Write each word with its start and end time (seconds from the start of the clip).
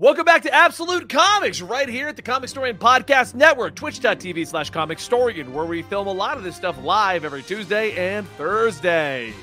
Welcome 0.00 0.26
back 0.26 0.42
to 0.42 0.54
Absolute 0.54 1.08
Comics, 1.08 1.60
right 1.60 1.88
here 1.88 2.06
at 2.06 2.14
the 2.14 2.22
Comic 2.22 2.42
Historian 2.42 2.78
Podcast 2.78 3.34
Network, 3.34 3.74
twitch.tv 3.74 4.46
slash 4.46 4.70
comic 4.70 4.98
historian, 4.98 5.52
where 5.52 5.64
we 5.64 5.82
film 5.82 6.06
a 6.06 6.12
lot 6.12 6.36
of 6.36 6.44
this 6.44 6.54
stuff 6.54 6.80
live 6.84 7.24
every 7.24 7.42
Tuesday 7.42 7.96
and 7.96 8.24
Thursday. 8.36 9.34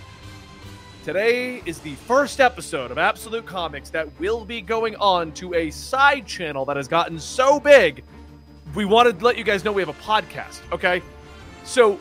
Today 1.03 1.61
is 1.65 1.79
the 1.79 1.95
first 1.95 2.39
episode 2.39 2.89
of 2.89 2.97
Absolute 2.97 3.45
Comics 3.45 3.89
that 3.89 4.07
will 4.17 4.45
be 4.45 4.61
going 4.61 4.95
on 4.95 5.33
to 5.33 5.53
a 5.55 5.71
side 5.71 6.25
channel 6.25 6.63
that 6.63 6.77
has 6.77 6.87
gotten 6.87 7.19
so 7.19 7.59
big. 7.59 8.01
We 8.75 8.85
wanted 8.85 9.19
to 9.19 9.25
let 9.25 9.37
you 9.37 9.43
guys 9.43 9.65
know 9.65 9.73
we 9.73 9.81
have 9.81 9.89
a 9.89 9.93
podcast, 10.01 10.61
okay? 10.71 11.01
So 11.65 11.99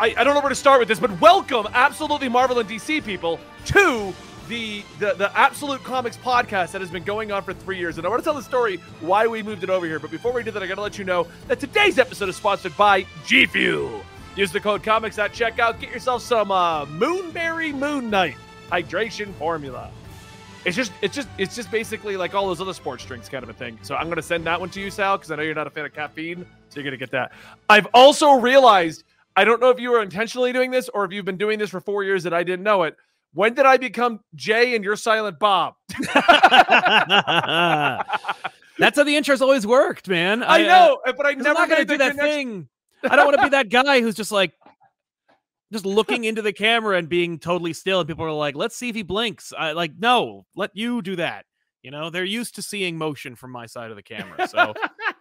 I, 0.00 0.16
I 0.16 0.24
don't 0.24 0.34
know 0.34 0.40
where 0.40 0.48
to 0.48 0.56
start 0.56 0.80
with 0.80 0.88
this, 0.88 0.98
but 0.98 1.12
welcome, 1.20 1.68
absolutely 1.74 2.28
Marvel 2.28 2.58
and 2.58 2.68
DC 2.68 3.04
people, 3.04 3.38
to 3.66 4.12
the, 4.48 4.82
the 4.98 5.14
the 5.14 5.38
Absolute 5.38 5.82
Comics 5.84 6.16
podcast 6.16 6.72
that 6.72 6.80
has 6.80 6.90
been 6.90 7.04
going 7.04 7.32
on 7.32 7.42
for 7.42 7.54
three 7.54 7.78
years. 7.78 7.98
And 7.98 8.06
I 8.06 8.10
want 8.10 8.20
to 8.20 8.24
tell 8.24 8.34
the 8.34 8.42
story 8.42 8.76
why 9.00 9.26
we 9.26 9.42
moved 9.42 9.62
it 9.62 9.70
over 9.70 9.86
here. 9.86 9.98
But 9.98 10.10
before 10.10 10.32
we 10.32 10.42
do 10.42 10.50
that, 10.50 10.62
I 10.62 10.66
got 10.66 10.76
to 10.76 10.82
let 10.82 10.98
you 10.98 11.04
know 11.04 11.26
that 11.48 11.60
today's 11.60 11.98
episode 11.98 12.28
is 12.28 12.36
sponsored 12.36 12.76
by 12.76 13.06
G 13.26 13.46
Fuel. 13.46 14.02
Use 14.36 14.50
the 14.50 14.60
code 14.60 14.82
comics 14.82 15.18
at 15.18 15.32
checkout. 15.32 15.78
Get 15.78 15.90
yourself 15.90 16.22
some 16.22 16.50
uh, 16.50 16.86
Moonberry 16.86 17.74
Moon 17.74 18.08
Knight 18.08 18.36
hydration 18.70 19.34
formula. 19.34 19.90
It's 20.64 20.76
just 20.76 20.92
it's 21.02 21.14
just 21.14 21.28
it's 21.38 21.56
just 21.56 21.70
basically 21.70 22.16
like 22.16 22.34
all 22.34 22.46
those 22.46 22.60
other 22.60 22.72
sports 22.72 23.04
drinks 23.04 23.28
kind 23.28 23.42
of 23.42 23.50
a 23.50 23.52
thing. 23.52 23.78
So 23.82 23.96
I'm 23.96 24.08
gonna 24.08 24.22
send 24.22 24.46
that 24.46 24.58
one 24.58 24.70
to 24.70 24.80
you, 24.80 24.90
Sal, 24.90 25.18
because 25.18 25.30
I 25.30 25.36
know 25.36 25.42
you're 25.42 25.54
not 25.54 25.66
a 25.66 25.70
fan 25.70 25.84
of 25.84 25.92
caffeine, 25.92 26.46
so 26.68 26.76
you're 26.80 26.84
gonna 26.84 26.96
get 26.96 27.10
that. 27.10 27.32
I've 27.68 27.86
also 27.92 28.34
realized 28.34 29.04
I 29.34 29.44
don't 29.44 29.60
know 29.60 29.70
if 29.70 29.80
you 29.80 29.90
were 29.90 30.02
intentionally 30.02 30.52
doing 30.52 30.70
this 30.70 30.88
or 30.88 31.04
if 31.04 31.12
you've 31.12 31.24
been 31.24 31.36
doing 31.36 31.58
this 31.58 31.70
for 31.70 31.80
four 31.80 32.04
years 32.04 32.26
and 32.26 32.34
I 32.34 32.42
didn't 32.42 32.62
know 32.62 32.84
it. 32.84 32.96
When 33.34 33.54
did 33.54 33.64
I 33.66 33.78
become 33.78 34.20
Jay 34.34 34.74
and 34.74 34.84
you're 34.84 34.96
Silent 34.96 35.38
Bob? 35.38 35.74
That's 38.78 38.96
how 38.96 39.04
the 39.04 39.16
intro's 39.16 39.40
always 39.40 39.66
worked, 39.66 40.08
man. 40.08 40.42
I, 40.42 40.64
uh, 40.64 40.66
know, 40.66 40.98
but 41.04 41.26
I 41.26 41.32
never 41.32 41.48
I'm 41.50 41.54
not 41.54 41.68
gonna 41.68 41.84
do 41.84 41.98
that 41.98 42.12
connection. 42.12 42.30
thing. 42.30 42.68
I 43.10 43.16
don't 43.16 43.26
want 43.26 43.36
to 43.38 43.42
be 43.44 43.48
that 43.50 43.68
guy 43.68 44.00
who's 44.00 44.14
just 44.14 44.32
like 44.32 44.52
just 45.72 45.86
looking 45.86 46.24
into 46.24 46.42
the 46.42 46.52
camera 46.52 46.98
and 46.98 47.08
being 47.08 47.38
totally 47.38 47.72
still, 47.72 48.00
and 48.00 48.08
people 48.08 48.24
are 48.24 48.32
like, 48.32 48.54
"Let's 48.54 48.76
see 48.76 48.88
if 48.88 48.94
he 48.94 49.02
blinks." 49.02 49.52
I 49.56 49.72
like, 49.72 49.92
no, 49.98 50.46
let 50.54 50.70
you 50.74 51.02
do 51.02 51.16
that. 51.16 51.46
You 51.82 51.90
know, 51.90 52.10
they're 52.10 52.24
used 52.24 52.54
to 52.56 52.62
seeing 52.62 52.96
motion 52.96 53.34
from 53.34 53.50
my 53.50 53.66
side 53.66 53.90
of 53.90 53.96
the 53.96 54.02
camera, 54.02 54.46
so 54.46 54.74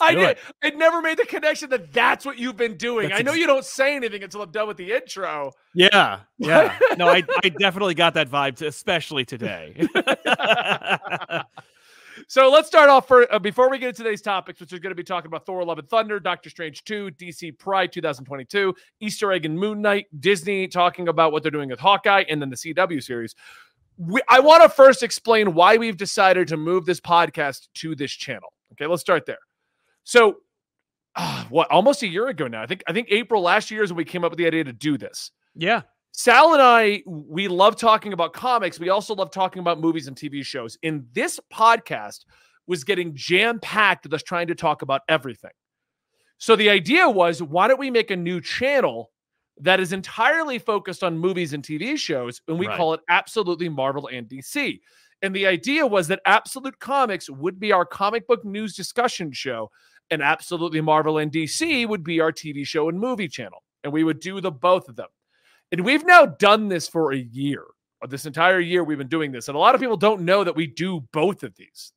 I 0.00 0.14
did. 0.14 0.22
it. 0.30 0.38
I 0.62 0.70
never 0.70 1.00
made 1.00 1.18
the 1.18 1.26
connection 1.26 1.70
that 1.70 1.92
that's 1.92 2.24
what 2.24 2.38
you've 2.38 2.56
been 2.56 2.76
doing. 2.76 3.08
That's 3.08 3.20
I 3.20 3.22
know 3.22 3.32
ex- 3.32 3.40
you 3.40 3.46
don't 3.46 3.64
say 3.64 3.96
anything 3.96 4.22
until 4.22 4.42
I'm 4.42 4.50
done 4.50 4.68
with 4.68 4.76
the 4.76 4.92
intro. 4.92 5.52
yeah, 5.74 6.20
yeah. 6.38 6.78
No, 6.98 7.08
I, 7.08 7.22
I 7.42 7.48
definitely 7.48 7.94
got 7.94 8.14
that 8.14 8.30
vibe, 8.30 8.60
especially 8.62 9.24
today. 9.24 9.86
So 12.28 12.50
let's 12.50 12.68
start 12.68 12.88
off 12.88 13.08
for 13.08 13.32
uh, 13.32 13.38
before 13.38 13.68
we 13.70 13.78
get 13.78 13.88
into 13.88 14.02
today's 14.02 14.22
topics, 14.22 14.60
which 14.60 14.72
is 14.72 14.78
going 14.80 14.90
to 14.90 14.96
be 14.96 15.04
talking 15.04 15.26
about 15.26 15.44
Thor: 15.46 15.64
Love 15.64 15.78
and 15.78 15.88
Thunder, 15.88 16.20
Doctor 16.20 16.48
Strange 16.48 16.84
2, 16.84 17.10
DC 17.18 17.58
Pride 17.58 17.92
2022, 17.92 18.74
Easter 19.00 19.32
Egg 19.32 19.44
and 19.44 19.58
Moon 19.58 19.82
Knight, 19.82 20.06
Disney 20.20 20.68
talking 20.68 21.08
about 21.08 21.32
what 21.32 21.42
they're 21.42 21.50
doing 21.50 21.68
with 21.68 21.80
Hawkeye, 21.80 22.24
and 22.28 22.40
then 22.40 22.50
the 22.50 22.56
CW 22.56 23.02
series. 23.02 23.34
We, 23.96 24.20
I 24.28 24.40
want 24.40 24.62
to 24.62 24.68
first 24.68 25.02
explain 25.02 25.54
why 25.54 25.76
we've 25.76 25.96
decided 25.96 26.48
to 26.48 26.56
move 26.56 26.86
this 26.86 27.00
podcast 27.00 27.68
to 27.74 27.94
this 27.94 28.10
channel. 28.12 28.52
Okay, 28.72 28.86
let's 28.86 29.02
start 29.02 29.26
there. 29.26 29.38
So, 30.04 30.36
ah, 31.16 31.46
what 31.50 31.70
almost 31.70 32.02
a 32.02 32.06
year 32.06 32.28
ago 32.28 32.46
now? 32.48 32.62
I 32.62 32.66
think 32.66 32.82
I 32.86 32.92
think 32.92 33.08
April 33.10 33.42
last 33.42 33.70
year 33.70 33.82
is 33.82 33.90
when 33.92 33.96
we 33.98 34.04
came 34.04 34.24
up 34.24 34.30
with 34.30 34.38
the 34.38 34.46
idea 34.46 34.64
to 34.64 34.72
do 34.72 34.96
this. 34.98 35.30
yeah, 35.54 35.82
Sal 36.12 36.52
and 36.52 36.62
I, 36.62 37.02
we 37.06 37.48
love 37.48 37.76
talking 37.76 38.12
about 38.12 38.32
comics. 38.32 38.78
We 38.78 38.88
also 38.90 39.14
love 39.14 39.30
talking 39.32 39.60
about 39.60 39.80
movies 39.80 40.06
and 40.06 40.16
TV 40.16 40.44
shows. 40.44 40.78
And 40.84 41.06
this 41.12 41.40
podcast 41.52 42.20
was 42.66 42.84
getting 42.84 43.14
jam 43.14 43.58
packed 43.60 44.04
with 44.04 44.14
us 44.14 44.22
trying 44.22 44.46
to 44.46 44.54
talk 44.54 44.82
about 44.82 45.00
everything. 45.08 45.50
So 46.38 46.56
the 46.56 46.70
idea 46.70 47.08
was 47.08 47.42
why 47.42 47.68
don't 47.68 47.80
we 47.80 47.90
make 47.90 48.10
a 48.10 48.16
new 48.16 48.40
channel 48.40 49.10
that 49.58 49.80
is 49.80 49.92
entirely 49.92 50.58
focused 50.58 51.02
on 51.04 51.16
movies 51.18 51.52
and 51.52 51.64
TV 51.64 51.96
shows? 51.98 52.40
And 52.48 52.58
we 52.58 52.66
Right. 52.68 52.76
call 52.76 52.94
it 52.94 53.00
Absolutely 53.08 53.68
Marvel 53.68 54.08
and 54.08 54.28
DC. 54.28 54.80
And 55.22 55.34
the 55.34 55.46
idea 55.46 55.86
was 55.86 56.06
that 56.08 56.20
Absolute 56.26 56.78
Comics 56.80 57.30
would 57.30 57.58
be 57.58 57.72
our 57.72 57.86
comic 57.86 58.26
book 58.26 58.44
news 58.44 58.74
discussion 58.76 59.32
show, 59.32 59.70
and 60.10 60.22
Absolutely 60.22 60.80
Marvel 60.80 61.18
and 61.18 61.32
DC 61.32 61.86
would 61.88 62.04
be 62.04 62.20
our 62.20 62.32
TV 62.32 62.66
show 62.66 62.88
and 62.88 62.98
movie 62.98 63.28
channel. 63.28 63.62
And 63.82 63.92
we 63.92 64.04
would 64.04 64.20
do 64.20 64.40
the 64.40 64.50
both 64.50 64.88
of 64.88 64.96
them. 64.96 65.08
And 65.72 65.84
we've 65.84 66.06
now 66.06 66.26
done 66.26 66.68
this 66.68 66.88
for 66.88 67.12
a 67.12 67.18
year. 67.18 67.64
This 68.08 68.26
entire 68.26 68.60
year 68.60 68.84
we've 68.84 68.98
been 68.98 69.08
doing 69.08 69.32
this. 69.32 69.48
And 69.48 69.56
a 69.56 69.58
lot 69.58 69.74
of 69.74 69.80
people 69.80 69.96
don't 69.96 70.22
know 70.22 70.44
that 70.44 70.56
we 70.56 70.66
do 70.66 71.00
both 71.12 71.42
of 71.42 71.54
these. 71.56 71.92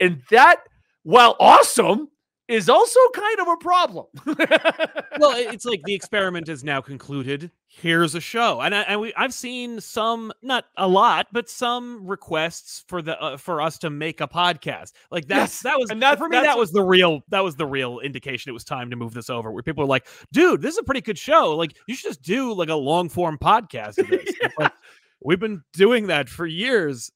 And 0.00 0.22
that, 0.30 0.58
while 1.02 1.36
awesome, 1.40 2.08
is 2.48 2.68
also 2.68 2.98
kind 3.14 3.40
of 3.40 3.48
a 3.48 3.56
problem. 3.58 4.06
well, 4.26 5.34
it's 5.36 5.64
like 5.66 5.82
the 5.84 5.94
experiment 5.94 6.48
is 6.48 6.64
now 6.64 6.80
concluded. 6.80 7.50
Here's 7.66 8.14
a 8.14 8.20
show, 8.20 8.60
and 8.62 8.74
I, 8.74 8.80
and 8.82 9.00
we, 9.00 9.12
I've 9.14 9.34
seen 9.34 9.80
some, 9.80 10.32
not 10.42 10.64
a 10.78 10.88
lot, 10.88 11.26
but 11.30 11.50
some 11.50 12.06
requests 12.06 12.82
for 12.88 13.02
the 13.02 13.20
uh, 13.22 13.36
for 13.36 13.60
us 13.60 13.78
to 13.78 13.90
make 13.90 14.20
a 14.22 14.26
podcast. 14.26 14.92
Like 15.10 15.26
that's 15.26 15.52
Yes, 15.56 15.62
that 15.62 15.78
was 15.78 15.90
and 15.90 16.00
that's- 16.02 16.18
for 16.18 16.28
me. 16.28 16.38
That 16.40 16.56
was 16.58 16.72
the 16.72 16.82
real 16.82 17.20
that 17.28 17.44
was 17.44 17.56
the 17.56 17.66
real 17.66 18.00
indication 18.00 18.48
it 18.50 18.54
was 18.54 18.64
time 18.64 18.90
to 18.90 18.96
move 18.96 19.12
this 19.12 19.28
over. 19.30 19.52
Where 19.52 19.62
people 19.62 19.84
are 19.84 19.88
like, 19.88 20.06
"Dude, 20.32 20.62
this 20.62 20.72
is 20.72 20.78
a 20.78 20.82
pretty 20.82 21.02
good 21.02 21.18
show. 21.18 21.54
Like 21.54 21.76
you 21.86 21.94
should 21.94 22.08
just 22.10 22.22
do 22.22 22.54
like 22.54 22.70
a 22.70 22.74
long 22.74 23.08
form 23.10 23.38
podcast." 23.38 23.98
Of 23.98 24.08
this. 24.08 24.24
It's 24.40 24.58
like, 24.58 24.72
We've 25.20 25.40
been 25.40 25.62
doing 25.72 26.06
that 26.06 26.28
for 26.28 26.46
years. 26.46 27.10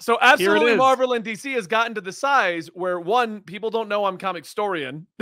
So 0.00 0.18
absolutely. 0.20 0.76
Marvel 0.76 1.12
and 1.12 1.24
DC 1.24 1.54
has 1.54 1.66
gotten 1.66 1.94
to 1.94 2.00
the 2.00 2.12
size 2.12 2.68
where 2.74 3.00
one, 3.00 3.40
people 3.40 3.70
don't 3.70 3.88
know 3.88 4.04
I'm 4.06 4.18
comic 4.18 4.44
historian. 4.44 5.06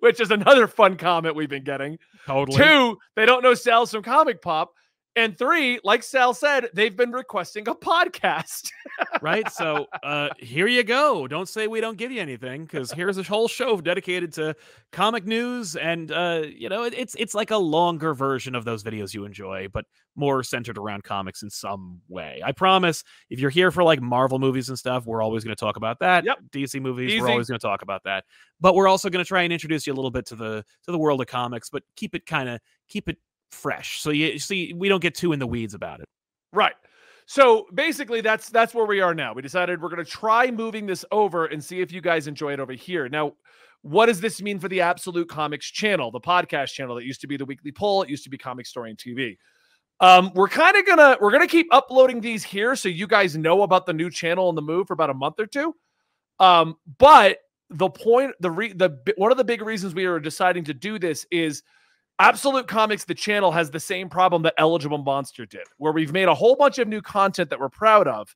Which 0.00 0.20
is 0.20 0.30
another 0.30 0.66
fun 0.66 0.96
comment 0.96 1.34
we've 1.34 1.48
been 1.48 1.64
getting. 1.64 1.98
Totally. 2.26 2.56
Two, 2.56 2.98
they 3.16 3.26
don't 3.26 3.42
know 3.42 3.54
Sal's 3.54 3.90
from 3.90 4.02
Comic 4.02 4.40
Pop. 4.40 4.72
And 5.16 5.38
three, 5.38 5.78
like 5.84 6.02
Sal 6.02 6.34
said, 6.34 6.68
they've 6.74 6.96
been 6.96 7.12
requesting 7.12 7.68
a 7.68 7.74
podcast. 7.74 8.70
right? 9.22 9.48
So 9.50 9.86
uh 10.02 10.30
here 10.38 10.66
you 10.66 10.82
go. 10.82 11.26
Don't 11.28 11.48
say 11.48 11.66
we 11.66 11.80
don't 11.80 11.96
give 11.96 12.10
you 12.10 12.20
anything 12.20 12.64
because 12.64 12.90
here's 12.90 13.16
a 13.18 13.22
whole 13.22 13.48
show 13.48 13.80
dedicated 13.80 14.32
to 14.34 14.56
comic 14.92 15.24
news, 15.26 15.76
and 15.76 16.10
uh, 16.10 16.42
you 16.44 16.68
know, 16.68 16.84
it, 16.84 16.94
it's 16.96 17.14
it's 17.18 17.34
like 17.34 17.50
a 17.50 17.56
longer 17.56 18.14
version 18.14 18.54
of 18.54 18.64
those 18.64 18.82
videos 18.82 19.14
you 19.14 19.24
enjoy, 19.24 19.68
but 19.72 19.84
more 20.16 20.42
centered 20.42 20.78
around 20.78 21.04
comics 21.04 21.42
in 21.42 21.50
some 21.50 22.00
way. 22.08 22.40
I 22.44 22.52
promise. 22.52 23.04
If 23.30 23.40
you're 23.40 23.50
here 23.50 23.70
for 23.70 23.82
like 23.82 24.00
Marvel 24.00 24.38
movies 24.38 24.68
and 24.68 24.78
stuff, 24.78 25.06
we're 25.06 25.22
always 25.22 25.44
going 25.44 25.54
to 25.54 25.60
talk 25.60 25.76
about 25.76 25.98
that. 26.00 26.24
Yep. 26.24 26.38
DC 26.52 26.80
movies, 26.80 27.12
Easy. 27.12 27.20
we're 27.20 27.30
always 27.30 27.48
going 27.48 27.58
to 27.58 27.66
talk 27.66 27.82
about 27.82 28.04
that. 28.04 28.24
But 28.60 28.74
we're 28.74 28.88
also 28.88 29.10
going 29.10 29.24
to 29.24 29.28
try 29.28 29.42
and 29.42 29.52
introduce 29.52 29.86
you 29.86 29.92
a 29.92 29.96
little 29.96 30.10
bit 30.10 30.26
to 30.26 30.36
the 30.36 30.64
to 30.84 30.92
the 30.92 30.98
world 30.98 31.20
of 31.20 31.26
comics, 31.26 31.70
but 31.70 31.82
keep 31.96 32.14
it 32.14 32.26
kind 32.26 32.48
of 32.48 32.60
keep 32.88 33.08
it 33.08 33.18
fresh, 33.54 34.00
so 34.00 34.10
you 34.10 34.38
see 34.38 34.72
we 34.74 34.88
don't 34.88 35.02
get 35.02 35.14
too 35.14 35.32
in 35.32 35.38
the 35.38 35.46
weeds 35.46 35.74
about 35.74 36.00
it. 36.00 36.06
Right. 36.52 36.74
So 37.26 37.66
basically 37.72 38.20
that's 38.20 38.50
that's 38.50 38.74
where 38.74 38.84
we 38.84 39.00
are 39.00 39.14
now. 39.14 39.32
We 39.32 39.42
decided 39.42 39.80
we're 39.80 39.88
going 39.88 40.04
to 40.04 40.10
try 40.10 40.50
moving 40.50 40.86
this 40.86 41.04
over 41.10 41.46
and 41.46 41.62
see 41.62 41.80
if 41.80 41.90
you 41.90 42.00
guys 42.00 42.26
enjoy 42.26 42.52
it 42.52 42.60
over 42.60 42.72
here. 42.72 43.08
Now, 43.08 43.32
what 43.82 44.06
does 44.06 44.20
this 44.20 44.42
mean 44.42 44.58
for 44.58 44.68
the 44.68 44.80
Absolute 44.80 45.28
Comics 45.28 45.66
channel, 45.66 46.10
the 46.10 46.20
podcast 46.20 46.72
channel 46.72 46.94
that 46.96 47.04
used 47.04 47.20
to 47.22 47.26
be 47.26 47.36
the 47.36 47.44
Weekly 47.44 47.72
Poll, 47.72 48.02
it 48.02 48.10
used 48.10 48.24
to 48.24 48.30
be 48.30 48.38
Comic 48.38 48.66
Historian 48.66 48.96
TV. 48.96 49.36
Um, 50.00 50.32
we're 50.34 50.48
kind 50.48 50.76
of 50.76 50.86
gonna 50.86 51.16
we're 51.20 51.30
gonna 51.30 51.46
keep 51.46 51.68
uploading 51.72 52.20
these 52.20 52.44
here 52.44 52.76
so 52.76 52.88
you 52.88 53.06
guys 53.06 53.36
know 53.36 53.62
about 53.62 53.86
the 53.86 53.92
new 53.92 54.10
channel 54.10 54.48
and 54.48 54.58
the 54.58 54.62
move 54.62 54.86
for 54.88 54.92
about 54.92 55.10
a 55.10 55.14
month 55.14 55.38
or 55.38 55.46
two. 55.46 55.74
Um, 56.40 56.76
but 56.98 57.38
the 57.70 57.88
point, 57.88 58.32
the 58.40 58.50
re, 58.50 58.72
the 58.72 58.98
one 59.16 59.30
of 59.30 59.38
the 59.38 59.44
big 59.44 59.62
reasons 59.62 59.94
we 59.94 60.04
are 60.04 60.18
deciding 60.20 60.64
to 60.64 60.74
do 60.74 60.98
this 60.98 61.26
is 61.30 61.62
Absolute 62.20 62.68
Comics, 62.68 63.04
the 63.04 63.14
channel 63.14 63.50
has 63.50 63.70
the 63.70 63.80
same 63.80 64.08
problem 64.08 64.42
that 64.42 64.54
Eligible 64.56 64.98
Monster 64.98 65.46
did, 65.46 65.66
where 65.78 65.92
we've 65.92 66.12
made 66.12 66.28
a 66.28 66.34
whole 66.34 66.54
bunch 66.54 66.78
of 66.78 66.86
new 66.86 67.02
content 67.02 67.50
that 67.50 67.58
we're 67.58 67.68
proud 67.68 68.06
of. 68.06 68.34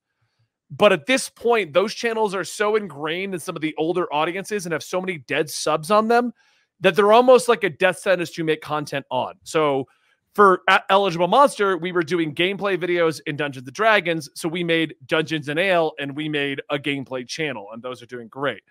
But 0.70 0.92
at 0.92 1.06
this 1.06 1.28
point, 1.28 1.72
those 1.72 1.94
channels 1.94 2.34
are 2.34 2.44
so 2.44 2.76
ingrained 2.76 3.34
in 3.34 3.40
some 3.40 3.56
of 3.56 3.62
the 3.62 3.74
older 3.78 4.12
audiences 4.12 4.66
and 4.66 4.72
have 4.72 4.82
so 4.82 5.00
many 5.00 5.18
dead 5.18 5.48
subs 5.48 5.90
on 5.90 6.08
them 6.08 6.32
that 6.80 6.94
they're 6.94 7.12
almost 7.12 7.48
like 7.48 7.64
a 7.64 7.70
death 7.70 7.98
sentence 7.98 8.30
to 8.32 8.44
make 8.44 8.60
content 8.60 9.06
on. 9.10 9.34
So 9.44 9.86
for 10.34 10.62
uh, 10.68 10.80
Eligible 10.90 11.26
Monster, 11.26 11.76
we 11.76 11.92
were 11.92 12.02
doing 12.02 12.34
gameplay 12.34 12.76
videos 12.76 13.20
in 13.26 13.36
Dungeons 13.36 13.66
and 13.66 13.74
Dragons. 13.74 14.28
So 14.34 14.48
we 14.48 14.62
made 14.62 14.94
Dungeons 15.06 15.48
and 15.48 15.58
Ale 15.58 15.92
and 15.98 16.14
we 16.14 16.28
made 16.28 16.60
a 16.70 16.78
gameplay 16.78 17.26
channel, 17.26 17.68
and 17.72 17.82
those 17.82 18.02
are 18.02 18.06
doing 18.06 18.28
great. 18.28 18.62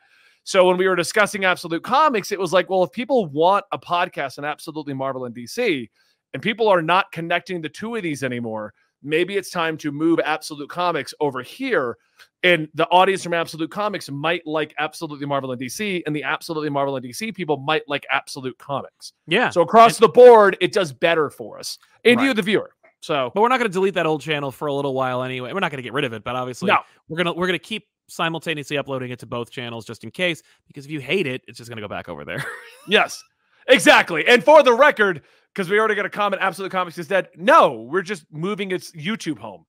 So 0.48 0.66
when 0.66 0.78
we 0.78 0.88
were 0.88 0.96
discussing 0.96 1.44
Absolute 1.44 1.84
Comics, 1.84 2.32
it 2.32 2.40
was 2.40 2.54
like, 2.54 2.70
well, 2.70 2.82
if 2.82 2.94
people 2.94 3.26
want 3.26 3.66
a 3.74 3.78
podcast 3.78 4.38
on 4.38 4.46
Absolutely 4.46 4.94
Marvel 4.94 5.26
and 5.26 5.36
DC, 5.36 5.90
and 6.34 6.42
people 6.42 6.70
are 6.70 6.82
not 6.82 7.12
connecting 7.12 7.62
the 7.62 7.68
two 7.68 7.98
of 7.98 8.04
these 8.04 8.24
anymore, 8.24 8.74
maybe 9.04 9.36
it's 9.36 9.50
time 9.50 9.76
to 9.80 9.92
move 9.92 10.22
Absolute 10.24 10.70
Comics 10.70 11.14
over 11.20 11.42
here. 11.44 11.98
And 12.44 12.70
the 12.76 12.88
audience 12.88 13.24
from 13.24 13.34
Absolute 13.34 13.70
Comics 13.72 14.10
might 14.10 14.48
like 14.48 14.74
Absolutely 14.80 15.26
Marvel 15.26 15.52
and 15.52 15.60
DC, 15.60 16.04
and 16.06 16.16
the 16.16 16.24
Absolutely 16.24 16.70
Marvel 16.70 16.96
and 16.96 17.06
DC 17.06 17.36
people 17.36 17.58
might 17.58 17.84
like 17.90 18.06
Absolute 18.10 18.58
Comics. 18.58 19.12
Yeah. 19.28 19.50
So 19.50 19.60
across 19.60 19.98
the 19.98 20.08
board, 20.08 20.56
it 20.62 20.72
does 20.72 20.94
better 20.94 21.30
for 21.30 21.60
us 21.60 21.78
and 22.06 22.22
you, 22.22 22.34
the 22.34 22.42
viewer. 22.42 22.72
So, 23.02 23.32
but 23.36 23.42
we're 23.42 23.50
not 23.50 23.58
going 23.58 23.70
to 23.70 23.74
delete 23.74 23.96
that 23.96 24.06
old 24.06 24.22
channel 24.22 24.52
for 24.54 24.68
a 24.68 24.74
little 24.74 24.94
while 24.94 25.24
anyway. 25.24 25.52
We're 25.52 25.60
not 25.60 25.72
going 25.72 25.80
to 25.80 25.84
get 25.84 25.92
rid 25.92 26.06
of 26.06 26.14
it, 26.14 26.24
but 26.24 26.38
obviously, 26.38 26.68
no. 26.68 26.80
we're 27.10 27.18
gonna 27.18 27.34
we're 27.34 27.48
gonna 27.48 27.60
keep 27.60 27.86
simultaneously 28.10 28.78
uploading 28.78 29.12
it 29.12 29.20
to 29.20 29.26
both 29.26 29.52
channels 29.52 29.86
just 29.86 30.04
in 30.04 30.12
case. 30.12 30.42
Because 30.68 30.86
if 30.86 30.92
you 30.92 31.00
hate 31.00 31.28
it, 31.28 31.42
it's 31.48 31.58
just 31.58 31.70
gonna 31.70 31.82
go 31.82 31.88
back 31.88 32.10
over 32.10 32.24
there. 32.26 32.44
yes, 32.88 33.24
exactly. 33.68 34.28
And 34.28 34.44
for 34.44 34.64
the 34.64 34.74
record, 34.74 35.22
because 35.54 35.70
we 35.70 35.80
already 35.80 35.96
got 35.96 36.06
a 36.06 36.10
comment, 36.10 36.42
Absolute 36.42 36.72
Comics 36.72 36.98
is 36.98 37.08
dead. 37.08 37.30
No, 37.36 37.88
we're 37.90 38.02
just 38.02 38.26
moving 38.32 38.72
its 38.72 38.92
YouTube 38.92 39.40
home. 39.40 39.66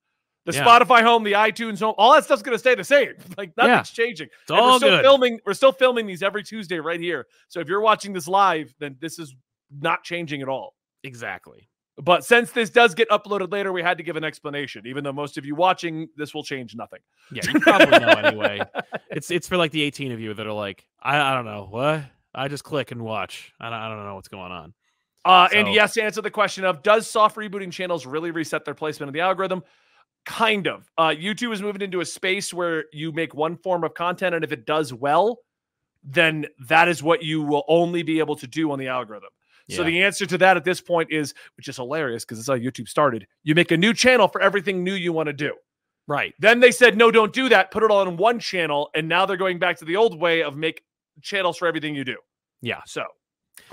The 0.46 0.52
Yeah. 0.54 0.64
Spotify 0.64 1.02
home, 1.02 1.24
the 1.24 1.32
iTunes 1.32 1.78
home, 1.80 1.94
all 1.98 2.12
that 2.14 2.24
stuff's 2.24 2.42
gonna 2.42 2.58
stay 2.58 2.74
the 2.74 2.84
same. 2.84 3.12
Like 3.36 3.52
nothing's 3.56 3.90
changing. 3.90 4.28
It's 4.42 4.50
And 4.50 4.60
we're 4.60 4.76
still 4.78 4.88
good. 4.90 5.02
filming. 5.02 5.40
We're 5.44 5.54
still 5.54 5.72
filming 5.72 6.06
these 6.06 6.22
every 6.22 6.42
Tuesday 6.42 6.78
right 6.80 7.00
here. 7.00 7.26
So 7.48 7.60
if 7.60 7.68
you're 7.68 7.80
watching 7.82 8.12
this 8.12 8.26
live, 8.28 8.72
then 8.78 8.96
this 9.00 9.18
is 9.18 9.34
not 9.80 10.04
changing 10.04 10.40
at 10.42 10.48
all. 10.48 10.74
exactly. 11.04 11.68
But 12.00 12.24
since 12.24 12.52
this 12.52 12.70
does 12.70 12.94
get 12.94 13.08
uploaded 13.10 13.50
later, 13.50 13.72
we 13.72 13.82
had 13.82 13.98
to 13.98 14.04
give 14.04 14.16
an 14.16 14.24
explanation. 14.24 14.86
Even 14.86 15.02
though 15.02 15.12
most 15.12 15.36
of 15.36 15.44
you 15.44 15.54
watching 15.54 16.08
this 16.16 16.32
will 16.32 16.44
change 16.44 16.76
nothing. 16.76 17.00
Yeah, 17.32 17.42
you 17.52 17.60
probably 17.60 17.98
know 17.98 18.08
anyway. 18.08 18.60
It's 19.10 19.30
it's 19.30 19.48
for 19.48 19.56
like 19.56 19.72
the 19.72 19.82
18 19.82 20.12
of 20.12 20.20
you 20.20 20.34
that 20.34 20.46
are 20.46 20.52
like, 20.52 20.86
I, 21.02 21.18
I 21.18 21.34
don't 21.34 21.46
know 21.46 21.66
what. 21.68 22.04
I 22.34 22.46
just 22.46 22.62
click 22.62 22.92
and 22.92 23.02
watch. 23.02 23.52
I 23.58 23.70
don't, 23.70 23.78
I 23.78 23.88
don't 23.88 24.04
know 24.04 24.14
what's 24.16 24.28
going 24.28 24.52
on. 24.52 24.74
Uh, 25.24 25.48
and 25.52 25.72
yes, 25.72 25.94
to 25.94 26.02
answer 26.02 26.20
the 26.20 26.30
question 26.30 26.64
of 26.64 26.82
does 26.82 27.08
soft 27.08 27.36
rebooting 27.36 27.72
channels 27.72 28.06
really 28.06 28.30
reset 28.30 28.64
their 28.64 28.74
placement 28.74 29.08
in 29.08 29.14
the 29.14 29.20
algorithm? 29.20 29.62
Kind 30.26 30.68
of. 30.68 30.90
Uh, 30.98 31.08
YouTube 31.08 31.52
is 31.52 31.62
moving 31.62 31.80
into 31.82 32.00
a 32.00 32.04
space 32.04 32.52
where 32.52 32.84
you 32.92 33.12
make 33.12 33.34
one 33.34 33.56
form 33.56 33.82
of 33.82 33.94
content, 33.94 34.34
and 34.34 34.44
if 34.44 34.52
it 34.52 34.66
does 34.66 34.92
well, 34.92 35.38
then 36.04 36.46
that 36.68 36.86
is 36.86 37.02
what 37.02 37.22
you 37.22 37.42
will 37.42 37.64
only 37.66 38.02
be 38.02 38.18
able 38.18 38.36
to 38.36 38.46
do 38.46 38.70
on 38.70 38.78
the 38.78 38.88
algorithm. 38.88 39.30
So 39.70 39.84
the 39.84 40.02
answer 40.02 40.24
to 40.26 40.38
that 40.38 40.56
at 40.56 40.64
this 40.64 40.80
point 40.80 41.12
is, 41.12 41.34
which 41.56 41.68
is 41.68 41.76
hilarious 41.76 42.24
because 42.24 42.38
it's 42.38 42.48
how 42.48 42.56
YouTube 42.56 42.88
started. 42.88 43.26
You 43.42 43.54
make 43.54 43.70
a 43.70 43.76
new 43.76 43.92
channel 43.92 44.26
for 44.26 44.40
everything 44.40 44.82
new 44.82 44.94
you 44.94 45.12
want 45.12 45.26
to 45.26 45.32
do. 45.32 45.54
Right. 46.06 46.34
Then 46.38 46.60
they 46.60 46.70
said, 46.70 46.96
no, 46.96 47.10
don't 47.10 47.34
do 47.34 47.50
that. 47.50 47.70
Put 47.70 47.82
it 47.82 47.90
all 47.90 48.08
in 48.08 48.16
one 48.16 48.38
channel. 48.38 48.88
And 48.94 49.06
now 49.08 49.26
they're 49.26 49.36
going 49.36 49.58
back 49.58 49.76
to 49.78 49.84
the 49.84 49.96
old 49.96 50.18
way 50.18 50.42
of 50.42 50.56
make 50.56 50.82
channels 51.20 51.58
for 51.58 51.68
everything 51.68 51.94
you 51.94 52.02
do. 52.02 52.16
Yeah. 52.62 52.80
So 52.86 53.04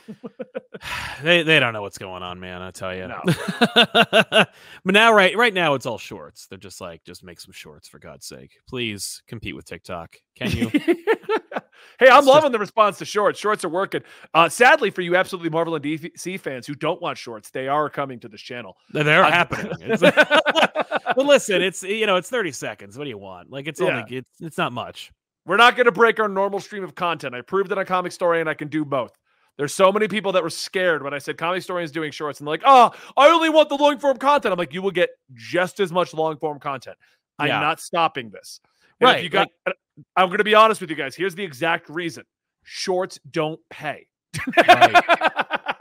They 1.23 1.43
they 1.43 1.59
don't 1.59 1.73
know 1.73 1.81
what's 1.81 1.97
going 1.97 2.21
on, 2.21 2.39
man. 2.39 2.61
I 2.61 2.69
tell 2.69 2.93
you. 2.93 3.07
No. 3.07 3.21
but 3.75 4.49
now, 4.85 5.13
right 5.13 5.35
right 5.35 5.53
now, 5.53 5.73
it's 5.73 5.85
all 5.85 5.97
shorts. 5.97 6.47
They're 6.47 6.57
just 6.57 6.81
like, 6.81 7.03
just 7.05 7.23
make 7.23 7.39
some 7.39 7.53
shorts 7.53 7.87
for 7.87 7.97
God's 7.97 8.27
sake. 8.27 8.57
Please 8.67 9.23
compete 9.25 9.55
with 9.55 9.65
TikTok. 9.65 10.17
Can 10.35 10.51
you? 10.51 10.69
hey, 11.99 12.09
I'm 12.09 12.19
It's 12.19 12.27
loving 12.27 12.51
the 12.51 12.59
response 12.59 12.97
to 12.99 13.05
shorts. 13.05 13.39
Shorts 13.39 13.63
are 13.63 13.69
working. 13.69 14.01
Uh, 14.33 14.49
sadly 14.49 14.89
for 14.89 15.01
you, 15.01 15.15
absolutely 15.15 15.49
Marvel 15.49 15.75
and 15.75 15.83
DC 15.83 16.39
fans 16.39 16.67
who 16.67 16.75
don't 16.75 17.01
want 17.01 17.17
shorts, 17.17 17.49
they 17.49 17.67
are 17.67 17.89
coming 17.89 18.19
to 18.19 18.27
this 18.27 18.41
channel. 18.41 18.77
They're, 18.91 19.23
happening. 19.23 19.71
Well, 21.15 21.27
listen, 21.27 21.61
it's 21.61 21.81
you 21.81 22.05
know, 22.05 22.17
it's 22.17 22.29
30 22.29 22.51
seconds. 22.51 22.97
What 22.97 23.05
do 23.05 23.09
you 23.09 23.17
want? 23.17 23.49
Like, 23.49 23.67
it's 23.67 23.79
only 23.79 24.03
it's 24.09 24.41
it's 24.41 24.57
not 24.57 24.73
much. 24.73 25.13
We're 25.45 25.57
not 25.57 25.75
going 25.77 25.85
to 25.85 25.91
break 25.91 26.19
our 26.19 26.27
normal 26.27 26.59
stream 26.59 26.83
of 26.83 26.95
content. 26.95 27.35
I 27.35 27.41
proved 27.41 27.71
it 27.71 27.77
on 27.77 27.85
Comic 27.85 28.11
Story, 28.11 28.41
and 28.41 28.49
I 28.49 28.53
can 28.53 28.67
do 28.67 28.83
both. 28.83 29.15
There's 29.57 29.73
so 29.73 29.91
many 29.91 30.07
people 30.07 30.31
that 30.33 30.43
were 30.43 30.49
scared 30.49 31.01
when 31.03 31.13
I 31.13 31.17
said 31.17 31.37
Comedy 31.37 31.61
Story 31.61 31.83
is 31.83 31.91
doing 31.91 32.11
shorts, 32.11 32.39
and 32.39 32.47
they're 32.47 32.53
like, 32.53 32.63
"Oh, 32.65 32.91
I 33.15 33.29
only 33.29 33.49
want 33.49 33.69
the 33.69 33.75
long 33.75 33.99
form 33.99 34.17
content." 34.17 34.51
I'm 34.51 34.57
like, 34.59 34.73
"You 34.73 34.81
will 34.81 34.91
get 34.91 35.09
just 35.33 35.79
as 35.79 35.91
much 35.91 36.13
long 36.13 36.37
form 36.37 36.59
content. 36.59 36.97
I'm 37.39 37.47
Yeah. 37.47 37.59
not 37.61 37.79
stopping 37.79 38.29
this." 38.29 38.59
And 38.99 39.09
if 39.09 39.13
Right, 39.15 39.23
you 39.23 39.29
got, 39.29 39.49
I'm 40.15 40.27
going 40.27 40.39
to 40.39 40.43
be 40.43 40.55
honest 40.55 40.81
with 40.81 40.89
you 40.89 40.95
guys. 40.95 41.15
Here's 41.15 41.35
the 41.35 41.43
exact 41.43 41.89
reason: 41.89 42.23
shorts 42.63 43.19
don't 43.31 43.59
pay. 43.69 44.07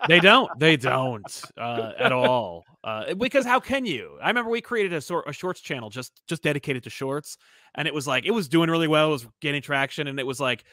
They 0.07 0.21
don't. 0.21 0.51
They 0.59 0.77
don't 0.77 1.43
uh, 1.57 1.93
at 1.99 2.13
all. 2.13 2.65
Uh, 2.83 3.15
because 3.15 3.47
how 3.47 3.59
can 3.59 3.87
you? 3.87 4.19
I 4.23 4.29
remember 4.29 4.51
we 4.51 4.61
created 4.61 4.93
a 4.93 5.01
sort 5.01 5.27
a 5.27 5.33
shorts 5.33 5.63
channel 5.63 5.89
just 5.89 6.21
just 6.29 6.43
dedicated 6.43 6.83
to 6.85 6.91
shorts, 6.91 7.39
and 7.75 7.89
it 7.89 7.95
was 7.95 8.07
like 8.07 8.27
it 8.27 8.31
was 8.31 8.49
doing 8.49 8.69
really 8.69 8.87
well. 8.89 9.09
It 9.09 9.13
was 9.13 9.27
getting 9.41 9.63
traction, 9.63 10.07
and 10.07 10.21
it 10.21 10.27
was 10.27 10.41
like 10.41 10.65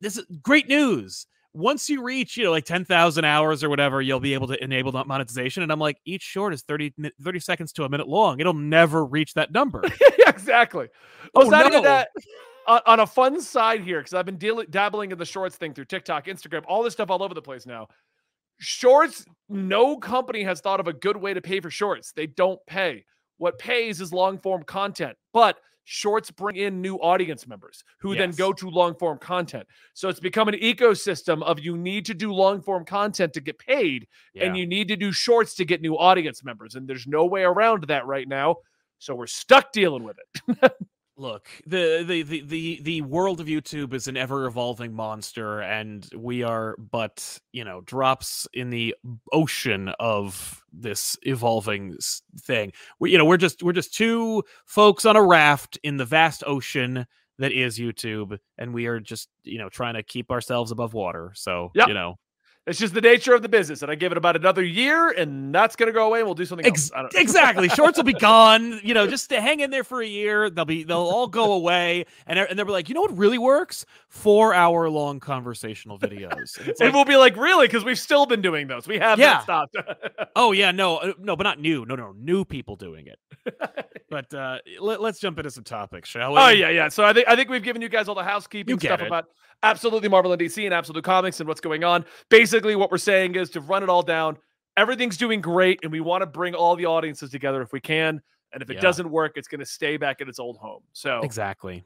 this 0.00 0.16
is 0.16 0.24
great 0.42 0.68
news. 0.68 1.26
Once 1.54 1.88
you 1.88 2.02
reach, 2.02 2.36
you 2.36 2.44
know, 2.44 2.50
like 2.50 2.64
10,000 2.64 3.24
hours 3.24 3.64
or 3.64 3.68
whatever, 3.70 4.00
you'll 4.02 4.20
be 4.20 4.34
able 4.34 4.46
to 4.46 4.62
enable 4.62 4.92
that 4.92 5.06
monetization. 5.06 5.62
And 5.62 5.72
I'm 5.72 5.78
like, 5.80 5.98
each 6.04 6.22
short 6.22 6.52
is 6.54 6.62
30, 6.62 6.94
30 7.22 7.40
seconds 7.40 7.72
to 7.74 7.84
a 7.84 7.88
minute 7.88 8.06
long. 8.06 8.38
It'll 8.38 8.52
never 8.54 9.04
reach 9.04 9.34
that 9.34 9.50
number. 9.50 9.82
yeah, 10.18 10.28
exactly. 10.28 10.88
Oh, 11.34 11.46
Oh, 11.46 11.48
no. 11.50 11.82
that. 11.82 12.08
On, 12.66 12.80
on 12.86 13.00
a 13.00 13.06
fun 13.06 13.40
side 13.40 13.80
here, 13.80 13.98
because 14.00 14.12
I've 14.12 14.26
been 14.26 14.36
deal- 14.36 14.62
dabbling 14.68 15.10
in 15.10 15.18
the 15.18 15.24
shorts 15.24 15.56
thing 15.56 15.72
through 15.72 15.86
TikTok, 15.86 16.26
Instagram, 16.26 16.64
all 16.68 16.82
this 16.82 16.92
stuff 16.92 17.10
all 17.10 17.22
over 17.22 17.32
the 17.34 17.40
place 17.42 17.64
now. 17.66 17.88
Shorts, 18.58 19.24
no 19.48 19.96
company 19.96 20.42
has 20.42 20.60
thought 20.60 20.80
of 20.80 20.86
a 20.88 20.92
good 20.92 21.16
way 21.16 21.32
to 21.32 21.40
pay 21.40 21.60
for 21.60 21.70
shorts. 21.70 22.12
They 22.12 22.26
don't 22.26 22.60
pay. 22.66 23.04
What 23.38 23.58
pays 23.58 24.00
is 24.00 24.12
long 24.12 24.38
form 24.38 24.64
content, 24.64 25.16
but 25.32 25.56
shorts 25.90 26.30
bring 26.30 26.56
in 26.56 26.82
new 26.82 26.96
audience 26.96 27.46
members 27.46 27.82
who 27.98 28.14
then 28.14 28.30
go 28.32 28.52
to 28.52 28.68
long 28.68 28.94
form 28.94 29.16
content. 29.18 29.66
So 29.94 30.10
it's 30.10 30.20
become 30.20 30.46
an 30.46 30.54
ecosystem 30.56 31.42
of 31.42 31.58
you 31.58 31.78
need 31.78 32.04
to 32.06 32.14
do 32.14 32.30
long 32.30 32.60
form 32.60 32.84
content 32.84 33.32
to 33.32 33.40
get 33.40 33.58
paid 33.58 34.06
Yeah. 34.34 34.44
and 34.44 34.56
you 34.56 34.66
need 34.66 34.88
to 34.88 34.96
do 34.96 35.12
shorts 35.12 35.54
to 35.54 35.64
get 35.64 35.80
new 35.80 35.96
audience 35.96 36.44
members. 36.44 36.74
And 36.74 36.86
there's 36.86 37.06
no 37.06 37.24
way 37.24 37.42
around 37.42 37.84
that 37.88 38.04
right 38.04 38.28
now. 38.28 38.56
So 38.98 39.14
we're 39.14 39.26
stuck 39.28 39.72
dealing 39.72 40.04
with 40.04 40.18
it. 40.18 40.72
Look, 41.20 41.48
the, 41.66 42.04
the 42.06 42.22
the 42.22 42.40
the 42.42 42.80
the 42.82 43.00
world 43.02 43.40
of 43.40 43.48
YouTube 43.48 43.92
is 43.92 44.06
an 44.06 44.16
ever 44.16 44.46
evolving 44.46 44.94
monster, 44.94 45.60
and 45.60 46.08
we 46.16 46.44
are 46.44 46.76
but 46.78 47.40
you 47.50 47.64
know 47.64 47.80
drops 47.80 48.46
in 48.54 48.70
the 48.70 48.94
ocean 49.32 49.88
of 49.98 50.62
this 50.72 51.16
evolving 51.22 51.96
thing. 52.40 52.72
We 53.00 53.10
you 53.10 53.18
know 53.18 53.24
we're 53.24 53.36
just 53.36 53.64
we're 53.64 53.72
just 53.72 53.92
two 53.92 54.44
folks 54.64 55.04
on 55.04 55.16
a 55.16 55.22
raft 55.22 55.76
in 55.82 55.96
the 55.96 56.04
vast 56.04 56.44
ocean 56.46 57.04
that 57.40 57.50
is 57.50 57.80
YouTube, 57.80 58.38
and 58.56 58.72
we 58.72 58.86
are 58.86 59.00
just 59.00 59.28
you 59.42 59.58
know 59.58 59.68
trying 59.68 59.94
to 59.94 60.04
keep 60.04 60.30
ourselves 60.30 60.70
above 60.70 60.94
water. 60.94 61.32
So 61.34 61.72
Yep. 61.74 61.88
you 61.88 61.94
know 61.94 62.14
It's 62.68 62.78
just 62.78 62.94
the 62.94 63.00
nature 63.00 63.34
of 63.34 63.42
the 63.42 63.48
business. 63.48 63.82
And 63.82 63.90
I 63.90 63.94
give 63.94 64.12
it 64.12 64.18
about 64.18 64.36
another 64.36 64.62
year 64.62 65.10
and 65.10 65.54
that's 65.54 65.74
going 65.76 65.86
to 65.88 65.92
go 65.92 66.06
away 66.06 66.20
and 66.20 66.26
we'll 66.26 66.34
do 66.34 66.44
something 66.44 66.66
Ex- 66.66 66.90
exactly. 67.14 67.68
Shorts 67.68 67.96
will 67.96 68.04
be 68.04 68.12
gone. 68.30 68.80
You 68.84 68.94
know, 68.94 69.06
just 69.06 69.28
to 69.30 69.40
hang 69.40 69.60
in 69.60 69.70
there 69.70 69.84
for 69.84 70.02
a 70.02 70.06
year. 70.06 70.50
They'll 70.50 70.64
be 70.64 70.84
they'll 70.84 70.98
all 70.98 71.26
go 71.26 71.52
away, 71.52 72.04
and 72.26 72.38
and 72.38 72.58
they'll 72.58 72.66
be 72.66 72.72
like, 72.72 72.88
you 72.88 72.94
know 72.94 73.00
what 73.00 73.16
really 73.16 73.38
works? 73.38 73.86
Four 74.08 74.54
hour 74.54 74.88
long 74.90 75.20
conversational 75.20 75.98
videos. 75.98 76.58
And 76.58 76.74
like, 76.80 76.92
we'll 76.92 77.04
be 77.04 77.16
like, 77.16 77.36
really? 77.36 77.66
Because 77.66 77.84
we've 77.84 77.98
still 77.98 78.26
been 78.26 78.42
doing 78.42 78.66
those. 78.68 78.86
We 78.86 78.98
have 78.98 79.18
Yeah. 79.18 79.40
stopped. 79.40 79.76
oh 80.36 80.52
yeah, 80.52 80.70
no, 80.70 80.98
uh, 80.98 81.12
no, 81.18 81.36
but 81.36 81.44
not 81.44 81.58
new. 81.60 81.84
No, 81.86 81.96
no, 81.96 82.12
new 82.12 82.44
people 82.44 82.76
doing 82.76 83.06
it. 83.06 83.18
But 84.10 84.32
uh, 84.32 84.58
let, 84.80 85.00
us 85.02 85.18
jump 85.18 85.38
into 85.38 85.50
some 85.50 85.64
topics, 85.64 86.08
shall 86.08 86.32
we? 86.32 86.38
Oh 86.38 86.48
yeah, 86.48 86.70
yeah. 86.70 86.88
So 86.88 87.04
I 87.04 87.12
think 87.12 87.28
I 87.28 87.36
think 87.36 87.50
we've 87.50 87.62
given 87.62 87.82
you 87.82 87.90
guys 87.90 88.08
all 88.08 88.14
the 88.14 88.24
housekeeping 88.24 88.78
stuff 88.80 89.02
it. 89.02 89.06
about 89.06 89.26
absolutely 89.62 90.08
Marvel 90.08 90.32
and 90.32 90.40
DC 90.40 90.64
and 90.64 90.74
absolute 90.74 91.04
comics 91.04 91.40
and 91.40 91.48
what's 91.48 91.60
going 91.60 91.84
on. 91.84 92.04
Basically, 92.28 92.76
what 92.76 92.90
we're 92.90 92.98
saying 92.98 93.34
is 93.34 93.50
to 93.50 93.60
run 93.60 93.82
it 93.82 93.88
all 93.88 94.02
down. 94.02 94.38
Everything's 94.76 95.16
doing 95.16 95.40
great, 95.40 95.80
and 95.82 95.90
we 95.90 96.00
want 96.00 96.22
to 96.22 96.26
bring 96.26 96.54
all 96.54 96.76
the 96.76 96.86
audiences 96.86 97.30
together 97.30 97.62
if 97.62 97.72
we 97.72 97.80
can. 97.80 98.20
And 98.52 98.62
if 98.62 98.70
it 98.70 98.74
Yeah. 98.74 98.80
doesn't 98.80 99.10
work, 99.10 99.32
it's 99.36 99.48
going 99.48 99.60
to 99.60 99.66
stay 99.66 99.96
back 99.96 100.20
at 100.20 100.28
its 100.28 100.38
old 100.38 100.56
home. 100.58 100.82
So 100.92 101.20
exactly. 101.22 101.84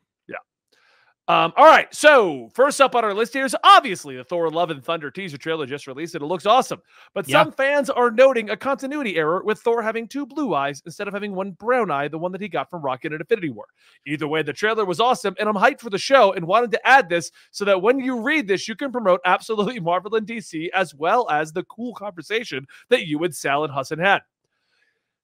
Um, 1.28 1.52
all 1.56 1.66
right, 1.66 1.86
so 1.94 2.50
first 2.52 2.80
up 2.80 2.96
on 2.96 3.04
our 3.04 3.14
list 3.14 3.32
here 3.32 3.44
is 3.44 3.54
obviously 3.62 4.16
the 4.16 4.24
Thor 4.24 4.50
Love 4.50 4.70
and 4.70 4.84
Thunder 4.84 5.08
teaser 5.08 5.38
trailer 5.38 5.66
just 5.66 5.86
released, 5.86 6.16
and 6.16 6.22
it 6.22 6.26
looks 6.26 6.46
awesome. 6.46 6.82
But 7.14 7.28
Yeah. 7.28 7.44
some 7.44 7.52
fans 7.52 7.88
are 7.88 8.10
noting 8.10 8.50
a 8.50 8.56
continuity 8.56 9.14
error 9.16 9.40
with 9.44 9.60
Thor 9.60 9.82
having 9.82 10.08
two 10.08 10.26
blue 10.26 10.52
eyes 10.52 10.82
instead 10.84 11.06
of 11.06 11.14
having 11.14 11.32
one 11.32 11.52
brown 11.52 11.92
eye, 11.92 12.08
the 12.08 12.18
one 12.18 12.32
that 12.32 12.40
he 12.40 12.48
got 12.48 12.68
from 12.68 12.82
Rocket 12.82 13.12
and 13.12 13.20
Infinity 13.20 13.50
War. 13.50 13.66
Either 14.04 14.26
way, 14.26 14.42
the 14.42 14.52
trailer 14.52 14.84
was 14.84 14.98
awesome, 14.98 15.36
and 15.38 15.48
I'm 15.48 15.54
hyped 15.54 15.80
for 15.80 15.90
the 15.90 15.98
show 15.98 16.32
and 16.32 16.44
wanted 16.44 16.72
to 16.72 16.86
add 16.86 17.08
this 17.08 17.30
so 17.52 17.64
that 17.66 17.80
when 17.80 18.00
you 18.00 18.20
read 18.20 18.48
this, 18.48 18.66
you 18.66 18.74
can 18.74 18.90
promote 18.90 19.20
absolutely 19.24 19.78
Marvel 19.78 20.16
and 20.16 20.26
DC 20.26 20.70
as 20.74 20.92
well 20.92 21.30
as 21.30 21.52
the 21.52 21.62
cool 21.64 21.94
conversation 21.94 22.66
that 22.88 23.06
you 23.06 23.22
and 23.22 23.34
Sal 23.34 23.62
and 23.62 23.72
Hassan 23.72 24.00
had. 24.00 24.22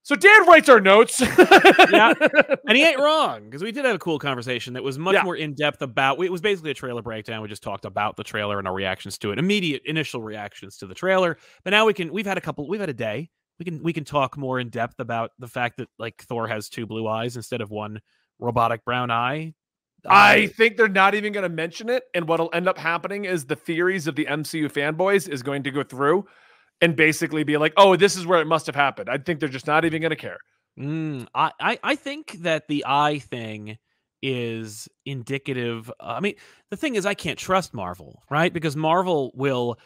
So 0.03 0.15
Dan 0.15 0.47
writes 0.47 0.69
our 0.69 0.79
notes. 0.79 1.21
Yeah. 1.91 2.13
And 2.67 2.77
he 2.77 2.83
ain't 2.83 2.99
wrong 2.99 3.45
because 3.45 3.63
we 3.63 3.71
did 3.71 3.83
have 3.85 3.95
a 3.95 3.99
cool 3.99 4.19
conversation 4.19 4.73
that 4.73 4.83
was 4.83 4.99
much 4.99 5.15
Yeah. 5.15 5.23
more 5.23 5.35
in 5.35 5.55
depth 5.55 5.81
about. 5.81 6.23
It 6.23 6.31
was 6.31 6.39
basically 6.41 6.71
a 6.71 6.75
trailer 6.75 7.01
breakdown. 7.01 7.41
We 7.41 7.47
just 7.47 7.63
talked 7.63 7.83
about 7.85 8.15
the 8.15 8.23
trailer 8.23 8.59
and 8.59 8.67
our 8.67 8.73
reactions 8.73 9.17
to 9.19 9.31
it, 9.31 9.39
immediate 9.39 9.81
initial 9.85 10.21
reactions 10.21 10.77
to 10.77 10.87
the 10.87 10.93
trailer. 10.93 11.37
But 11.63 11.71
now 11.71 11.85
we 11.85 11.93
can. 11.93 12.11
We've 12.13 12.25
had 12.27 12.37
a 12.37 12.41
couple. 12.41 12.67
We've 12.67 12.79
had 12.79 12.89
a 12.89 12.93
day. 12.93 13.29
We 13.57 13.65
can 13.65 13.81
we 13.83 13.91
can 13.91 14.03
talk 14.05 14.37
more 14.37 14.59
in 14.59 14.69
depth 14.69 14.99
about 14.99 15.31
the 15.39 15.47
fact 15.47 15.77
that 15.77 15.89
like 15.97 16.21
Thor 16.23 16.47
has 16.47 16.69
two 16.69 16.85
blue 16.85 17.07
eyes 17.07 17.35
instead 17.35 17.61
of 17.61 17.71
one 17.71 17.99
robotic 18.39 18.85
brown 18.85 19.09
eye. 19.11 19.53
I 20.07 20.47
think 20.47 20.77
they're 20.77 20.87
not 20.87 21.13
even 21.15 21.33
going 21.33 21.43
to 21.43 21.49
mention 21.49 21.89
it. 21.89 22.03
And 22.13 22.25
what'll 22.27 22.49
end 22.53 22.69
up 22.69 22.77
happening 22.77 23.25
is 23.25 23.45
the 23.45 23.57
theories 23.57 24.07
of 24.07 24.15
the 24.15 24.25
MCU 24.25 24.71
fanboys 24.71 25.27
is 25.27 25.43
going 25.43 25.63
to 25.63 25.71
go 25.71 25.83
through 25.83 26.25
and 26.81 26.95
basically 26.95 27.43
be 27.43 27.57
like, 27.57 27.73
oh, 27.77 27.95
this 27.95 28.15
is 28.15 28.25
where 28.25 28.41
it 28.41 28.45
must 28.47 28.65
have 28.65 28.75
happened. 28.75 29.09
I 29.09 29.17
think 29.17 29.39
they're 29.39 29.49
just 29.49 29.67
not 29.67 29.85
even 29.85 30.01
going 30.01 30.11
to 30.11 30.15
care. 30.15 30.39
Mm, 30.79 31.27
I, 31.35 31.51
I 31.59 31.79
I 31.83 31.95
think 31.95 32.33
that 32.41 32.67
the 32.67 32.85
eye 32.87 33.19
thing 33.19 33.77
is 34.21 34.87
indicative. 35.05 35.91
I 35.99 36.19
mean, 36.19 36.35
the 36.69 36.77
thing 36.77 36.95
is, 36.95 37.05
I 37.05 37.13
can't 37.13 37.39
trust 37.39 37.73
Marvel, 37.73 38.23
right? 38.29 38.51
Because 38.53 38.75
Marvel 38.75 39.31
will 39.33 39.77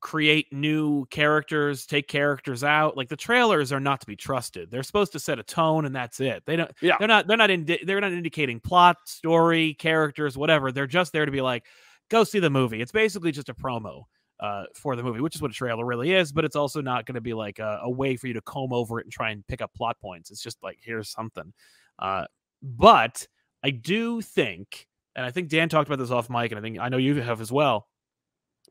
create 0.00 0.52
new 0.52 1.06
characters, 1.06 1.86
take 1.86 2.06
characters 2.06 2.62
out. 2.62 2.96
Like 2.98 3.08
the 3.08 3.16
trailers 3.16 3.72
are 3.72 3.80
not 3.80 4.00
to 4.00 4.06
be 4.06 4.14
trusted. 4.16 4.70
They're 4.70 4.82
supposed 4.82 5.12
to 5.12 5.18
set 5.18 5.38
a 5.38 5.42
tone 5.42 5.86
and 5.86 5.94
that's 5.96 6.20
it. 6.20 6.42
They 6.46 6.56
don't 6.56 6.70
Yeah. 6.82 6.96
they're 6.98 7.08
not 7.08 7.26
they're 7.26 7.36
not 7.38 7.50
indi- 7.50 7.82
they're 7.84 8.00
not 8.00 8.12
indicating 8.12 8.60
plot, 8.60 8.98
story, 9.06 9.72
characters, 9.74 10.36
whatever. 10.36 10.70
They're 10.70 10.86
just 10.86 11.12
there 11.14 11.24
to 11.24 11.32
be 11.32 11.40
like 11.40 11.64
go 12.10 12.24
see 12.24 12.38
the 12.40 12.50
movie. 12.50 12.82
It's 12.82 12.92
basically 12.92 13.32
just 13.32 13.48
a 13.48 13.54
promo 13.54 14.02
uh, 14.40 14.64
for 14.74 14.96
the 14.96 15.02
movie, 15.02 15.20
which 15.20 15.34
is 15.34 15.42
what 15.42 15.50
a 15.50 15.54
trailer 15.54 15.84
really 15.84 16.12
is, 16.12 16.32
but 16.32 16.44
it's 16.44 16.56
also 16.56 16.80
not 16.80 17.06
going 17.06 17.14
to 17.14 17.20
be 17.20 17.34
like 17.34 17.58
a, 17.58 17.80
a 17.82 17.90
way 17.90 18.16
for 18.16 18.26
you 18.26 18.34
to 18.34 18.40
comb 18.42 18.72
over 18.72 19.00
it 19.00 19.06
and 19.06 19.12
try 19.12 19.30
and 19.30 19.46
pick 19.46 19.62
up 19.62 19.72
plot 19.74 19.98
points. 20.00 20.30
It's 20.30 20.42
just 20.42 20.62
like 20.62 20.78
here's 20.82 21.08
something. 21.08 21.52
Uh, 21.98 22.26
but 22.62 23.26
I 23.62 23.70
do 23.70 24.20
think, 24.20 24.86
and 25.14 25.24
I 25.24 25.30
think 25.30 25.48
Dan 25.48 25.68
talked 25.68 25.88
about 25.88 25.98
this 25.98 26.10
off 26.10 26.30
mic, 26.30 26.52
and 26.52 26.58
I 26.58 26.62
think 26.62 26.78
I 26.78 26.88
know 26.88 26.98
you 26.98 27.20
have 27.20 27.40
as 27.40 27.50
well 27.50 27.86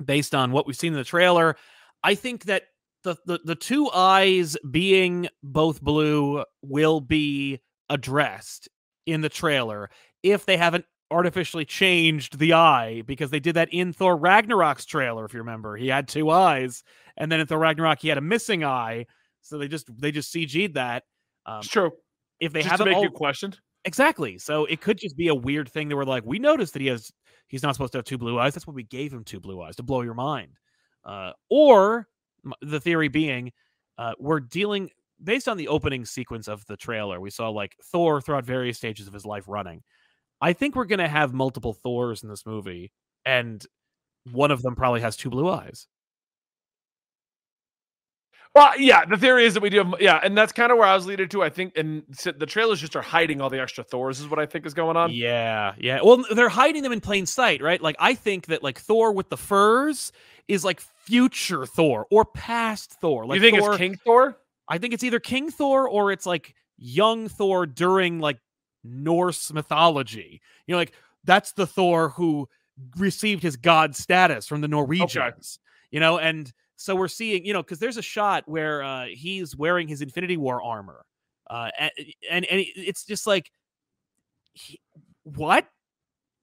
based 0.04 0.36
on 0.36 0.52
what 0.52 0.68
we've 0.68 0.76
seen 0.76 0.94
in 0.94 1.00
the 1.00 1.04
trailer. 1.04 1.56
I 2.04 2.16
think 2.16 2.46
that 2.46 2.64
the, 3.04 3.16
the 3.26 3.40
the 3.44 3.56
two 3.56 3.90
eyes 3.92 4.58
being 4.70 5.28
both 5.44 5.82
blue 5.82 6.44
will 6.62 7.02
be 7.02 7.62
addressed 7.90 8.68
in 9.06 9.22
the 9.22 9.30
trailer 9.30 9.90
if 10.24 10.46
they 10.46 10.58
haven't 10.58 10.86
artificially 11.12 11.66
changed 11.66 12.40
the 12.40 12.54
eye 12.54 13.04
because 13.06 13.30
they 13.30 13.40
did 13.40 13.56
that 13.56 13.70
in 13.72 13.94
Thor 13.94 14.18
Ragnarok's 14.18 14.86
trailer 14.86 15.26
if 15.26 15.34
you 15.34 15.40
remember. 15.40 15.78
He 15.78 15.88
had 15.88 16.08
two 16.08 16.30
eyes 16.30 16.84
and 17.18 17.32
then 17.32 17.40
in 17.40 17.48
Thor 17.48 17.60
Ragnarok 17.60 18.00
he 18.02 18.08
had 18.10 18.18
a 18.18 18.22
missing 18.22 18.64
eye. 18.64 19.06
So 19.42 19.58
they 19.58 19.68
just 19.68 19.88
they 20.00 20.12
just 20.12 20.34
CG'd 20.34 20.74
that. 20.76 21.04
Um, 21.46 21.60
It's 21.60 21.68
true. 21.68 21.92
if 22.40 22.54
they 22.54 22.62
Just 22.62 22.72
haven't 22.72 22.88
make 22.88 22.98
all, 22.98 23.04
you 23.04 23.12
question. 23.12 23.54
Exactly. 23.86 24.38
So 24.40 24.66
it 24.66 24.82
could 24.82 24.98
just 24.98 25.16
be 25.16 25.28
a 25.28 25.36
weird 25.36 25.70
thing 25.70 25.90
that 25.90 25.96
we're 25.96 26.06
like, 26.06 26.26
we 26.26 26.40
noticed 26.40 26.74
that 26.74 26.82
he 26.82 26.88
has 26.88 27.12
he's 27.48 27.62
not 27.62 27.76
supposed 27.76 27.92
to 27.94 28.00
have 28.00 28.06
two 28.06 28.18
blue 28.18 28.40
eyes. 28.40 28.54
That's 28.56 28.66
what 28.66 28.76
we 28.76 28.84
gave 28.84 29.14
him 29.14 29.24
two 29.24 29.40
blue 29.40 29.62
eyes 29.62 29.76
to 29.76 29.84
blow 29.84 30.02
your 30.02 30.16
mind. 30.16 30.58
Uh, 31.04 31.34
or 31.50 32.08
the 32.62 32.80
theory 32.80 33.08
being, 33.10 33.52
uh, 34.00 34.14
we're 34.20 34.40
dealing 34.40 34.90
based 35.24 35.48
on 35.48 35.58
the 35.58 35.68
opening 35.68 36.04
sequence 36.06 36.48
of 36.48 36.66
the 36.66 36.76
trailer. 36.76 37.22
We 37.22 37.30
saw 37.30 37.50
like 37.50 37.76
Thor 37.92 38.22
throughout 38.22 38.44
various 38.46 38.78
stages 38.78 39.08
of 39.08 39.14
his 39.14 39.26
life 39.26 39.46
running. 39.48 39.84
I 40.42 40.54
think 40.54 40.76
we're 40.76 40.86
gonna 40.86 41.08
have 41.08 41.34
multiple 41.34 41.74
Thors 41.74 42.24
in 42.24 42.30
this 42.30 42.46
movie, 42.46 42.92
and 43.26 43.66
one 44.32 44.52
of 44.52 44.62
them 44.62 44.76
probably 44.76 45.02
has 45.02 45.16
two 45.16 45.30
blue 45.30 45.50
eyes. 45.50 45.88
Well, 48.56 48.80
yeah, 48.80 49.04
the 49.04 49.18
theory 49.18 49.46
is 49.46 49.54
that 49.56 49.64
we 49.64 49.70
do 49.70 49.80
have, 49.80 49.96
yeah, 50.00 50.18
and 50.24 50.38
that's 50.38 50.54
kind 50.54 50.72
of 50.72 50.78
where 50.78 50.88
I 50.88 50.96
was 50.96 51.06
leading 51.06 51.28
to. 51.28 51.44
I 51.44 51.50
think, 51.50 51.74
and 51.76 52.04
the 52.38 52.46
trailers 52.46 52.80
just 52.80 52.96
are 52.96 53.02
hiding 53.02 53.42
all 53.42 53.50
the 53.50 53.62
extra 53.62 53.84
Thors, 53.84 54.22
is 54.22 54.30
what 54.30 54.40
I 54.40 54.46
think 54.46 54.66
is 54.66 54.74
going 54.74 54.96
on. 54.96 55.12
Yeah, 55.12 55.74
yeah. 55.78 56.00
Well, 56.02 56.24
they're 56.34 56.48
hiding 56.48 56.82
them 56.82 56.94
in 56.94 57.02
plain 57.02 57.26
sight, 57.26 57.62
right? 57.62 57.82
Like 57.82 57.98
I 58.00 58.14
think 58.14 58.46
that 58.48 58.64
like 58.64 58.80
Thor 58.80 59.12
with 59.12 59.30
the 59.30 59.36
furs 59.36 60.14
is 60.48 60.64
like 60.64 60.80
future 60.80 61.66
Thor 61.66 62.08
or 62.10 62.24
past 62.24 62.94
Thor. 63.02 63.26
Like 63.26 63.36
you 63.36 63.42
think 63.42 63.60
Thor, 63.60 63.72
it's 63.72 63.78
King 63.78 63.98
Thor? 64.06 64.38
I 64.70 64.78
think 64.78 64.94
it's 64.94 65.04
either 65.04 65.20
King 65.20 65.52
Thor 65.52 65.90
or 65.90 66.14
it's 66.14 66.26
like 66.26 66.56
young 66.78 67.28
Thor 67.28 67.66
during 67.66 68.20
like 68.20 68.40
Norse 68.86 69.52
mythology. 69.52 70.42
You 70.68 70.74
know, 70.74 70.78
like 70.78 70.94
that's 71.24 71.52
the 71.54 71.68
Thor 71.68 72.10
who 72.10 72.48
received 72.98 73.42
his 73.44 73.56
god 73.56 73.96
status 73.96 74.48
from 74.48 74.62
the 74.62 74.68
Norwegians. 74.68 75.60
You 75.92 76.00
know, 76.00 76.18
and 76.18 76.52
so 76.76 76.96
we're 76.96 77.08
seeing, 77.08 77.46
you 77.46 77.54
know, 77.54 77.64
because 77.64 77.80
there's 77.80 77.98
a 77.98 78.02
shot 78.02 78.44
where 78.48 78.84
uh, 78.84 79.06
he's 79.06 79.56
wearing 79.56 79.88
his 79.88 80.02
Infinity 80.02 80.36
War 80.38 80.62
armor, 80.62 81.06
uh, 81.50 81.70
and 81.80 81.92
and, 82.30 82.46
and 82.46 82.66
it's 82.76 83.06
just 83.06 83.26
like, 83.26 83.50
he- 84.54 84.82
what? 85.24 85.68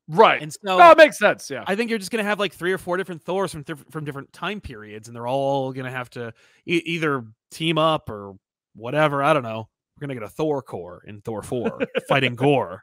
Right. 0.08 0.42
And 0.42 0.52
so 0.52 0.78
no, 0.78 0.90
it 0.90 0.96
makes 0.98 1.18
sense. 1.18 1.48
Yeah. 1.50 1.64
I 1.66 1.76
think 1.76 1.88
you're 1.90 1.98
just 1.98 2.10
gonna 2.10 2.24
have 2.24 2.38
like 2.40 2.52
three 2.52 2.72
or 2.72 2.78
four 2.78 2.96
different 2.96 3.22
Thors 3.22 3.52
from 3.52 3.62
diff- 3.62 3.84
from 3.90 4.04
different 4.04 4.32
time 4.32 4.60
periods, 4.60 5.06
and 5.08 5.16
they're 5.16 5.28
all 5.28 5.72
gonna 5.72 5.90
have 5.90 6.10
to 6.10 6.32
e- 6.66 6.82
either 6.84 7.24
team 7.50 7.78
up 7.78 8.08
or 8.10 8.34
whatever. 8.74 9.22
I 9.22 9.32
don't 9.32 9.42
know. 9.44 9.68
We're 9.96 10.06
gonna 10.06 10.14
get 10.14 10.22
a 10.24 10.28
Thor 10.28 10.62
core 10.62 11.02
in 11.06 11.20
Thor 11.20 11.42
Four 11.42 11.80
fighting 12.08 12.34
Gore. 12.34 12.82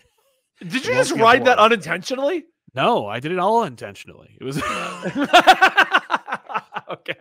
Did 0.60 0.86
you 0.86 0.94
just 0.94 1.12
a 1.12 1.16
write 1.16 1.44
that 1.44 1.58
unintentionally? 1.58 2.44
No, 2.74 3.06
I 3.06 3.20
did 3.20 3.32
it 3.32 3.38
all 3.38 3.64
intentionally. 3.64 4.36
It 4.40 4.44
was 4.44 4.58
okay. 6.90 7.14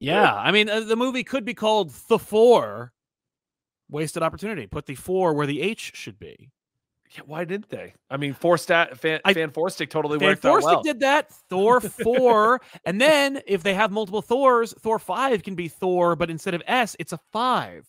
yeah. 0.00 0.34
I 0.34 0.50
mean, 0.52 0.68
uh, 0.68 0.80
the 0.80 0.96
movie 0.96 1.24
could 1.24 1.44
be 1.44 1.54
called 1.54 1.90
The 2.08 2.18
Four. 2.18 2.92
Wasted 3.88 4.22
opportunity. 4.22 4.66
Put 4.66 4.86
the 4.86 4.96
four 4.96 5.32
where 5.34 5.46
the 5.46 5.62
H 5.62 5.92
should 5.94 6.18
be. 6.18 6.50
Yeah, 7.14 7.20
why 7.24 7.44
didn't 7.44 7.68
they? 7.68 7.94
I 8.10 8.16
mean, 8.16 8.34
four 8.34 8.58
stat 8.58 8.98
fan, 8.98 9.20
I- 9.24 9.32
fan 9.32 9.50
four 9.50 9.70
stick 9.70 9.90
totally 9.90 10.18
Fan 10.18 10.28
worked 10.30 10.44
out 10.44 10.50
Forstick 10.54 10.72
well. 10.74 10.82
did 10.82 11.00
that. 11.00 11.30
Thor 11.48 11.80
four, 11.80 12.60
and 12.84 13.00
then 13.00 13.40
if 13.46 13.62
they 13.62 13.74
have 13.74 13.92
multiple 13.92 14.22
Thors, 14.22 14.74
Thor 14.80 14.98
five 14.98 15.44
can 15.44 15.54
be 15.54 15.68
Thor, 15.68 16.16
but 16.16 16.30
instead 16.30 16.54
of 16.54 16.62
S, 16.66 16.96
it's 16.98 17.12
a 17.12 17.18
five. 17.32 17.86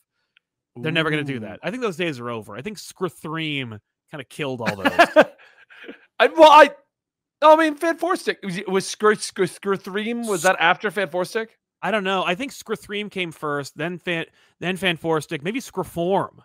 They're 0.82 0.92
never 0.92 1.10
going 1.10 1.26
to 1.26 1.34
do 1.34 1.40
that. 1.42 1.60
I 1.64 1.72
think 1.72 1.82
those 1.82 1.98
days 1.98 2.20
are 2.20 2.30
over. 2.30 2.56
I 2.56 2.62
think 2.62 2.78
Scrithream 2.78 3.80
kind 4.12 4.22
of 4.22 4.30
killed 4.30 4.62
all 4.62 4.76
those. 4.76 4.88
I, 6.20 6.28
well, 6.28 6.52
I, 6.52 6.72
I 7.42 7.56
mean, 7.56 7.76
Fan 7.76 7.98
Four 7.98 8.16
Stick 8.16 8.40
was, 8.44 8.60
was 8.68 8.86
Skr 8.86 9.14
Skr 9.14 9.48
Skr 9.48 10.28
Was 10.28 10.44
that 10.44 10.56
after 10.60 10.90
Fan 10.90 11.10
Four 11.10 11.26
Stick? 11.26 11.58
I 11.82 11.92
don't 11.92 12.04
know. 12.04 12.24
I 12.24 12.36
think 12.36 12.52
Scrithream 12.52 13.12
came 13.12 13.32
first, 13.32 13.78
then 13.78 14.00
Fan, 14.00 14.26
then 14.60 14.78
Fan 14.78 14.98
Four 14.98 15.22
Stick, 15.22 15.44
maybe 15.44 15.60
Scriform, 15.60 16.40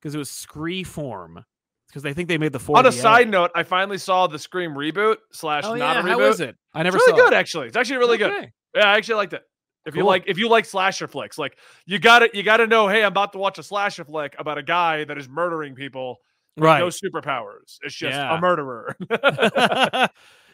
because 0.00 0.14
it 0.14 0.18
was 0.18 0.30
Screeform, 0.30 1.44
because 1.88 2.02
they 2.02 2.14
think 2.14 2.28
they 2.28 2.38
made 2.38 2.52
the 2.52 2.58
four. 2.58 2.78
On 2.78 2.86
a 2.86 2.92
side 2.92 3.28
note, 3.28 3.50
I 3.54 3.64
finally 3.64 3.98
saw 3.98 4.26
the 4.26 4.38
Scream 4.38 4.70
reboot 4.70 5.16
slash 5.32 5.64
oh 5.66 5.74
not 5.74 5.96
yeah, 5.96 6.00
a 6.00 6.04
reboot. 6.04 6.08
how 6.08 6.20
is 6.22 6.40
it? 6.40 6.56
I 6.72 6.82
never 6.82 6.96
It's 6.96 7.06
really 7.06 7.18
saw 7.18 7.26
good, 7.26 7.34
it. 7.34 7.36
actually. 7.36 7.66
It's 7.66 7.76
actually 7.76 7.98
really 7.98 8.18
good. 8.18 8.50
Yeah, 8.74 8.88
I 8.88 8.96
actually 8.96 9.16
liked 9.16 9.34
it. 9.34 9.42
If 9.84 9.96
you 9.96 10.04
like, 10.04 10.24
if 10.26 10.38
you 10.38 10.48
like 10.48 10.64
slasher 10.64 11.08
flicks, 11.08 11.38
like 11.38 11.56
you 11.86 11.98
got 11.98 12.22
it, 12.22 12.34
you 12.34 12.42
got 12.42 12.58
to 12.58 12.66
know. 12.66 12.86
Hey, 12.88 13.02
I'm 13.02 13.08
about 13.08 13.32
to 13.32 13.38
watch 13.38 13.58
a 13.58 13.62
slasher 13.62 14.04
flick 14.04 14.36
about 14.38 14.56
a 14.58 14.62
guy 14.62 15.04
that 15.04 15.18
is 15.18 15.28
murdering 15.28 15.74
people. 15.74 16.18
with 16.56 16.64
Right. 16.64 16.78
No 16.80 16.86
superpowers. 16.88 17.78
It's 17.82 17.94
just 17.94 18.14
Yeah. 18.14 18.36
a 18.36 18.40
murderer. 18.40 18.94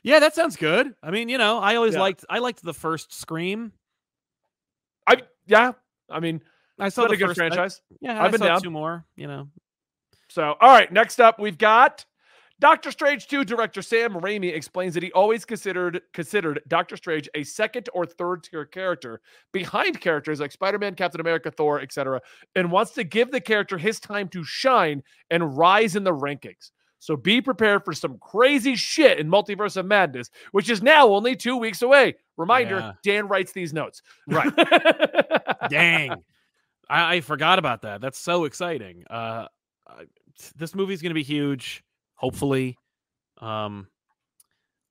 yeah, 0.02 0.18
that 0.20 0.34
sounds 0.34 0.56
good. 0.56 0.94
I 1.02 1.10
mean, 1.10 1.28
you 1.28 1.38
know, 1.38 1.58
I 1.58 1.74
always 1.76 1.94
Yeah. 1.94 2.00
liked 2.00 2.24
I 2.30 2.38
liked 2.38 2.62
the 2.62 2.72
first 2.74 3.12
Scream. 3.12 3.72
I 5.06 5.22
yeah. 5.46 5.72
I 6.10 6.20
mean, 6.20 6.42
I 6.78 6.88
saw 6.88 7.06
the 7.06 7.14
a 7.14 7.16
good 7.16 7.26
first, 7.28 7.40
I- 7.40 7.48
franchise. 7.48 7.82
yeah, 8.00 8.18
I've 8.18 8.28
I 8.28 8.30
been 8.30 8.40
down. 8.40 8.62
two 8.62 8.70
more. 8.70 9.04
You 9.16 9.26
know, 9.26 9.48
So, 10.28 10.54
all 10.60 10.70
right, 10.70 10.90
next 10.92 11.20
up 11.20 11.38
we've 11.38 11.58
got 11.58 12.04
Doctor 12.60 12.90
Strange 12.90 13.28
2 13.28 13.44
director 13.44 13.82
Sam 13.82 14.14
Raimi 14.14 14.52
explains 14.52 14.94
that 14.94 15.02
he 15.02 15.12
always 15.12 15.44
considered 15.44 16.02
considered 16.12 16.60
Doctor 16.66 16.96
Strange 16.96 17.28
a 17.34 17.44
second 17.44 17.88
or 17.94 18.04
third 18.04 18.42
tier 18.42 18.64
character 18.64 19.20
behind 19.52 20.00
characters 20.00 20.40
like 20.40 20.50
Spider-Man, 20.50 20.94
Captain 20.96 21.20
America, 21.20 21.50
Thor, 21.52 21.80
etc., 21.80 22.20
and 22.56 22.72
wants 22.72 22.92
to 22.92 23.04
give 23.04 23.30
the 23.30 23.40
character 23.40 23.78
his 23.78 24.00
time 24.00 24.28
to 24.30 24.42
shine 24.42 25.02
and 25.30 25.56
rise 25.56 25.94
in 25.94 26.02
the 26.02 26.12
rankings. 26.14 26.70
So 26.98 27.16
be 27.16 27.40
prepared 27.40 27.84
for 27.84 27.92
some 27.92 28.18
crazy 28.18 28.74
shit 28.74 29.18
in 29.20 29.28
Multiverse 29.30 29.76
of 29.76 29.86
Madness, 29.86 30.30
which 30.50 30.68
is 30.68 30.82
now 30.82 31.06
only 31.10 31.36
2 31.36 31.56
weeks 31.56 31.80
away. 31.82 32.16
Reminder, 32.36 32.78
Yeah. 32.78 32.92
Dan 33.04 33.28
writes 33.28 33.52
these 33.52 33.72
notes. 33.72 34.02
Right. 34.26 34.52
Dang. 35.70 36.10
I, 36.90 37.16
I 37.16 37.20
forgot 37.20 37.60
about 37.60 37.82
that. 37.82 38.00
That's 38.00 38.18
so 38.18 38.46
exciting. 38.46 39.04
Uh, 39.08 39.46
uh, 39.86 40.04
this 40.56 40.74
movie's 40.74 41.00
going 41.00 41.10
to 41.10 41.14
be 41.14 41.22
huge. 41.22 41.84
Hopefully, 42.18 42.76
um, 43.38 43.88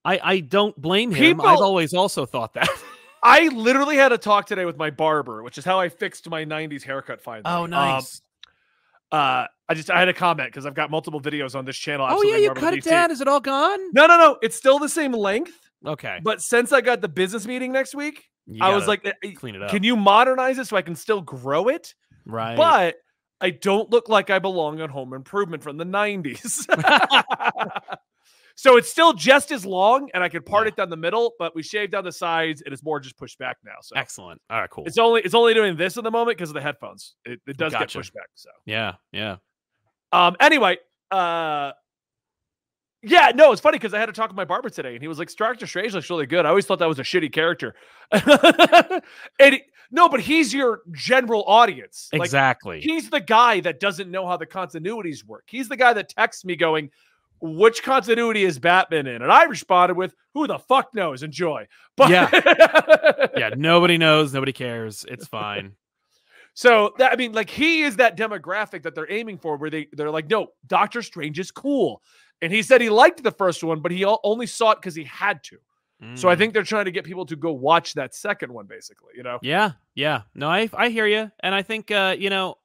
I 0.04 0.20
I 0.24 0.40
don't 0.40 0.76
blame 0.80 1.12
him. 1.12 1.40
I've 1.42 1.60
always 1.60 1.94
also 1.94 2.26
thought 2.26 2.54
that. 2.56 2.68
I 3.24 3.48
literally 3.50 3.98
had 3.98 4.12
a 4.14 4.18
talk 4.18 4.46
today 4.46 4.64
with 4.66 4.78
my 4.78 4.90
barber, 4.90 5.44
which 5.44 5.58
is 5.58 5.66
how 5.66 5.80
I 5.80 5.90
fixed 5.90 6.30
my 6.30 6.46
90s 6.46 6.84
haircut 6.84 7.22
finally. 7.22 7.44
oh, 7.46 7.64
Um, 7.66 7.70
nice. 7.72 8.22
uh 9.12 9.46
i 9.70 9.74
just 9.74 9.90
i 9.90 9.98
had 10.00 10.08
a 10.10 10.14
comment 10.14 10.50
because 10.50 10.66
i've 10.66 10.74
got 10.74 10.90
multiple 10.92 11.20
videos 11.22 11.56
on 11.56 11.64
this 11.66 11.78
channel 11.78 12.06
oh 12.10 12.22
yeah, 12.24 12.38
you 12.38 12.54
cut 12.54 12.74
it 12.74 12.84
down. 12.84 13.10
Is 13.12 13.22
it 13.22 13.28
all 13.28 13.40
gone? 13.40 13.80
no 13.94 14.06
no 14.06 14.18
no 14.18 14.38
it's 14.42 14.56
still 14.58 14.80
the 14.80 14.90
same 14.90 15.14
length 15.14 15.54
Okay. 15.86 16.20
but 16.24 16.42
since 16.42 16.72
i 16.74 16.82
got 16.82 17.00
the 17.02 17.08
business 17.08 17.46
meeting 17.48 17.72
next 17.72 17.96
week 17.96 18.26
i 18.62 18.74
was 18.76 18.86
like 18.88 19.06
"Eh, 19.06 19.12
eh, 19.24 19.32
clean 19.34 19.56
it 19.56 19.62
up. 19.64 19.70
can 19.70 19.82
you 19.84 19.96
modernize 19.96 20.58
it 20.58 20.68
so 20.68 20.76
i 20.78 20.82
can 20.82 20.96
still 20.96 21.22
grow 21.22 21.68
it 21.70 21.94
right. 22.26 22.56
but 22.58 22.96
i 23.42 23.50
don't 23.50 23.90
look 23.92 24.10
like 24.10 24.30
i 24.30 24.40
belong 24.40 24.82
on 24.82 24.90
home 24.90 25.14
improvement 25.14 25.62
from 25.64 25.78
the 25.78 25.86
90s 25.86 26.66
so 28.56 28.78
it's 28.78 28.90
still 28.90 29.14
just 29.14 29.52
as 29.52 29.66
long 29.66 30.10
and 30.14 30.24
i 30.24 30.30
could 30.30 30.46
part 30.46 30.66
Yeah. 30.66 30.70
it 30.70 30.76
down 30.76 30.90
the 30.90 30.98
middle 30.98 31.34
but 31.38 31.56
we 31.56 31.62
shaved 31.64 31.92
down 31.92 32.04
the 32.04 32.12
sides 32.12 32.62
and 32.64 32.74
it's 32.74 32.84
more 32.84 33.00
just 33.00 33.18
pushed 33.18 33.38
back 33.38 33.58
now 33.64 33.76
so 33.82 33.96
Excellent. 33.96 34.42
All 34.50 34.60
right. 34.60 34.70
Cool. 34.70 34.86
it's 34.86 34.98
only 34.98 35.22
it's 35.22 35.36
only 35.36 35.54
doing 35.54 35.76
this 35.78 35.98
at 35.98 36.04
the 36.04 36.12
moment 36.12 36.38
because 36.38 36.50
of 36.50 36.56
the 36.56 36.62
headphones 36.62 37.16
it, 37.26 37.40
it 37.48 37.58
does 37.58 37.72
Gotcha. 37.74 37.86
get 37.86 37.94
pushed 37.94 38.14
back 38.14 38.30
so 38.36 38.50
yeah. 38.66 38.94
Yeah. 39.12 39.38
Um. 40.14 40.36
Anyway, 40.40 40.78
uh, 41.12 41.74
yeah, 43.04 43.32
no, 43.36 43.52
it's 43.52 43.62
funny 43.62 43.78
because 43.78 43.94
I 43.94 44.00
had 44.00 44.08
to 44.08 44.12
talk 44.14 44.30
with 44.30 44.38
my 44.38 44.46
barber 44.46 44.70
today, 44.70 44.94
and 44.94 45.02
he 45.02 45.08
was 45.08 45.20
like, 45.20 45.34
"Doctor 45.36 45.68
Strange 45.68 45.94
looks 45.94 46.10
really 46.10 46.26
good." 46.26 46.46
I 46.46 46.50
always 46.50 46.66
thought 46.66 46.80
that 46.80 46.88
was 46.88 47.00
a 47.00 47.04
shitty 47.04 47.32
character. 47.32 47.76
and 48.12 49.54
he- 49.56 49.64
no, 49.90 50.10
but 50.10 50.20
he's 50.20 50.54
your 50.54 50.82
general 50.92 51.44
audience. 51.48 52.10
Like, 52.12 52.24
Exactly. 52.24 52.82
he's 52.82 53.10
the 53.10 53.22
guy 53.22 53.62
that 53.62 53.80
doesn't 53.80 54.12
know 54.12 54.28
how 54.28 54.36
the 54.36 54.46
continuities 54.46 55.24
work. 55.24 55.46
He's 55.48 55.70
the 55.70 55.78
guy 55.78 55.94
that 55.94 56.10
texts 56.10 56.44
me 56.44 56.58
going, 56.58 56.90
which 57.40 57.84
continuity 57.84 58.44
is 58.44 58.60
Batman 58.60 59.08
in? 59.08 59.22
And 59.22 59.32
I 59.32 59.46
responded 59.46 59.96
with, 59.96 60.14
who 60.34 60.46
the 60.46 60.60
fuck 60.60 60.94
knows? 60.94 61.24
Enjoy. 61.24 61.68
But 61.96 62.10
Yeah. 62.10 63.28
yeah, 63.38 63.50
nobody 63.56 63.98
knows, 63.98 64.34
nobody 64.34 64.52
cares. 64.54 65.06
It's 65.08 65.26
fine. 65.26 65.74
So 66.54 66.94
that 66.98 67.14
I 67.14 67.16
mean, 67.16 67.32
like 67.34 67.50
he 67.50 67.84
is 67.84 67.96
that 67.96 68.18
demographic 68.18 68.84
that 68.84 68.94
they're 68.94 69.12
aiming 69.12 69.38
for, 69.38 69.58
where 69.58 69.70
they 69.70 69.88
they're 69.94 70.12
like, 70.12 70.30
no, 70.30 70.48
Doctor 70.68 71.02
Strange 71.02 71.40
is 71.40 71.50
cool, 71.52 72.02
and 72.42 72.52
he 72.52 72.62
said 72.62 72.82
he 72.82 72.90
liked 72.90 73.24
the 73.24 73.32
first 73.32 73.64
one, 73.64 73.82
but 73.82 73.92
he 73.92 74.06
only 74.06 74.48
saw 74.48 74.72
it 74.72 74.76
because 74.82 74.96
he 74.96 75.04
had 75.04 75.44
to. 75.46 75.58
So 76.14 76.30
I 76.30 76.36
Mm. 76.36 76.38
think 76.38 76.54
they're 76.54 76.64
trying 76.64 76.86
to 76.86 76.92
get 76.92 77.06
people 77.06 77.26
to 77.26 77.36
go 77.36 77.52
watch 77.54 77.94
that 77.96 78.14
second 78.14 78.54
one, 78.54 78.68
basically. 78.68 79.14
You 79.16 79.24
know, 79.24 79.40
Yeah, 79.42 79.72
yeah. 79.96 80.24
No, 80.36 80.48
I 80.48 80.70
I 80.74 80.90
hear 80.90 81.08
you, 81.08 81.32
and 81.40 81.56
I 81.56 81.64
think 81.64 81.90
uh, 81.90 82.16
you 82.18 82.30
know, 82.30 82.56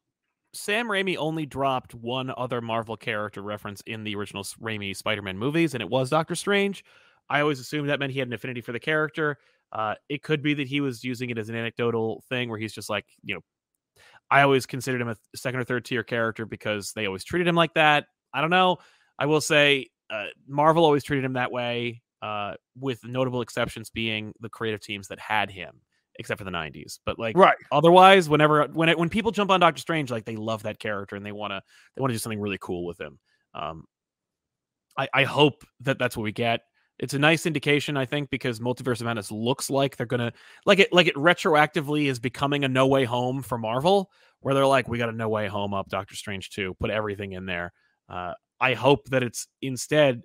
Sam 0.53 0.87
Raimi 0.87 1.17
only 1.17 1.47
dropped 1.47 1.95
one 1.95 2.31
other 2.37 2.61
Marvel 2.61 2.97
character 2.97 3.41
reference 3.41 3.81
in 3.87 4.05
the 4.05 4.15
original 4.17 4.45
Raimi 4.45 4.95
Spider-Man 4.95 5.39
movies, 5.39 5.73
and 5.75 5.83
it 5.83 5.89
was 5.89 6.11
Doctor 6.11 6.35
Strange. 6.35 6.85
I 7.31 7.41
always 7.41 7.59
assumed 7.59 7.89
that 7.89 7.99
meant 7.99 8.13
he 8.13 8.19
had 8.19 8.29
an 8.29 8.35
affinity 8.35 8.61
for 8.61 8.73
the 8.73 8.81
character. 8.81 9.39
Uh, 9.73 9.95
it 10.11 10.23
could 10.23 10.43
be 10.43 10.53
that 10.53 10.69
he 10.69 10.83
was 10.83 11.03
using 11.03 11.31
it 11.31 11.39
as 11.39 11.49
an 11.49 11.55
anecdotal 11.57 12.23
thing 12.29 12.51
where 12.51 12.59
he's 12.59 12.75
just 12.75 12.91
like, 12.91 13.07
you 13.25 13.35
know, 13.35 13.41
I 14.31 14.43
always 14.43 14.67
considered 14.67 15.01
him 15.01 15.09
a 15.09 15.17
second 15.35 15.61
or 15.61 15.65
third 15.65 15.87
tier 15.87 16.03
character 16.03 16.45
because 16.45 16.93
they 16.93 17.07
always 17.07 17.25
treated 17.25 17.49
him 17.49 17.55
like 17.55 17.73
that. 17.75 18.07
I 18.35 18.43
don't 18.43 18.51
know. 18.51 18.77
I 19.23 19.27
will 19.27 19.41
say 19.41 19.87
uh, 20.11 20.27
Marvel 20.49 20.85
always 20.85 21.05
treated 21.05 21.25
him 21.25 21.35
that 21.35 21.53
way, 21.53 22.03
uh, 22.23 22.55
with 22.77 23.05
notable 23.05 23.41
exceptions 23.41 23.89
being 23.89 24.33
the 24.41 24.49
creative 24.49 24.81
teams 24.81 25.07
that 25.09 25.21
had 25.21 25.49
him, 25.49 25.81
except 26.17 26.39
for 26.39 26.45
the 26.45 26.51
'90s. 26.51 26.99
But 27.07 27.21
like, 27.21 27.37
right? 27.37 27.55
otherwise, 27.71 28.29
whenever 28.29 28.67
when 28.73 28.89
it, 28.89 28.99
when 28.99 29.09
people 29.09 29.31
jump 29.31 29.53
on 29.53 29.61
Doctor 29.61 29.81
Strange, 29.81 30.11
like 30.11 30.25
they 30.25 30.35
love 30.35 30.65
that 30.65 30.81
character 30.81 31.15
and 31.15 31.25
they 31.25 31.31
want 31.31 31.53
to 31.53 31.63
they 31.95 32.01
want 32.01 32.11
to 32.11 32.15
do 32.15 32.19
something 32.19 32.41
really 32.41 32.59
cool 32.61 32.85
with 32.85 33.01
him. 33.01 33.21
Um, 33.55 33.85
I 34.99 35.09
I 35.15 35.23
hope 35.23 35.63
that 35.83 36.01
that's 36.01 36.17
what 36.17 36.25
we 36.25 36.33
get. 36.33 36.63
It's 36.99 37.15
a 37.15 37.19
nice 37.21 37.47
indication, 37.47 37.97
I 37.97 38.07
think, 38.07 38.29
because 38.29 38.59
Multiverse 38.59 39.01
of 39.01 39.07
Madness 39.07 39.31
looks 39.31 39.71
like 39.71 39.97
they're 39.97 40.05
gonna 40.05 40.33
like 40.67 40.81
it 40.81 40.93
like 40.93 41.07
it 41.07 41.15
retroactively 41.15 42.07
is 42.07 42.19
becoming 42.19 42.65
a 42.65 42.69
No 42.69 42.89
Way 42.89 43.05
Home 43.05 43.41
for 43.41 43.57
Marvel, 43.57 44.11
where 44.41 44.53
they're 44.53 44.67
like, 44.67 44.89
we 44.89 44.99
got 44.99 45.11
a 45.11 45.13
No 45.13 45.29
Way 45.29 45.47
Home 45.47 45.75
up 45.75 45.89
Doctor 45.91 46.17
Strange 46.17 46.51
two, 46.51 46.75
put 46.81 46.91
everything 46.91 47.35
in 47.35 47.47
there. 47.47 47.73
Uh, 48.09 48.33
I 48.63 48.75
hope 48.75 49.09
that 49.09 49.23
it's 49.23 49.47
instead 49.61 50.23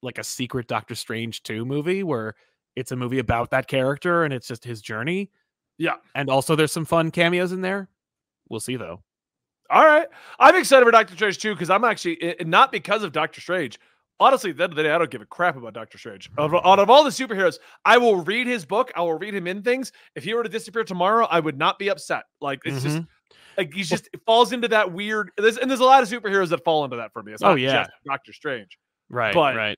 like 0.00 0.16
a 0.16 0.24
secret 0.24 0.66
Doctor 0.68 0.94
Strange 0.94 1.42
two 1.42 1.64
movie 1.66 2.02
where 2.02 2.34
it's 2.76 2.92
a 2.92 2.96
movie 2.96 3.18
about 3.18 3.50
that 3.50 3.66
character 3.66 4.24
and 4.24 4.32
it's 4.32 4.46
just 4.46 4.64
his 4.64 4.80
journey. 4.80 5.30
Yeah. 5.76 5.96
And 6.14 6.30
also 6.30 6.56
there's 6.56 6.72
some 6.72 6.84
fun 6.86 7.10
cameos 7.10 7.52
in 7.52 7.60
there. 7.60 7.88
We'll 8.48 8.60
see 8.60 8.76
though. 8.76 9.02
All 9.70 9.84
right, 9.84 10.08
I'm 10.38 10.56
excited 10.56 10.84
for 10.84 10.90
Doctor 10.90 11.14
Strange 11.14 11.38
2 11.38 11.54
because 11.54 11.70
I'm 11.70 11.84
actually 11.84 12.34
not 12.40 12.72
because 12.72 13.02
of 13.02 13.12
Doctor 13.12 13.40
Strange. 13.40 13.78
Honestly, 14.18 14.50
at 14.50 14.56
the 14.56 14.64
end 14.64 14.72
of 14.72 14.76
the 14.76 14.82
day, 14.82 14.90
I 14.90 14.98
don't 14.98 15.10
give 15.10 15.22
a 15.22 15.26
crap 15.26 15.56
about 15.56 15.72
Doctor 15.74 15.96
Strange. 15.96 16.28
Of, 16.36 16.54
out 16.54 16.78
of 16.78 16.90
all 16.90 17.04
the 17.04 17.10
superheroes, 17.10 17.58
I 17.84 17.96
will 17.96 18.16
read 18.16 18.46
his 18.46 18.66
book. 18.66 18.92
I 18.96 19.00
will 19.00 19.14
read 19.18 19.34
him 19.34 19.46
in 19.46 19.62
things. 19.62 19.92
If 20.14 20.24
he 20.24 20.34
were 20.34 20.42
to 20.42 20.48
disappear 20.48 20.84
tomorrow, 20.84 21.26
I 21.30 21.40
would 21.40 21.56
not 21.56 21.78
be 21.78 21.88
upset. 21.88 22.24
Like 22.40 22.60
it's 22.64 22.82
just 22.82 22.98
Mhm. 22.98 23.06
Like 23.60 23.74
he's 23.74 23.88
just 23.88 24.08
it 24.12 24.20
falls 24.26 24.52
into 24.52 24.68
that 24.68 24.92
weird. 24.92 25.30
There's, 25.36 25.56
and 25.58 25.70
there's 25.70 25.80
a 25.80 25.84
lot 25.84 26.02
of 26.02 26.08
superheroes 26.08 26.48
that 26.50 26.64
fall 26.64 26.84
into 26.84 26.96
that 26.96 27.12
for 27.12 27.22
me. 27.22 27.32
It's 27.32 27.42
Oh, 27.42 27.48
not 27.50 27.60
yeah. 27.60 27.86
Doctor 28.06 28.32
Strange. 28.32 28.78
right, 29.08 29.34
but- 29.34 29.54
right. 29.56 29.76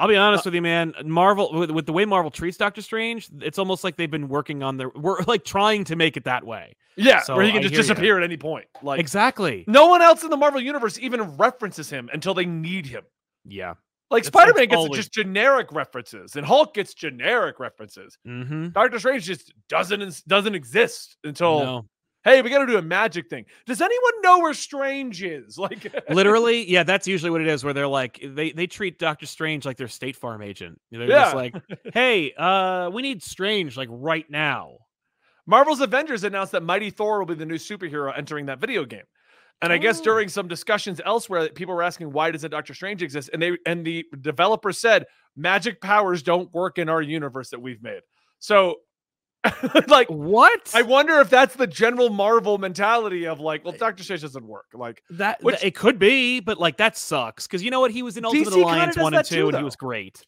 I'll 0.00 0.06
be 0.06 0.14
honest 0.14 0.44
with 0.44 0.54
you, 0.54 0.62
man. 0.62 0.94
Marvel 1.04 1.52
with, 1.52 1.72
with 1.72 1.86
the 1.86 1.92
way 1.92 2.04
Marvel 2.04 2.30
treats 2.30 2.56
Doctor 2.56 2.82
Strange, 2.82 3.28
it's 3.40 3.58
almost 3.58 3.82
like 3.82 3.96
they've 3.96 4.08
been 4.08 4.28
working 4.28 4.62
on 4.62 4.76
their 4.76 4.90
we're 4.90 5.20
like 5.26 5.42
trying 5.44 5.82
to 5.84 5.96
make 5.96 6.16
it 6.16 6.22
that 6.24 6.44
way. 6.46 6.76
Yeah, 6.96 7.20
So, 7.22 7.34
where 7.34 7.44
he 7.44 7.50
can 7.50 7.58
I 7.58 7.62
just 7.62 7.74
disappear 7.74 8.16
at 8.16 8.22
any 8.22 8.36
point. 8.36 8.66
Like 8.80 9.00
exactly. 9.00 9.64
no 9.66 9.88
one 9.88 10.00
else 10.00 10.22
in 10.22 10.30
the 10.30 10.36
Marvel 10.36 10.60
universe 10.60 11.00
even 11.00 11.36
references 11.36 11.90
him 11.90 12.08
until 12.12 12.32
they 12.34 12.44
need 12.44 12.86
him. 12.86 13.02
Yeah. 13.44 13.74
Like 14.10 14.20
It's- 14.20 14.28
Spider 14.28 14.52
Man 14.54 14.64
it's 14.64 14.70
gets 14.70 14.78
always- 14.78 14.96
just 14.98 15.12
generic 15.12 15.72
references, 15.72 16.36
and 16.36 16.46
Hulk 16.46 16.74
gets 16.74 16.94
generic 16.94 17.58
references. 17.58 18.16
Mm-hmm. 18.24 18.68
Doctor 18.68 19.00
Strange 19.00 19.24
just 19.24 19.52
doesn't 19.68 20.22
doesn't 20.28 20.54
exist 20.54 21.16
until 21.24 21.58
No. 21.58 21.86
Hey, 22.24 22.42
we 22.42 22.50
got 22.50 22.58
to 22.58 22.66
do 22.66 22.76
a 22.78 22.82
magic 22.82 23.28
thing. 23.30 23.44
Does 23.66 23.80
anyone 23.80 24.12
know 24.22 24.38
where 24.40 24.54
Strange 24.54 25.22
is? 25.22 25.56
Like 25.68 25.92
Literally, 26.10 26.70
yeah, 26.70 26.82
that's 26.82 27.06
usually 27.06 27.30
what 27.30 27.40
it 27.40 27.46
is. 27.48 27.64
Where 27.64 27.72
they're 27.74 27.86
like, 27.88 28.20
they 28.22 28.52
they 28.52 28.66
treat 28.66 28.98
Doctor 28.98 29.26
Strange 29.26 29.64
like 29.64 29.76
their 29.76 29.88
State 29.88 30.16
Farm 30.16 30.42
agent. 30.42 30.80
They're 30.90 31.08
Yeah. 31.08 31.22
just 31.24 31.34
like, 31.36 31.54
hey, 31.94 32.32
uh, 32.34 32.90
we 32.92 33.02
need 33.02 33.22
Strange 33.22 33.76
like 33.76 33.88
right 33.90 34.28
now. 34.30 34.78
Marvel's 35.46 35.80
Avengers 35.80 36.24
announced 36.24 36.52
that 36.52 36.62
Mighty 36.62 36.90
Thor 36.90 37.18
will 37.18 37.26
be 37.26 37.34
the 37.34 37.46
new 37.46 37.54
superhero 37.56 38.12
entering 38.16 38.46
that 38.46 38.60
video 38.60 38.84
game. 38.84 39.04
And 39.62 39.72
I 39.72 39.78
guess 39.78 39.98
Oh. 40.00 40.04
during 40.04 40.28
some 40.28 40.46
discussions 40.46 41.00
elsewhere, 41.04 41.48
people 41.48 41.74
were 41.74 41.82
asking 41.82 42.12
why 42.12 42.30
doesn't 42.30 42.50
Doctor 42.50 42.74
Strange 42.74 43.02
exist? 43.02 43.30
And 43.32 43.40
they 43.42 43.56
and 43.66 43.84
the 43.84 44.04
developer 44.20 44.72
said 44.72 45.06
magic 45.36 45.80
powers 45.80 46.22
don't 46.22 46.52
work 46.52 46.78
in 46.78 46.88
our 46.88 47.02
universe 47.02 47.50
that 47.50 47.60
we've 47.62 47.82
made. 47.82 48.00
So 48.38 48.76
like 49.88 50.08
What? 50.08 50.70
I 50.74 50.82
wonder 50.82 51.20
if 51.20 51.30
that's 51.30 51.54
the 51.54 51.66
general 51.66 52.10
Marvel 52.10 52.58
mentality 52.58 53.26
of 53.26 53.40
like, 53.40 53.64
well, 53.64 53.74
Doctor 53.78 54.02
Strange 54.02 54.22
doesn't 54.22 54.46
work. 54.46 54.66
Like, 54.74 55.02
that 55.10 55.42
which- 55.42 55.62
it 55.62 55.74
could 55.74 55.98
be, 55.98 56.40
but 56.40 56.58
like 56.58 56.78
that 56.78 56.96
sucks 56.96 57.46
because 57.46 57.62
you 57.62 57.70
know 57.70 57.80
what? 57.80 57.90
He 57.90 58.02
was 58.02 58.16
in 58.16 58.24
Ultimate 58.24 58.48
DC 58.48 58.62
Alliance 58.62 58.96
one 58.96 59.14
and 59.14 59.24
two, 59.24 59.34
too, 59.36 59.48
and 59.48 59.58
he 59.58 59.64
was 59.64 59.76
great. 59.76 60.24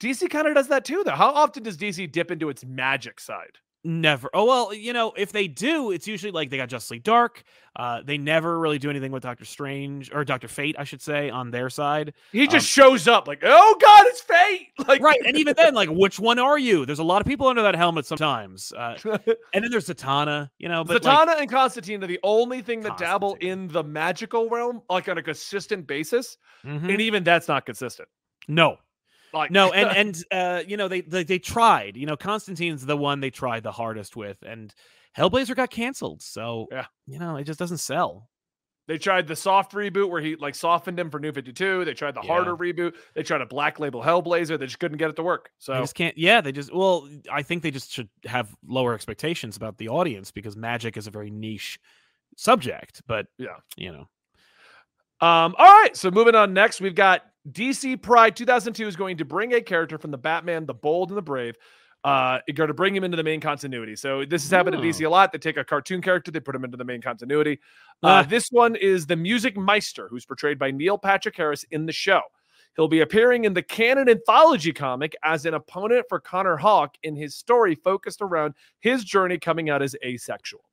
DC 0.00 0.28
kind 0.30 0.46
of 0.46 0.54
does 0.54 0.68
that 0.68 0.84
too, 0.84 1.02
though. 1.04 1.12
How 1.12 1.30
often 1.30 1.62
does 1.62 1.76
DC 1.76 2.10
dip 2.10 2.30
into 2.30 2.48
its 2.48 2.64
magic 2.64 3.20
side? 3.20 3.58
Never. 3.86 4.30
Oh 4.32 4.46
well, 4.46 4.72
you 4.72 4.94
know, 4.94 5.12
if 5.14 5.30
they 5.30 5.46
do, 5.46 5.90
it's 5.90 6.08
usually 6.08 6.32
like 6.32 6.48
they 6.48 6.56
got 6.56 6.70
Justly 6.70 6.98
Dark. 6.98 7.44
Uh, 7.76 8.00
they 8.02 8.16
never 8.16 8.58
really 8.58 8.78
do 8.78 8.88
anything 8.88 9.12
with 9.12 9.22
Doctor 9.22 9.44
Strange 9.44 10.10
or 10.14 10.24
Doctor 10.24 10.48
Fate, 10.48 10.74
I 10.78 10.84
should 10.84 11.02
say, 11.02 11.28
on 11.28 11.50
their 11.50 11.68
side. 11.68 12.14
He 12.32 12.46
just 12.46 12.66
shows 12.66 13.06
up 13.06 13.28
like, 13.28 13.40
oh 13.42 13.76
god, 13.78 14.04
it's 14.06 14.22
fate. 14.22 14.68
Like, 14.88 15.00
Um, 15.00 15.04
Right, 15.04 15.20
and 15.26 15.36
even 15.36 15.54
then, 15.54 15.74
like, 15.74 15.90
which 15.90 16.18
one 16.18 16.38
are 16.38 16.58
you? 16.58 16.86
There's 16.86 16.98
a 16.98 17.04
lot 17.04 17.20
of 17.20 17.26
people 17.26 17.46
under 17.46 17.60
that 17.62 17.74
helmet 17.74 18.06
sometimes, 18.06 18.72
uh, 18.72 18.96
and 19.04 19.62
then 19.64 19.70
there's 19.70 19.86
Zatanna. 19.86 20.48
You 20.58 20.70
know, 20.70 20.82
but 20.82 21.02
Zatanna 21.02 21.26
like, 21.26 21.40
and 21.42 21.50
Constantine 21.50 22.02
are 22.02 22.06
the 22.06 22.20
only 22.22 22.62
thing 22.62 22.80
that 22.82 22.96
dabble 22.96 23.36
in 23.40 23.68
the 23.68 23.84
magical 23.84 24.48
realm, 24.48 24.80
like 24.88 25.10
on 25.10 25.18
a 25.18 25.22
consistent 25.22 25.86
basis, 25.86 26.38
mhm. 26.64 26.90
and 26.90 27.02
even 27.02 27.22
that's 27.22 27.48
not 27.48 27.66
consistent. 27.66 28.08
no, 28.48 28.78
Like, 29.34 29.50
no, 29.50 29.72
and 29.74 29.96
and 29.96 30.24
uh, 30.30 30.62
you 30.66 30.76
know, 30.76 30.88
they, 30.88 31.02
they 31.02 31.24
they 31.24 31.38
tried. 31.38 31.96
You 31.96 32.06
know, 32.06 32.16
Constantine's 32.16 32.86
the 32.86 32.96
one 32.96 33.20
they 33.20 33.30
tried 33.30 33.62
the 33.64 33.72
hardest 33.72 34.16
with, 34.16 34.38
and 34.46 34.72
Hellblazer 35.18 35.54
got 35.54 35.70
canceled. 35.70 36.22
So 36.22 36.66
Yeah. 36.72 36.86
you 37.06 37.18
know, 37.18 37.36
it 37.36 37.44
just 37.44 37.58
doesn't 37.58 37.78
sell. 37.78 38.28
they 38.86 38.98
tried 38.98 39.26
the 39.26 39.34
soft 39.36 39.72
reboot 39.72 40.10
where 40.10 40.20
he 40.20 40.36
like 40.36 40.54
softened 40.54 40.98
him 41.00 41.10
for 41.10 41.18
New 41.18 41.32
Fifty 41.32 41.52
Two. 41.52 41.84
They 41.84 41.94
tried 41.94 42.14
the 42.14 42.20
Yeah. 42.22 42.28
harder 42.28 42.56
reboot. 42.56 42.94
They 43.14 43.22
tried 43.22 43.40
a 43.40 43.46
black 43.46 43.78
label 43.80 44.02
Hellblazer. 44.02 44.58
They 44.58 44.66
just 44.66 44.78
couldn't 44.78 44.98
get 44.98 45.10
it 45.10 45.16
to 45.16 45.22
work. 45.22 45.44
They 45.46 45.50
So 45.72 45.74
just 45.80 45.94
can't. 45.94 46.16
Yeah, 46.18 46.40
they 46.40 46.52
just. 46.52 46.72
Well, 46.74 47.08
I 47.32 47.42
think 47.42 47.62
they 47.62 47.70
just 47.70 47.90
should 47.92 48.08
have 48.26 48.54
lower 48.66 48.92
expectations 48.94 49.56
about 49.56 49.78
the 49.78 49.88
audience 49.88 50.30
because 50.30 50.56
magic 50.56 50.96
is 50.96 51.06
a 51.06 51.10
very 51.10 51.30
niche 51.30 51.78
subject. 52.36 53.02
But 53.06 53.26
Yeah. 53.38 53.56
you 53.76 53.90
know, 53.92 54.06
Um, 55.20 55.54
all 55.58 55.80
right, 55.82 55.96
so 55.96 56.10
moving 56.10 56.34
on 56.34 56.52
next, 56.52 56.80
we've 56.80 56.94
got 56.94 57.22
DC 57.50 58.00
Pride 58.00 58.36
2002 58.36 58.86
is 58.88 58.96
going 58.96 59.18
to 59.18 59.24
bring 59.24 59.54
a 59.54 59.60
character 59.60 59.98
from 59.98 60.10
the 60.10 60.18
Batman, 60.18 60.66
the 60.66 60.74
Bold 60.74 61.10
and 61.10 61.16
the 61.18 61.22
Brave. 61.22 61.56
Uh, 62.02 62.38
you're 62.46 62.54
going 62.54 62.68
to 62.68 62.74
bring 62.74 62.94
him 62.94 63.02
into 63.02 63.16
the 63.16 63.22
main 63.22 63.40
continuity. 63.40 63.96
So 63.96 64.24
this 64.26 64.42
has 64.44 64.50
happened 64.50 64.76
Oh. 64.76 64.80
to 64.80 64.86
DC 64.86 65.04
a 65.06 65.08
lot. 65.08 65.32
They 65.32 65.38
take 65.38 65.56
a 65.56 65.64
cartoon 65.64 66.02
character, 66.02 66.30
they 66.30 66.40
put 66.40 66.54
him 66.54 66.64
into 66.64 66.76
the 66.76 66.84
main 66.84 67.00
continuity. 67.00 67.60
Uh, 68.02 68.06
Ah. 68.06 68.22
this 68.28 68.48
one 68.50 68.76
is 68.76 69.06
the 69.06 69.16
Music 69.16 69.56
Meister, 69.56 70.08
who's 70.08 70.26
portrayed 70.26 70.58
by 70.58 70.70
Neil 70.70 70.98
Patrick 70.98 71.36
Harris 71.36 71.64
in 71.70 71.86
the 71.86 71.92
show. 71.92 72.20
He'll 72.76 72.88
be 72.88 73.00
appearing 73.00 73.44
in 73.44 73.54
the 73.54 73.62
canon 73.62 74.08
anthology 74.10 74.72
comic 74.72 75.14
as 75.22 75.46
an 75.46 75.54
opponent 75.54 76.04
for 76.08 76.18
Connor 76.20 76.56
Hawke 76.56 76.94
in 77.04 77.14
his 77.16 77.36
story 77.36 77.74
focused 77.74 78.20
around 78.20 78.54
his 78.80 79.04
journey 79.04 79.38
coming 79.38 79.70
out 79.70 79.80
as 79.80 79.94
asexual. 80.04 80.64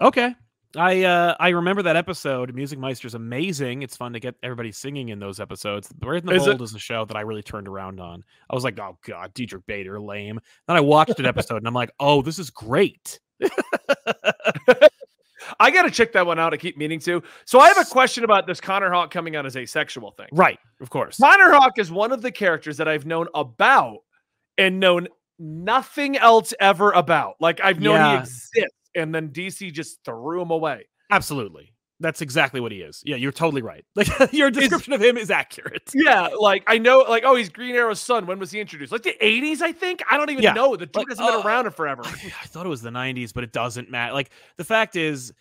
okay. 0.00 0.34
I 0.76 1.04
uh 1.04 1.34
I 1.40 1.48
remember 1.50 1.82
that 1.82 1.96
episode. 1.96 2.54
Music 2.54 2.78
Meister's 2.78 3.14
amazing. 3.14 3.82
It's 3.82 3.96
fun 3.96 4.12
to 4.12 4.20
get 4.20 4.34
everybody 4.42 4.70
singing 4.70 5.08
in 5.08 5.18
those 5.18 5.40
episodes. 5.40 5.90
Brave 5.92 6.22
in 6.22 6.26
the 6.26 6.34
Is 6.34 6.46
it? 6.46 6.60
Is 6.60 6.74
a 6.74 6.78
show 6.78 7.04
that 7.06 7.16
I 7.16 7.22
really 7.22 7.42
turned 7.42 7.68
around 7.68 8.00
on. 8.00 8.22
I 8.50 8.54
was 8.54 8.64
like, 8.64 8.78
oh 8.78 8.98
god, 9.06 9.32
Diedrich 9.34 9.64
Bader, 9.66 9.98
lame. 10.00 10.38
Then 10.66 10.76
I 10.76 10.80
watched 10.80 11.18
an 11.18 11.26
episode 11.26 11.56
and 11.56 11.66
I'm 11.66 11.74
like, 11.74 11.90
oh, 11.98 12.20
this 12.22 12.38
is 12.38 12.50
great. 12.50 13.18
I 15.60 15.70
got 15.70 15.82
to 15.82 15.90
check 15.90 16.12
that 16.12 16.26
one 16.26 16.38
out. 16.38 16.52
I 16.52 16.58
keep 16.58 16.76
meaning 16.76 17.00
to. 17.00 17.22
So 17.46 17.60
I 17.60 17.68
have 17.68 17.78
a 17.78 17.84
question 17.84 18.24
about 18.24 18.46
this 18.46 18.60
Connor 18.60 18.90
Hawke 18.90 19.10
coming 19.10 19.36
out 19.36 19.46
as 19.46 19.56
asexual 19.56 20.10
thing. 20.12 20.28
Right, 20.32 20.58
of 20.80 20.90
course. 20.90 21.16
Connor 21.18 21.52
Hawke 21.52 21.78
is 21.78 21.90
one 21.90 22.12
of 22.12 22.20
the 22.20 22.30
characters 22.30 22.76
that 22.76 22.88
I've 22.88 23.06
known 23.06 23.28
about 23.34 23.98
and 24.58 24.80
known 24.80 25.08
nothing 25.38 26.16
else 26.16 26.52
ever 26.60 26.90
about. 26.92 27.36
Like 27.40 27.60
I've 27.62 27.80
known 27.80 28.10
he 28.10 28.20
exists, 28.20 28.50
and 28.94 29.14
then 29.14 29.30
DC 29.30 29.72
just 29.72 30.04
threw 30.04 30.40
him 30.40 30.50
away. 30.50 30.86
Absolutely. 31.10 31.72
That's 32.00 32.20
exactly 32.20 32.60
what 32.60 32.70
he 32.70 32.78
is. 32.78 33.02
Yeah, 33.04 33.16
you're 33.16 33.32
totally 33.32 33.62
right. 33.62 33.84
Like 33.96 34.08
your 34.32 34.50
description 34.50 34.92
of 34.92 35.02
him 35.02 35.16
is 35.16 35.30
accurate. 35.30 35.90
Yeah, 35.94 36.28
like 36.38 36.62
I 36.68 36.78
know, 36.78 37.04
like 37.08 37.24
oh, 37.26 37.34
he's 37.34 37.48
Green 37.48 37.74
Arrow's 37.74 38.00
son. 38.00 38.26
When 38.26 38.38
was 38.38 38.52
he 38.52 38.60
introduced? 38.60 38.92
Like 38.92 39.02
the 39.02 39.16
'80s, 39.20 39.62
I 39.62 39.72
think. 39.72 40.02
I 40.08 40.16
don't 40.16 40.30
even 40.30 40.44
Yeah, 40.44 40.52
know. 40.52 40.76
The 40.76 40.86
dude 40.86 40.96
like, 40.96 41.08
hasn't 41.08 41.26
been 41.26 41.40
uh, 41.40 41.42
around 41.42 41.66
in 41.66 41.72
forever. 41.72 42.02
I, 42.04 42.10
I 42.10 42.46
thought 42.46 42.66
it 42.66 42.68
was 42.68 42.82
the 42.82 42.90
90s, 42.90 43.34
but 43.34 43.42
it 43.42 43.52
doesn't 43.52 43.90
matter. 43.90 44.12
Like 44.12 44.30
the 44.58 44.64
fact 44.64 44.94
is, 44.94 45.32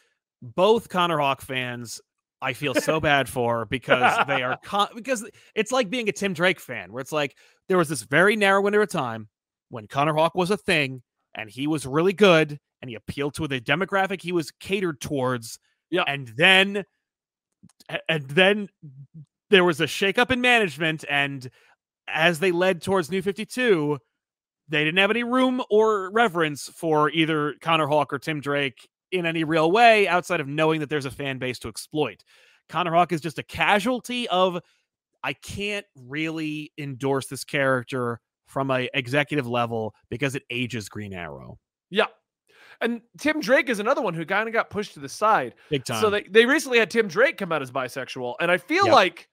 both 0.42 0.90
Connor 0.90 1.20
Hawke 1.20 1.42
fans 1.42 2.02
I 2.42 2.54
feel 2.54 2.74
so 2.74 3.00
bad 3.00 3.30
for 3.30 3.66
because 3.66 4.26
they 4.28 4.44
are 4.44 4.58
con- 4.64 4.90
because 4.96 5.30
it's 5.56 5.72
like 5.72 5.90
being 5.90 6.10
a 6.10 6.12
Tim 6.12 6.34
Drake 6.34 6.60
fan 6.60 6.92
where 6.92 7.02
it's 7.02 7.12
like 7.12 7.36
there 7.68 7.78
was 7.78 7.90
this 7.90 8.04
very 8.04 8.36
narrow 8.36 8.62
window 8.62 8.82
of 8.82 8.90
time 8.90 9.28
when 9.70 9.88
Connor 9.88 10.14
Hawke 10.14 10.36
was 10.36 10.52
a 10.52 10.58
thing 10.58 11.02
and 11.38 11.50
he 11.50 11.68
was 11.68 11.86
really 11.86 12.14
good 12.14 12.60
and 12.82 12.90
he 12.90 12.96
appealed 12.96 13.36
to 13.36 13.48
the 13.48 13.62
demographic 13.62 14.22
he 14.22 14.32
was 14.32 14.52
catered 14.52 15.00
towards. 15.00 15.60
Yeah. 15.90 16.04
And 16.06 16.34
then 16.36 16.84
and 18.10 18.28
then 18.28 18.70
there 19.50 19.64
was 19.64 19.80
a 19.80 19.86
shakeup 19.86 20.32
in 20.32 20.42
management 20.42 21.06
and 21.10 21.50
as 22.10 22.40
they 22.40 22.52
led 22.52 22.82
towards 22.82 23.12
New 23.12 23.22
52, 23.22 23.98
they 24.70 24.84
didn't 24.84 24.98
have 24.98 25.12
any 25.12 25.24
room 25.24 25.62
or 25.70 26.12
reverence 26.12 26.70
for 26.76 27.10
either 27.12 27.56
Connor 27.62 27.88
Hawke 27.88 28.14
or 28.14 28.20
Tim 28.20 28.42
Drake 28.42 28.88
in 29.12 29.26
any 29.26 29.44
real 29.44 29.72
way 29.72 30.08
outside 30.08 30.40
of 30.40 30.48
knowing 30.48 30.80
that 30.82 30.90
there's 30.90 31.06
a 31.06 31.12
fan 31.12 31.38
base 31.38 31.60
to 31.60 31.70
exploit. 31.70 32.24
Connor 32.68 32.94
Hawke 32.94 33.14
is 33.14 33.22
just 33.22 33.40
a 33.40 33.44
casualty 33.44 34.28
of 34.28 34.60
I 35.24 35.34
can't 35.34 35.86
really 35.96 36.72
endorse 36.78 37.28
this 37.28 37.44
character 37.44 38.20
from 38.48 38.72
a 38.72 38.90
executive 38.94 39.46
level 39.48 39.94
because 40.10 40.36
it 40.36 40.44
ages 40.50 40.90
Green 40.90 41.14
Arrow. 41.14 41.60
Yeah. 41.90 42.06
And 42.82 43.02
Tim 43.18 43.40
Drake 43.40 43.70
is 43.70 43.80
another 43.80 44.02
one 44.02 44.14
who 44.14 44.26
kind 44.26 44.48
of 44.48 44.54
got 44.54 44.70
pushed 44.70 44.94
to 44.96 45.00
the 45.00 45.10
side. 45.10 45.56
Big 45.70 45.84
time. 45.84 46.02
So 46.02 46.10
they, 46.10 46.24
they 46.24 46.46
recently 46.46 46.80
had 46.80 46.90
Tim 46.92 47.08
Drake 47.08 47.38
come 47.38 47.52
out 47.52 47.62
as 47.62 47.72
bisexual. 47.72 48.36
And 48.40 48.52
I 48.52 48.58
feel 48.58 48.86
Yep. 48.86 48.94
like 48.94 49.30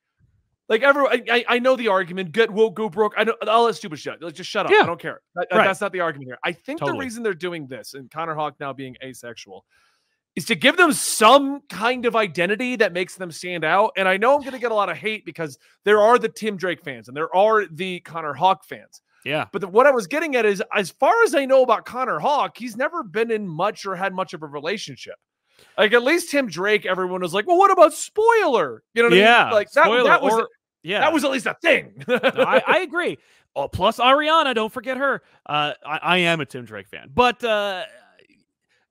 like 0.69 0.83
everyone 0.83 1.23
I, 1.31 1.45
I 1.47 1.59
know 1.59 1.77
the 1.77 1.89
argument, 1.89 2.33
get 2.33 2.51
woke, 2.51 2.75
go 2.75 2.89
broke. 2.89 3.13
I 3.19 3.25
know 3.25 3.35
all 3.47 3.67
that 3.67 3.75
stupid 3.75 3.99
shit. 3.99 4.23
Like 4.23 4.35
just 4.35 4.49
shut 4.49 4.65
up. 4.65 4.73
Yeah. 4.73 4.81
I 4.83 4.87
don't 4.87 5.01
care. 5.01 5.21
That- 5.35 5.49
Right. 5.53 5.65
That's 5.65 5.81
not 5.83 5.93
the 5.93 6.01
argument 6.01 6.29
here. 6.29 6.39
I 6.43 6.53
think 6.53 6.81
the 6.81 6.93
reason 6.95 7.23
they're 7.23 7.35
doing 7.35 7.67
this 7.67 7.93
and 7.95 8.11
Connor 8.11 8.35
Hawke 8.35 8.55
now 8.61 8.73
being 8.73 8.97
asexual 9.05 9.65
is 10.37 10.45
to 10.47 10.55
give 10.55 10.77
them 10.77 10.93
some 10.93 11.61
kind 11.69 12.07
of 12.07 12.17
identity 12.17 12.77
that 12.77 12.93
makes 12.93 13.15
them 13.17 13.31
stand 13.31 13.65
out. 13.65 13.93
And 13.97 14.09
I 14.09 14.17
know 14.17 14.35
I'm 14.37 14.43
gonna 14.43 14.59
get 14.59 14.73
a 14.73 14.75
lot 14.75 14.89
of 14.91 14.97
hate 14.97 15.25
because 15.25 15.59
there 15.85 16.01
are 16.01 16.19
the 16.19 16.29
Tim 16.29 16.57
Drake 16.57 16.83
fans 16.85 17.09
and 17.09 17.17
there 17.17 17.35
are 17.35 17.67
the 17.67 18.01
Connor 18.01 18.33
Hawke 18.35 18.65
fans. 18.65 19.01
yeah. 19.25 19.47
But 19.53 19.61
the, 19.61 19.69
what 19.69 19.87
I 19.87 19.91
was 19.93 20.07
getting 20.09 20.35
at 20.37 20.45
is, 20.45 20.63
as 20.75 20.91
far 20.91 21.15
as 21.25 21.35
I 21.35 21.45
know 21.47 21.63
about 21.63 21.85
Connor 21.87 22.19
Hawke, 22.19 22.59
he's 22.59 22.77
never 22.77 23.03
been 23.05 23.31
in 23.31 23.47
much 23.49 23.87
or 23.87 23.95
had 23.95 24.13
much 24.13 24.35
of 24.35 24.43
a 24.43 24.47
relationship. 24.47 25.15
Like 25.79 25.93
at 25.93 26.03
least 26.03 26.31
Tim 26.31 26.49
Drake, 26.49 26.85
everyone 26.85 27.21
was 27.21 27.33
like, 27.33 27.47
"Well, 27.47 27.57
what 27.59 27.71
about 27.71 27.93
spoiler?" 27.95 28.83
You 28.93 29.03
know 29.05 29.09
what 29.11 29.15
I 29.19 29.21
Yeah. 29.21 29.45
mean? 29.45 29.55
Like 29.55 29.71
that, 29.71 29.85
Spoiler, 29.85 30.05
that 30.05 30.21
was 30.23 30.33
or- 30.35 30.49
yeah. 30.83 31.01
that 31.01 31.13
was 31.13 31.25
at 31.25 31.31
least 31.31 31.47
a 31.47 31.55
thing. 31.63 32.03
No, 32.09 32.17
I, 32.17 32.61
I 32.67 32.79
agree. 32.81 33.19
Oh, 33.57 33.69
plus 33.69 33.99
Ariana, 33.99 34.53
don't 34.53 34.73
forget 34.73 34.97
her. 34.97 35.23
Uh, 35.47 35.73
I, 35.87 35.99
I 36.03 36.17
am 36.19 36.41
a 36.41 36.45
Tim 36.45 36.65
Drake 36.65 36.89
fan, 36.89 37.09
but 37.15 37.43
uh, 37.45 37.85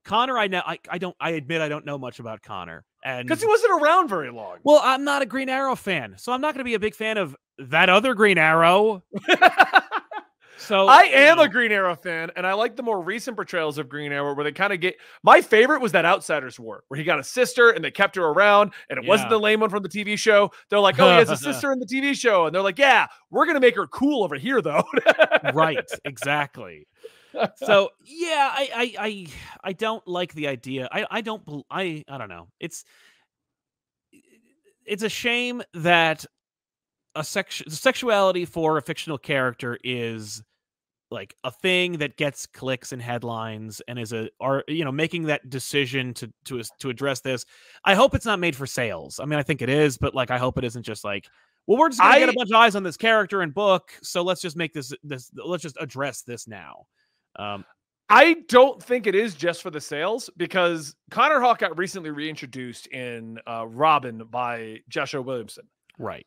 Connor, 0.04 0.38
I 0.38 0.46
know, 0.46 0.62
I, 0.64 0.78
I 0.88 0.98
don't, 0.98 1.16
I 1.20 1.30
admit, 1.30 1.60
I 1.60 1.68
don't 1.68 1.84
know 1.84 1.98
much 1.98 2.18
about 2.18 2.42
Connor, 2.42 2.84
and 3.04 3.26
because 3.26 3.40
he 3.40 3.48
wasn't 3.48 3.82
around 3.82 4.08
very 4.08 4.30
long. 4.30 4.58
well, 4.62 4.80
I'm 4.82 5.04
not 5.04 5.22
a 5.22 5.26
Green 5.26 5.48
Arrow 5.48 5.76
fan, 5.76 6.14
so 6.18 6.32
I'm 6.32 6.40
not 6.40 6.54
going 6.54 6.60
to 6.60 6.64
be 6.64 6.74
a 6.74 6.78
big 6.78 6.94
fan 6.94 7.18
of 7.18 7.36
that 7.58 7.88
other 7.88 8.14
Green 8.14 8.38
Arrow. 8.38 9.02
So 10.56 10.86
I 10.86 11.02
am 11.12 11.38
a 11.38 11.48
Green 11.48 11.72
Arrow 11.72 11.94
fan, 11.94 12.30
and 12.36 12.46
I 12.46 12.54
like 12.54 12.76
the 12.76 12.82
more 12.82 13.02
recent 13.02 13.36
portrayals 13.36 13.76
of 13.76 13.88
Green 13.88 14.12
Arrow 14.12 14.34
where 14.34 14.44
they 14.44 14.52
kind 14.52 14.72
of 14.72 14.80
get. 14.80 14.96
My 15.22 15.42
favorite 15.42 15.82
was 15.82 15.92
that 15.92 16.04
Outsiders 16.04 16.58
War, 16.58 16.84
where 16.88 16.96
he 16.96 17.04
got 17.04 17.18
a 17.18 17.24
sister 17.24 17.70
and 17.70 17.84
they 17.84 17.90
kept 17.90 18.16
her 18.16 18.24
around, 18.24 18.72
and 18.88 18.98
it 18.98 19.06
wasn't 19.06 19.30
the 19.30 19.38
lame 19.38 19.60
one 19.60 19.68
from 19.70 19.82
the 19.82 19.88
TV 19.88 20.18
show. 20.18 20.52
They're 20.70 20.80
like, 20.80 20.98
"Oh, 20.98 21.10
he 21.10 21.16
has 21.16 21.30
a 21.30 21.36
sister 21.52 21.72
in 21.72 21.80
the 21.80 21.86
TV 21.86 22.14
show," 22.14 22.46
and 22.46 22.54
they're 22.54 22.62
like, 22.62 22.78
"Yeah, 22.78 23.08
we're 23.30 23.46
gonna 23.46 23.60
make 23.60 23.76
her 23.76 23.86
cool 23.86 24.24
over 24.24 24.36
here, 24.36 24.62
though." 24.62 24.84
right, 25.52 25.84
exactly. 26.04 26.86
So 27.56 27.90
yeah, 28.04 28.50
I, 28.52 28.68
I, 28.74 28.94
I, 29.06 29.26
I 29.64 29.72
don't 29.72 30.06
like 30.06 30.34
the 30.34 30.48
idea. 30.48 30.88
I, 30.90 31.06
I 31.10 31.20
don't, 31.20 31.42
I, 31.70 32.04
I 32.08 32.18
don't 32.18 32.28
know. 32.28 32.48
It's, 32.60 32.84
it's 34.86 35.02
a 35.02 35.08
shame 35.08 35.62
that 35.74 36.24
a 37.14 37.24
sex 37.24 37.62
sexuality 37.68 38.44
for 38.44 38.76
a 38.76 38.82
fictional 38.82 39.18
character 39.18 39.78
is 39.84 40.42
like 41.10 41.34
a 41.44 41.50
thing 41.50 41.98
that 41.98 42.16
gets 42.16 42.46
clicks 42.46 42.92
and 42.92 43.00
headlines 43.00 43.80
and 43.86 43.98
is 43.98 44.12
a 44.12 44.28
are 44.40 44.64
you 44.66 44.84
know 44.84 44.90
making 44.92 45.24
that 45.24 45.48
decision 45.48 46.12
to 46.14 46.30
to 46.44 46.62
to 46.80 46.90
address 46.90 47.20
this 47.20 47.44
i 47.84 47.94
hope 47.94 48.14
it's 48.14 48.26
not 48.26 48.40
made 48.40 48.56
for 48.56 48.66
sales 48.66 49.20
i 49.20 49.24
mean 49.24 49.38
i 49.38 49.42
think 49.42 49.62
it 49.62 49.68
is 49.68 49.96
but 49.96 50.14
like 50.14 50.30
i 50.30 50.38
hope 50.38 50.58
it 50.58 50.64
isn't 50.64 50.82
just 50.82 51.04
like 51.04 51.28
well 51.66 51.78
we're 51.78 51.88
just 51.88 52.00
gonna 52.00 52.18
get 52.18 52.28
a 52.28 52.32
I- 52.32 52.34
bunch 52.34 52.50
of 52.50 52.56
eyes 52.56 52.74
on 52.74 52.82
this 52.82 52.96
character 52.96 53.42
and 53.42 53.54
book 53.54 53.92
so 54.02 54.22
let's 54.22 54.40
just 54.40 54.56
make 54.56 54.72
this 54.72 54.92
this 55.04 55.30
let's 55.34 55.62
just 55.62 55.76
address 55.78 56.22
this 56.22 56.48
now 56.48 56.86
um 57.38 57.64
I 58.10 58.36
don't 58.48 58.82
think 58.82 59.06
it 59.06 59.14
is 59.14 59.34
just 59.34 59.62
for 59.62 59.70
the 59.70 59.80
sales 59.80 60.28
because 60.36 60.94
Connor 61.10 61.40
Hawke 61.40 61.58
got 61.60 61.78
recently 61.78 62.10
reintroduced 62.10 62.86
in 62.88 63.38
uh, 63.46 63.66
Robin 63.66 64.24
by 64.30 64.80
Joshua 64.90 65.22
Williamson. 65.22 65.64
right 65.98 66.26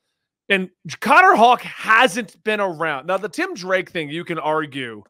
And 0.49 0.69
Connor 1.01 1.35
Hawke 1.35 1.61
hasn't 1.61 2.43
been 2.43 2.59
around. 2.59 3.05
Now, 3.05 3.17
the 3.17 3.29
Tim 3.29 3.53
Drake 3.53 3.91
thing, 3.91 4.09
you 4.09 4.23
can 4.25 4.39
argue 4.39 5.03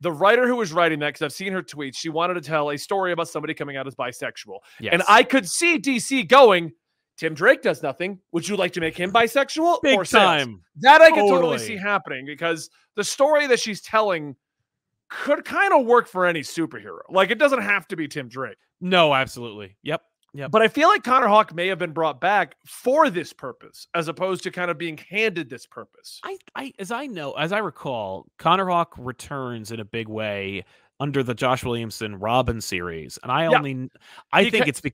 the 0.00 0.12
writer 0.12 0.46
who 0.46 0.54
was 0.56 0.72
writing 0.72 1.00
that, 1.00 1.08
because 1.08 1.22
I've 1.22 1.32
seen 1.32 1.52
her 1.52 1.62
tweets, 1.62 1.96
she 1.96 2.08
wanted 2.08 2.34
to 2.34 2.40
tell 2.40 2.70
a 2.70 2.76
story 2.78 3.12
about 3.12 3.28
somebody 3.28 3.52
coming 3.54 3.76
out 3.76 3.86
as 3.88 3.94
bisexual. 3.96 4.58
yes. 4.78 4.92
And 4.92 5.02
I 5.08 5.24
could 5.24 5.48
see 5.48 5.78
DC 5.78 6.28
going, 6.28 6.70
Tim 7.16 7.34
Drake 7.34 7.62
does 7.62 7.82
nothing. 7.82 8.20
Would 8.32 8.46
you 8.46 8.56
like 8.56 8.72
to 8.74 8.80
make 8.80 8.96
him 8.96 9.10
bisexual? 9.10 9.80
big 9.82 9.98
or 9.98 10.04
sales?" 10.04 10.22
time 10.22 10.62
That 10.76 11.00
I 11.00 11.08
could 11.10 11.16
totally 11.16 11.56
Totally. 11.56 11.58
see 11.58 11.76
happening 11.76 12.26
because 12.26 12.68
the 12.94 13.04
story 13.04 13.46
that 13.48 13.58
she's 13.58 13.80
telling 13.80 14.36
could 15.08 15.44
kind 15.44 15.72
of 15.72 15.86
work 15.86 16.08
for 16.08 16.26
any 16.26 16.40
superhero. 16.40 17.00
Like 17.08 17.30
it 17.30 17.38
doesn't 17.38 17.62
have 17.62 17.86
to 17.88 17.96
be 17.96 18.08
Tim 18.08 18.28
Drake. 18.28 18.58
no 18.80 19.14
absolutely 19.14 19.76
yep 19.82 20.02
Yeah. 20.34 20.48
But 20.48 20.60
I 20.62 20.68
feel 20.68 20.88
like 20.88 21.02
Connor 21.02 21.28
Hawke 21.28 21.54
may 21.54 21.66
have 21.68 21.78
been 21.78 21.92
brought 21.92 22.20
back 22.20 22.56
for 22.66 23.08
this 23.08 23.32
purpose 23.32 23.86
as 23.94 24.08
opposed 24.08 24.42
to 24.42 24.50
kind 24.50 24.70
of 24.70 24.76
being 24.78 24.98
handed 24.98 25.48
this 25.48 25.64
purpose. 25.66 26.20
I, 26.24 26.36
I, 26.54 26.72
as 26.78 26.90
I 26.90 27.06
know, 27.06 27.32
as 27.32 27.52
I 27.52 27.58
recall, 27.58 28.26
Connor 28.38 28.66
Hawke 28.66 28.94
returns 28.98 29.70
in 29.72 29.80
a 29.80 29.84
big 29.84 30.08
way 30.08 30.64
under 31.00 31.22
the 31.22 31.34
Josh 31.34 31.62
Williamson 31.64 32.16
Robin 32.18 32.60
series, 32.60 33.18
and 33.22 33.30
I 33.32 33.48
Yeah. 33.50 33.56
only, 33.58 33.90
I 34.32 34.44
He 34.44 34.50
think 34.50 34.64
ca- 34.64 34.68
it's, 34.70 34.80
be, 34.80 34.92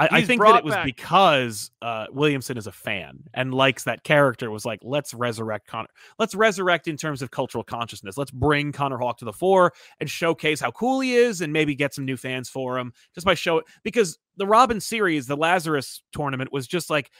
I, 0.00 0.08
I 0.10 0.24
think 0.24 0.42
that 0.42 0.56
it 0.58 0.64
was 0.64 0.74
back- 0.74 0.84
because 0.86 1.70
uh, 1.80 2.06
Williamson 2.10 2.56
is 2.58 2.66
a 2.66 2.72
fan 2.72 3.22
and 3.32 3.54
likes 3.54 3.84
that 3.84 4.02
character. 4.02 4.50
Was 4.50 4.64
like, 4.64 4.80
let's 4.82 5.14
resurrect 5.14 5.68
Connor, 5.68 5.88
let's 6.18 6.34
resurrect 6.34 6.88
in 6.88 6.96
terms 6.96 7.22
of 7.22 7.30
cultural 7.30 7.62
consciousness. 7.62 8.16
Let's 8.18 8.32
bring 8.32 8.72
Connor 8.72 8.98
Hawke 8.98 9.18
to 9.18 9.24
the 9.24 9.32
fore 9.32 9.72
and 10.00 10.10
showcase 10.10 10.58
how 10.60 10.72
cool 10.72 10.98
he 11.00 11.14
is, 11.14 11.40
and 11.42 11.52
maybe 11.52 11.74
get 11.76 11.94
some 11.94 12.04
new 12.04 12.16
fans 12.16 12.48
for 12.48 12.76
him 12.78 12.92
just 13.14 13.24
by 13.24 13.34
show 13.34 13.62
because 13.84 14.18
the 14.36 14.46
Robin 14.46 14.80
series, 14.80 15.26
the 15.28 15.36
Lazarus 15.36 16.02
tournament, 16.12 16.52
was 16.52 16.66
just 16.66 16.90
like 16.90 17.10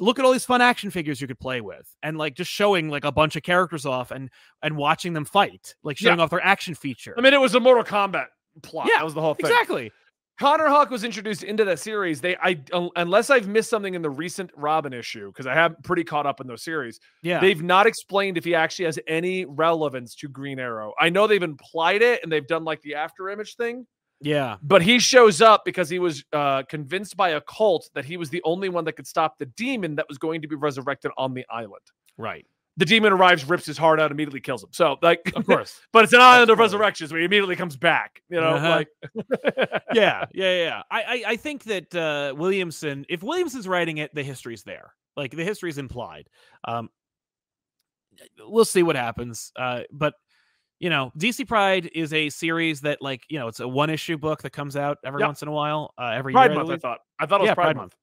look 0.00 0.18
at 0.18 0.24
all 0.24 0.32
these 0.32 0.44
fun 0.44 0.60
action 0.60 0.90
figures 0.90 1.20
you 1.20 1.26
could 1.28 1.38
play 1.38 1.60
with 1.60 1.94
and 2.02 2.16
like 2.18 2.34
just 2.34 2.50
showing 2.50 2.88
like 2.88 3.04
a 3.04 3.12
bunch 3.12 3.36
of 3.36 3.44
characters 3.44 3.86
off 3.86 4.10
and 4.10 4.28
and 4.60 4.76
watching 4.76 5.12
them 5.12 5.24
fight 5.24 5.76
like 5.84 6.00
Yeah. 6.00 6.08
showing 6.08 6.20
off 6.20 6.30
their 6.30 6.44
action 6.44 6.74
feature 6.74 7.14
I 7.16 7.20
mean, 7.20 7.32
it 7.32 7.40
was 7.40 7.54
a 7.54 7.60
Mortal 7.60 7.84
Kombat 7.84 8.26
plot. 8.62 8.88
Yeah, 8.88 8.96
that 8.98 9.04
was 9.04 9.14
the 9.14 9.20
whole 9.20 9.34
thing. 9.34 9.46
exactly 9.46 9.92
Connor 10.38 10.66
Hawke 10.66 10.90
was 10.90 11.04
introduced 11.04 11.44
into 11.44 11.64
that 11.64 11.78
series. 11.78 12.20
They, 12.20 12.36
I, 12.36 12.60
unless 12.96 13.30
I've 13.30 13.46
missed 13.46 13.70
something 13.70 13.94
in 13.94 14.02
the 14.02 14.10
recent 14.10 14.50
Robin 14.56 14.92
issue, 14.92 15.28
because 15.28 15.46
I 15.46 15.54
have 15.54 15.76
pretty 15.84 16.02
caught 16.02 16.26
up 16.26 16.40
in 16.40 16.46
those 16.46 16.64
series. 16.64 16.98
yeah 17.22 17.40
They've 17.40 17.62
not 17.62 17.86
explained 17.86 18.36
if 18.36 18.44
he 18.44 18.54
actually 18.54 18.86
has 18.86 18.98
any 19.06 19.44
relevance 19.44 20.14
to 20.16 20.28
Green 20.28 20.58
Arrow. 20.58 20.92
I 20.98 21.08
know 21.08 21.26
they've 21.26 21.42
implied 21.42 22.02
it 22.02 22.22
and 22.22 22.32
they've 22.32 22.46
done 22.46 22.64
like 22.64 22.82
the 22.82 22.96
after 22.96 23.28
image 23.28 23.56
thing, 23.56 23.86
yeah 24.20 24.56
but 24.62 24.80
he 24.80 24.98
shows 24.98 25.40
up 25.40 25.64
because 25.64 25.88
he 25.88 25.98
was 25.98 26.24
uh, 26.32 26.62
convinced 26.68 27.16
by 27.16 27.30
a 27.30 27.40
cult 27.42 27.90
that 27.94 28.04
he 28.04 28.16
was 28.16 28.30
the 28.30 28.40
only 28.44 28.68
one 28.68 28.84
that 28.84 28.94
could 28.94 29.06
stop 29.06 29.38
the 29.38 29.46
demon 29.46 29.96
that 29.96 30.06
was 30.08 30.18
going 30.18 30.40
to 30.40 30.48
be 30.48 30.54
resurrected 30.54 31.10
on 31.16 31.34
the 31.34 31.44
island. 31.50 31.82
right 32.16 32.46
The 32.76 32.84
demon 32.84 33.12
arrives, 33.12 33.44
rips 33.44 33.66
his 33.66 33.78
heart 33.78 34.00
out, 34.00 34.10
immediately 34.10 34.40
kills 34.40 34.62
him. 34.64 34.70
So, 34.72 34.96
like, 35.00 35.32
of 35.36 35.46
course 35.46 35.80
but 35.92 36.04
it's 36.04 36.12
an 36.12 36.20
island 36.20 36.50
of 36.50 36.58
resurrections 36.58 37.12
where 37.12 37.20
he 37.20 37.24
immediately 37.24 37.54
comes 37.56 37.76
back. 37.76 38.22
You 38.28 38.40
know, 38.40 38.56
Uh-huh. 38.56 38.68
like, 38.68 38.88
yeah 39.94 40.24
yeah 40.34 40.56
yeah 40.64 40.82
I, 40.90 41.02
I 41.02 41.24
i 41.32 41.36
think 41.36 41.64
that 41.64 41.94
uh 41.94 42.34
williamson 42.36 43.06
if 43.08 43.22
williamson's 43.22 43.68
writing 43.68 43.98
it 43.98 44.12
the 44.14 44.24
history's 44.24 44.64
there 44.64 44.92
like 45.16 45.30
the 45.30 45.44
history's 45.44 45.78
implied 45.78 46.28
um 46.66 46.88
we'll 48.40 48.64
see 48.64 48.82
what 48.82 48.96
happens 48.96 49.52
uh 49.56 49.82
but 49.92 50.14
you 50.80 50.90
know 50.90 51.12
dc 51.16 51.46
pride 51.46 51.90
is 51.94 52.12
a 52.12 52.28
series 52.30 52.80
that 52.80 53.00
like 53.00 53.22
you 53.28 53.38
know 53.38 53.46
it's 53.48 53.60
a 53.60 53.68
one 53.68 53.90
issue 53.90 54.16
book 54.18 54.42
that 54.42 54.50
comes 54.50 54.76
out 54.76 54.98
every 55.04 55.20
Yep. 55.20 55.28
once 55.28 55.42
in 55.42 55.48
a 55.48 55.52
while 55.52 55.94
uh 55.98 56.06
every 56.14 56.32
Pride 56.32 56.46
year 56.46 56.54
Month. 56.54 56.64
I 56.64 56.66
believe. 56.68 56.80
thought. 56.82 56.98
I 57.20 57.26
thought 57.26 57.40
it 57.40 57.42
was 57.42 57.48
Yeah, 57.48 57.54
Pride, 57.54 57.64
Pride 57.66 57.76
Month. 57.76 57.96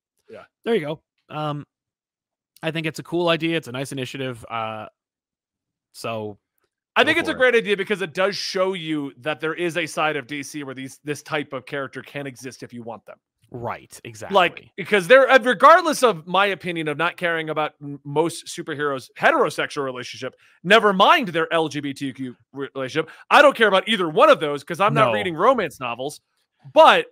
there 0.63 0.75
you 0.75 0.81
go 0.81 1.01
um 1.29 1.65
i 2.63 2.71
think 2.71 2.85
it's 2.87 2.99
a 2.99 3.03
cool 3.03 3.29
idea 3.29 3.57
it's 3.57 3.67
a 3.67 3.71
nice 3.71 3.91
initiative 3.91 4.45
uh 4.49 4.85
so 5.93 6.37
I 6.95 7.03
think 7.03 7.17
it's 7.17 7.29
a 7.29 7.31
it. 7.31 7.37
great 7.37 7.55
idea 7.55 7.77
because 7.77 8.01
it 8.01 8.13
does 8.13 8.35
show 8.35 8.73
you 8.73 9.13
that 9.19 9.39
there 9.39 9.53
is 9.53 9.77
a 9.77 9.85
side 9.85 10.17
of 10.17 10.27
DC 10.27 10.63
where 10.63 10.75
these 10.75 10.99
this 11.03 11.23
type 11.23 11.53
of 11.53 11.65
character 11.65 12.01
can 12.01 12.27
exist 12.27 12.63
if 12.63 12.73
you 12.73 12.83
want 12.83 13.05
them. 13.05 13.17
right 13.49 13.99
exactly 14.03 14.35
Like 14.35 14.69
because 14.75 15.07
they're 15.07 15.29
uh, 15.29 15.39
regardless 15.39 16.03
of 16.03 16.27
my 16.27 16.47
opinion 16.47 16.87
of 16.87 16.97
not 16.97 17.15
caring 17.17 17.49
about 17.49 17.73
most 18.03 18.47
superheroes 18.47 19.09
heterosexual 19.17 19.83
relationship, 19.85 20.35
never 20.63 20.91
mind 20.91 21.29
their 21.29 21.47
LGBTQ 21.47 22.35
relationship. 22.53 23.09
I 23.29 23.41
don't 23.41 23.55
care 23.55 23.67
about 23.69 23.87
either 23.87 24.09
one 24.09 24.29
of 24.29 24.39
those 24.39 24.61
because 24.61 24.81
I'm 24.81 24.93
not 24.93 25.13
reading 25.13 25.35
romance 25.35 25.79
novels. 25.79 26.19
But 26.73 27.07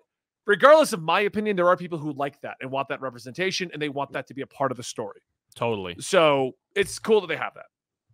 regardless 0.45 0.93
of 0.93 1.01
my 1.01 1.21
opinion, 1.21 1.55
there 1.55 1.69
are 1.69 1.77
people 1.77 1.97
who 1.97 2.11
like 2.13 2.39
that 2.41 2.57
and 2.61 2.69
want 2.69 2.89
that 2.89 3.01
representation 3.01 3.69
and 3.71 3.81
they 3.81 3.89
want 3.89 4.11
that 4.11 4.27
to 4.27 4.33
be 4.33 4.41
a 4.41 4.47
part 4.47 4.71
of 4.71 4.77
the 4.77 4.83
story. 4.83 5.21
Totally. 5.59 5.95
So 5.99 6.53
it's 6.75 6.97
cool 6.99 7.19
that 7.21 7.27
they 7.27 7.35
have 7.35 7.53
that. 7.55 7.65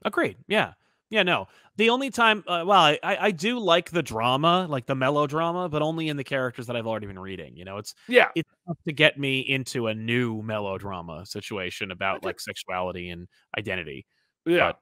Agreed. 0.04 0.38
Yeah. 0.48 0.74
Yeah, 1.12 1.22
no. 1.22 1.48
The 1.78 1.92
only 1.92 2.10
time, 2.10 2.44
uh, 2.48 2.64
well, 2.66 2.82
I, 2.82 3.00
I 3.04 3.32
do 3.32 3.60
like 3.60 3.92
the 3.92 4.02
drama, 4.02 4.66
like 4.68 4.88
the 4.88 4.96
melodrama, 4.96 5.70
but 5.70 5.84
only 5.84 6.10
in 6.10 6.18
the 6.18 6.24
characters 6.24 6.66
that 6.66 6.76
I've 6.76 6.88
already 6.88 7.06
been 7.06 7.20
reading. 7.20 7.56
You 7.56 7.64
know, 7.66 7.78
it's 7.78 7.94
Yeah. 8.08 8.30
it's 8.36 8.50
to 8.88 8.94
get 8.94 9.20
me 9.20 9.42
into 9.42 9.86
a 9.88 9.94
new 9.94 10.42
melodrama 10.42 11.24
situation 11.28 11.92
about 11.92 12.18
Okay. 12.18 12.28
like 12.30 12.40
sexuality 12.40 13.10
and 13.10 13.28
identity. 13.56 14.08
Yeah. 14.48 14.72
But, 14.72 14.80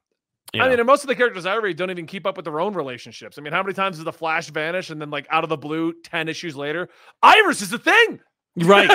you 0.54 0.62
I 0.64 0.70
mean, 0.70 0.80
and 0.80 0.88
most 0.88 1.04
of 1.04 1.10
the 1.10 1.16
characters 1.16 1.46
I 1.46 1.56
read 1.56 1.76
don't 1.76 1.92
even 1.92 2.06
keep 2.06 2.26
up 2.26 2.38
with 2.38 2.46
their 2.46 2.62
own 2.62 2.74
relationships. 2.74 3.38
I 3.38 3.42
mean, 3.42 3.52
how 3.52 3.62
many 3.62 3.74
times 3.74 3.98
does 3.98 4.06
the 4.06 4.14
Flash 4.14 4.50
vanish 4.50 4.90
and 4.92 5.02
then, 5.02 5.10
like, 5.10 5.28
out 5.30 5.44
of 5.44 5.50
the 5.50 5.58
blue, 5.58 5.94
10 6.04 6.30
issues 6.30 6.56
later, 6.56 6.88
Iris 7.22 7.62
is 7.62 7.74
a 7.74 7.80
thing? 7.80 8.22
Right. 8.56 8.88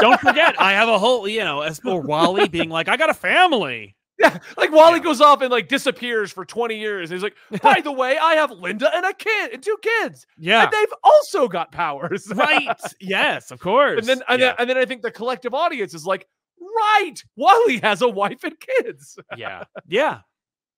Don't 0.00 0.20
forget, 0.20 0.60
I 0.60 0.72
have 0.72 0.88
a 0.88 0.98
whole, 0.98 1.26
you 1.26 1.40
know, 1.44 1.62
as 1.62 1.78
for 1.78 2.00
Wally 2.00 2.48
being 2.48 2.68
like, 2.68 2.88
I 2.88 2.96
got 2.96 3.10
a 3.10 3.14
family. 3.14 3.94
Yeah, 4.20 4.36
like 4.56 4.72
Wally 4.72 4.96
Yeah. 4.98 5.04
goes 5.04 5.20
off 5.20 5.42
and 5.42 5.50
like 5.52 5.68
disappears 5.68 6.32
for 6.32 6.44
20 6.44 6.76
years. 6.76 7.08
He's 7.08 7.22
like, 7.22 7.36
by 7.62 7.80
the 7.80 7.92
way, 7.92 8.18
I 8.18 8.34
have 8.34 8.50
Linda 8.50 8.90
and 8.92 9.06
a 9.06 9.12
kid 9.14 9.52
and 9.52 9.62
two 9.62 9.76
kids. 9.80 10.26
Yeah. 10.36 10.64
And 10.64 10.72
they've 10.72 10.92
also 11.04 11.46
got 11.46 11.70
powers. 11.70 12.26
right. 12.34 12.76
Yes, 13.00 13.52
of 13.52 13.60
course. 13.60 14.00
and 14.00 14.08
then 14.08 14.22
and, 14.28 14.40
yeah. 14.40 14.46
then 14.48 14.54
and 14.58 14.70
then 14.70 14.76
I 14.76 14.86
think 14.86 15.02
the 15.02 15.12
collective 15.12 15.54
audience 15.54 15.94
is 15.94 16.04
like, 16.04 16.26
right, 16.60 17.14
Wally 17.36 17.78
has 17.84 18.02
a 18.02 18.08
wife 18.08 18.42
and 18.42 18.56
kids. 18.58 19.16
yeah. 19.36 19.62
Yeah. 19.86 20.22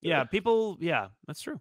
Yeah. 0.02 0.24
People, 0.24 0.76
yeah, 0.78 1.06
that's 1.26 1.40
true. 1.40 1.58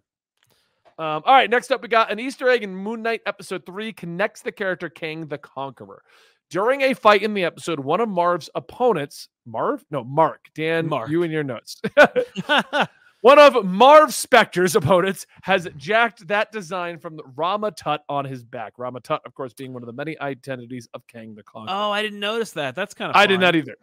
Um, 0.98 1.22
all 1.24 1.32
right, 1.32 1.48
next 1.48 1.72
up, 1.72 1.80
we 1.80 1.88
got 1.88 2.12
an 2.12 2.20
Easter 2.20 2.50
egg 2.50 2.62
in 2.62 2.76
Moon 2.76 3.00
Knight 3.00 3.22
episode 3.24 3.64
three 3.64 3.90
connects 3.94 4.42
the 4.42 4.52
character 4.52 4.90
Kang 4.90 5.28
the 5.28 5.38
Conqueror. 5.38 6.02
During 6.50 6.82
a 6.82 6.94
fight 6.94 7.22
in 7.22 7.34
the 7.34 7.44
episode, 7.44 7.80
one 7.80 8.00
of 8.00 8.08
Marv's 8.08 8.50
opponents, 8.54 9.28
Marv? 9.46 9.84
No, 9.90 10.02
Mark. 10.04 10.46
Dan, 10.54 10.88
Mark. 10.88 11.08
you 11.08 11.22
and 11.22 11.32
your 11.32 11.44
notes. 11.44 11.80
One 13.22 13.38
of 13.38 13.66
Marv 13.66 14.14
Specter's 14.14 14.74
opponents 14.74 15.26
has 15.42 15.68
jacked 15.76 16.26
that 16.28 16.50
design 16.52 16.98
from 16.98 17.20
Rama 17.36 17.70
Tut 17.70 18.02
on 18.08 18.24
his 18.24 18.42
back. 18.42 18.78
Rama 18.78 19.00
Tut, 19.00 19.20
of 19.26 19.34
course, 19.34 19.52
being 19.52 19.74
one 19.74 19.82
of 19.82 19.86
the 19.86 19.92
many 19.92 20.18
identities 20.20 20.88
of 20.94 21.06
Kang 21.06 21.34
the 21.34 21.42
Conqueror. 21.42 21.74
oh, 21.76 21.90
I 21.90 22.00
didn't 22.00 22.20
notice 22.20 22.52
that. 22.52 22.74
That's 22.74 22.94
kind 22.94 23.10
of 23.10 23.16
I 23.16 23.26
did 23.26 23.38
not 23.38 23.54
either. 23.54 23.76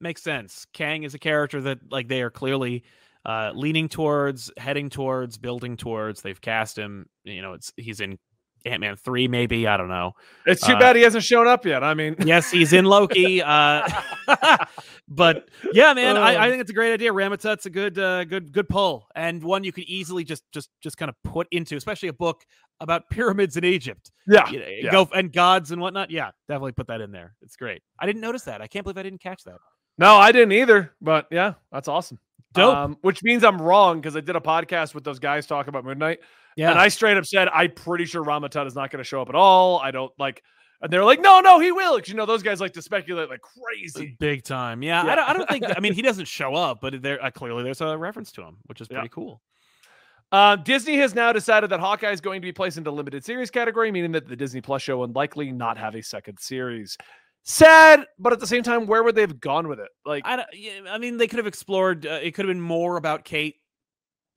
makes 0.00 0.22
sense. 0.22 0.64
Kang 0.72 1.02
is 1.02 1.12
a 1.14 1.18
character 1.18 1.60
that 1.62 1.78
like 1.90 2.06
they 2.06 2.22
are 2.22 2.30
clearly 2.30 2.84
uh 3.26 3.50
leaning 3.52 3.88
towards, 3.88 4.52
heading 4.58 4.90
towards, 4.90 5.38
building 5.38 5.76
towards. 5.76 6.22
They've 6.22 6.40
cast 6.40 6.78
him, 6.78 7.08
you 7.24 7.42
know, 7.42 7.54
it's 7.54 7.72
he's 7.76 8.00
in 8.00 8.16
Ant-Man 8.64 8.96
3 8.96 9.28
maybe, 9.28 9.66
I 9.66 9.76
don't 9.76 9.88
know. 9.88 10.12
It's 10.46 10.64
too 10.66 10.72
Uh, 10.74 10.78
bad 10.78 10.96
he 10.96 11.02
hasn't 11.02 11.24
shown 11.24 11.46
up 11.46 11.66
yet. 11.66 11.82
I 11.84 11.94
mean, 11.94 12.16
Yes, 12.24 12.50
he's 12.50 12.72
in 12.72 12.84
Loki. 12.84 13.42
Uh 13.42 13.86
but 15.08 15.48
yeah, 15.72 15.92
man, 15.94 16.16
I, 16.16 16.34
I 16.34 16.46
Uh. 16.46 16.50
think 16.50 16.60
it's 16.62 16.70
a 16.70 16.74
great 16.74 16.92
idea. 16.92 17.12
Ramatut's 17.12 17.66
a 17.66 17.70
good 17.70 17.98
uh 17.98 18.24
good 18.24 18.52
good 18.52 18.68
pull 18.68 19.06
and 19.14 19.42
one 19.42 19.64
you 19.64 19.72
could 19.72 19.84
easily 19.84 20.24
just 20.24 20.44
just 20.52 20.70
just 20.82 20.96
kind 20.96 21.08
of 21.08 21.16
put 21.24 21.46
into, 21.50 21.76
especially 21.76 22.08
a 22.08 22.12
book 22.12 22.44
about 22.80 23.08
pyramids 23.10 23.56
in 23.56 23.64
Egypt. 23.64 24.10
yeah. 24.26 24.48
You 24.50 24.58
know, 24.60 24.66
yeah. 24.68 24.90
Go 24.90 25.08
and 25.14 25.32
gods 25.32 25.70
and 25.70 25.80
whatnot. 25.80 26.10
Yeah, 26.10 26.30
definitely 26.48 26.72
put 26.72 26.86
that 26.88 27.00
in 27.00 27.12
there. 27.12 27.34
It's 27.42 27.56
great. 27.56 27.82
I 27.98 28.06
didn't 28.06 28.22
notice 28.22 28.42
that. 28.42 28.60
I 28.60 28.66
can't 28.66 28.84
believe 28.84 28.98
I 28.98 29.02
didn't 29.02 29.20
catch 29.20 29.44
that. 29.44 29.56
No, 29.98 30.16
I 30.16 30.32
didn't 30.32 30.52
either. 30.52 30.92
But 31.00 31.26
yeah, 31.30 31.54
that's 31.70 31.88
awesome. 31.88 32.18
Dope. 32.54 32.76
Um, 32.76 32.98
which 33.02 33.22
means 33.22 33.42
I'm 33.44 33.60
wrong 33.60 34.00
because 34.00 34.16
I 34.16 34.20
did 34.20 34.36
a 34.36 34.40
podcast 34.40 34.94
with 34.94 35.02
those 35.04 35.18
guys 35.18 35.46
talking 35.46 35.68
about 35.68 35.84
Moon 35.84 35.98
Knight. 35.98 36.20
Yeah. 36.56 36.70
And 36.70 36.78
I 36.78 36.88
straight 36.88 37.16
up 37.16 37.26
said, 37.26 37.48
I'm 37.48 37.72
pretty 37.72 38.04
sure 38.04 38.22
Rama 38.22 38.48
Tut 38.48 38.66
is 38.66 38.74
not 38.74 38.90
going 38.90 38.98
to 38.98 39.04
show 39.04 39.20
up 39.22 39.28
at 39.28 39.34
all. 39.34 39.78
I 39.80 39.90
don't 39.90 40.12
like, 40.18 40.42
and 40.80 40.92
they're 40.92 41.04
like, 41.04 41.20
no, 41.20 41.40
no, 41.40 41.60
he 41.60 41.72
will. 41.72 41.98
Cause 41.98 42.08
you 42.08 42.14
know, 42.14 42.26
those 42.26 42.42
guys 42.42 42.60
like 42.60 42.72
to 42.74 42.82
speculate 42.82 43.30
like 43.30 43.40
crazy. 43.40 44.16
Big 44.18 44.44
time. 44.44 44.82
Yeah, 44.82 45.04
Yeah. 45.04 45.12
I, 45.12 45.16
don't, 45.16 45.28
I 45.28 45.32
don't 45.32 45.48
think. 45.48 45.64
I 45.76 45.80
mean, 45.80 45.92
he 45.94 46.02
doesn't 46.02 46.26
show 46.26 46.54
up, 46.54 46.80
but 46.80 47.00
there 47.02 47.22
uh, 47.22 47.30
clearly 47.30 47.62
there's 47.62 47.80
a 47.80 47.96
reference 47.96 48.32
to 48.32 48.42
him, 48.42 48.56
which 48.66 48.80
is 48.80 48.88
Yeah. 48.90 48.98
pretty 48.98 49.10
cool. 49.10 49.40
Uh, 50.32 50.56
Disney 50.56 50.96
has 50.96 51.14
now 51.14 51.32
decided 51.32 51.70
that 51.70 51.78
Hawkeye 51.80 52.10
is 52.10 52.20
going 52.20 52.40
to 52.40 52.44
be 52.44 52.52
placed 52.52 52.76
into 52.76 52.90
limited 52.90 53.24
series 53.24 53.50
category, 53.50 53.92
meaning 53.92 54.10
that 54.12 54.26
the 54.26 54.34
Disney 54.34 54.60
Plus 54.60 54.82
show 54.82 54.98
will 54.98 55.12
likely 55.12 55.52
not 55.52 55.78
have 55.78 55.94
a 55.94 56.02
second 56.02 56.38
series. 56.40 56.96
Sad, 57.44 58.06
but 58.18 58.32
at 58.32 58.40
the 58.40 58.46
same 58.46 58.62
time, 58.62 58.86
where 58.86 59.02
would 59.04 59.14
they 59.14 59.20
have 59.20 59.38
gone 59.38 59.68
with 59.68 59.78
it? 59.78 59.90
Like, 60.04 60.22
I, 60.26 60.36
don't, 60.36 60.48
I 60.88 60.98
mean, 60.98 61.18
they 61.18 61.28
could 61.28 61.36
have 61.36 61.46
explored. 61.46 62.06
Uh, 62.06 62.18
it 62.22 62.34
could 62.34 62.46
have 62.46 62.50
been 62.50 62.60
more 62.60 62.96
about 62.96 63.24
Kate. 63.24 63.56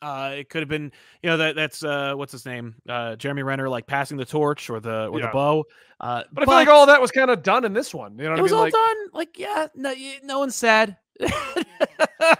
Uh, 0.01 0.33
it 0.37 0.49
could 0.49 0.61
have 0.61 0.69
been, 0.69 0.91
you 1.23 1.29
know, 1.29 1.37
that 1.37 1.55
that's 1.55 1.83
uh, 1.83 2.13
what's 2.15 2.31
his 2.31 2.45
name, 2.45 2.75
uh, 2.87 3.15
Jeremy 3.15 3.41
Renner, 3.43 3.67
like 3.67 3.87
passing 3.87 4.17
the 4.17 4.25
torch 4.25 4.69
or 4.69 4.79
the 4.79 5.07
or 5.07 5.19
Yeah. 5.19 5.27
the 5.27 5.31
bow. 5.33 5.63
Uh, 5.99 6.23
but 6.31 6.43
I 6.43 6.45
feel 6.45 6.53
like 6.53 6.67
all 6.67 6.85
that 6.85 7.01
was 7.01 7.09
kind 7.11 7.31
of 7.31 7.41
done 7.41 7.65
in 7.65 7.73
this 7.73 7.93
one. 7.93 8.17
You 8.19 8.25
know 8.25 8.33
it 8.33 8.39
I 8.39 8.41
was 8.41 8.51
mean? 8.51 8.57
all 8.57 8.63
Like, 8.65 8.73
done. 8.73 8.97
Like, 9.13 9.39
yeah, 9.39 9.67
no, 9.75 9.93
no 10.23 10.39
one's 10.39 10.55
sad. 10.55 10.97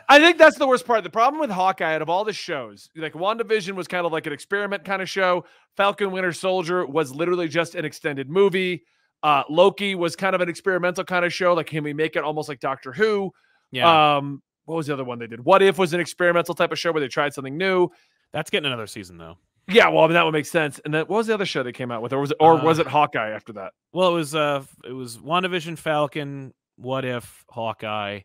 I 0.09 0.19
think 0.19 0.37
that's 0.37 0.57
the 0.57 0.67
worst 0.67 0.85
part. 0.85 1.03
The 1.03 1.09
problem 1.09 1.39
with 1.39 1.49
Hawkeye, 1.49 1.95
out 1.95 2.01
of 2.01 2.09
all 2.09 2.23
the 2.23 2.33
shows, 2.33 2.89
like 2.95 3.13
WandaVision 3.13 3.73
was 3.75 3.87
kind 3.87 4.05
of 4.05 4.11
like 4.11 4.27
an 4.27 4.33
experiment 4.33 4.83
kind 4.85 5.01
of 5.01 5.09
show. 5.09 5.45
Falcon 5.75 6.11
Winter 6.11 6.33
Soldier 6.33 6.85
was 6.85 7.13
literally 7.13 7.47
just 7.47 7.75
an 7.75 7.85
extended 7.85 8.29
movie. 8.29 8.83
Uh, 9.23 9.43
Loki 9.49 9.95
was 9.95 10.15
kind 10.15 10.35
of 10.35 10.41
an 10.41 10.49
experimental 10.49 11.03
kind 11.03 11.25
of 11.25 11.33
show. 11.33 11.53
Like, 11.53 11.67
can 11.67 11.83
we 11.83 11.93
make 11.93 12.15
it 12.15 12.23
almost 12.23 12.49
like 12.49 12.59
Doctor 12.59 12.91
Who? 12.91 13.31
yeah, 13.71 14.17
Um, 14.17 14.41
what 14.67 14.75
was 14.75 14.85
the 14.87 14.93
other 14.93 15.03
one 15.03 15.17
they 15.17 15.27
did? 15.27 15.43
What 15.43 15.61
If 15.63 15.77
was 15.79 15.93
an 15.93 15.99
experimental 15.99 16.53
type 16.53 16.71
of 16.71 16.77
show 16.77 16.91
where 16.91 17.01
they 17.01 17.07
tried 17.07 17.33
something 17.33 17.57
new. 17.57 17.89
that's 18.33 18.49
getting 18.49 18.67
another 18.67 18.85
season 18.87 19.17
though. 19.17 19.37
Yeah, 19.69 19.87
well, 19.89 20.03
I 20.03 20.07
mean, 20.07 20.13
that 20.13 20.23
would 20.23 20.31
make 20.33 20.45
sense. 20.45 20.79
And 20.85 20.93
then 20.93 21.01
what 21.07 21.17
was 21.17 21.27
the 21.27 21.33
other 21.33 21.45
show 21.45 21.61
they 21.63 21.71
came 21.73 21.91
out 21.91 22.01
with, 22.01 22.13
or 22.13 22.19
was 22.19 22.31
it, 22.31 22.37
or 22.39 22.55
was 22.61 22.79
Uh, 22.79 22.83
it 22.83 22.87
Hawkeye 22.87 23.31
after 23.31 23.51
that? 23.53 23.73
Well, 23.93 24.11
it 24.11 24.13
was 24.13 24.35
uh, 24.35 24.63
it 24.85 24.93
was 24.93 25.17
WandaVision, 25.17 25.77
Falcon, 25.77 26.53
What 26.77 27.03
If, 27.05 27.43
Hawkeye, 27.49 28.21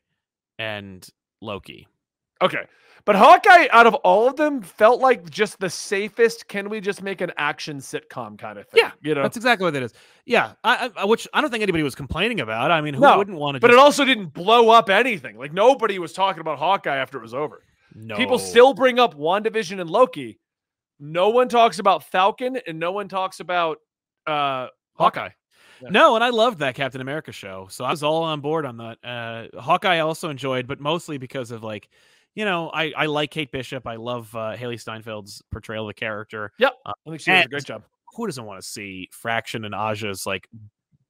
and 0.59 1.09
Loki. 1.41 1.89
Okay, 2.41 2.65
but 3.05 3.17
Hawkeye, 3.17 3.67
out 3.71 3.87
of 3.87 3.95
all 3.97 4.29
of 4.29 4.37
them, 4.37 4.63
felt 4.63 5.01
like 5.01 5.29
just 5.31 5.59
the 5.59 5.69
safest. 5.71 6.49
Can 6.49 6.69
we 6.69 6.81
just 6.81 7.03
make 7.03 7.21
an 7.21 7.33
action 7.37 7.79
sitcom 7.79 8.39
kind 8.39 8.59
of 8.59 8.67
thing? 8.69 8.81
Yeah, 8.83 8.93
you 9.03 9.15
know. 9.15 9.23
That's 9.23 9.37
exactly 9.37 9.65
what 9.65 9.75
it 9.75 9.83
is. 9.83 9.93
Yeah, 10.25 10.53
I, 10.65 10.91
I 10.97 11.05
which 11.05 11.27
I 11.33 11.41
don't 11.41 11.51
think 11.51 11.63
anybody 11.63 11.83
was 11.83 11.95
complaining 11.95 12.41
about. 12.41 12.71
I 12.71 12.81
mean, 12.81 12.95
who 12.95 13.01
No, 13.01 13.19
wouldn't 13.19 13.39
want 13.39 13.57
to? 13.57 13.61
But 13.61 13.71
it 13.71 13.79
also 13.79 14.05
didn't 14.05 14.33
blow 14.35 14.71
up 14.71 14.89
anything. 14.91 15.37
Like 15.39 15.53
nobody 15.53 15.99
was 15.99 16.13
talking 16.13 16.41
about 16.41 16.59
Hawkeye 16.59 16.97
after 16.97 17.19
it 17.19 17.23
was 17.23 17.35
over. 17.35 17.63
no. 17.95 18.17
People 18.17 18.39
still 18.39 18.75
bring 18.75 18.99
up 18.99 19.15
WandaVision 19.17 19.81
and 19.81 19.91
Loki. 19.91 20.39
No 21.01 21.31
one 21.31 21.49
talks 21.49 21.79
about 21.81 22.05
Falcon 22.05 22.59
and 22.67 22.79
no 22.79 22.93
one 22.93 23.09
talks 23.09 23.41
about 23.41 23.79
uh 24.27 24.69
Hawkeye. 24.95 25.31
Yeah. 25.83 25.89
No, 25.91 26.15
and 26.15 26.23
I 26.23 26.29
loved 26.31 26.61
that 26.61 26.77
Captain 26.77 27.01
America 27.01 27.33
show, 27.33 27.67
so 27.69 27.85
I 27.85 27.91
was 27.91 28.05
all 28.05 28.23
on 28.23 28.41
board 28.41 28.65
on 28.65 28.77
that. 28.77 28.99
Uh, 29.03 29.61
Hawkeye 29.61 29.97
I 29.97 29.99
also 30.01 30.31
enjoyed, 30.31 30.69
but 30.69 30.79
mostly 30.79 31.19
because 31.19 31.51
of 31.51 31.65
like, 31.65 31.89
you 32.35 32.45
know, 32.45 32.71
I 32.73 32.93
I 32.97 33.07
like 33.07 33.31
Kate 33.31 33.53
Bishop. 33.53 33.87
I 33.87 33.97
love 33.97 34.35
uh, 34.35 34.57
Hailee 34.57 34.83
Steinfeld's 34.83 35.43
portrayal 35.51 35.85
of 35.85 35.89
the 35.89 35.95
character. 35.95 36.53
I 36.87 36.93
think 37.11 37.21
she 37.21 37.31
does 37.31 37.45
a 37.45 37.49
great 37.49 37.65
job. 37.65 37.85
Who 38.15 38.27
doesn't 38.27 38.45
want 38.45 38.61
to 38.61 38.67
see 38.67 39.09
Fraction 39.13 39.65
and 39.65 39.75
Aja's 39.75 40.27
like 40.27 40.49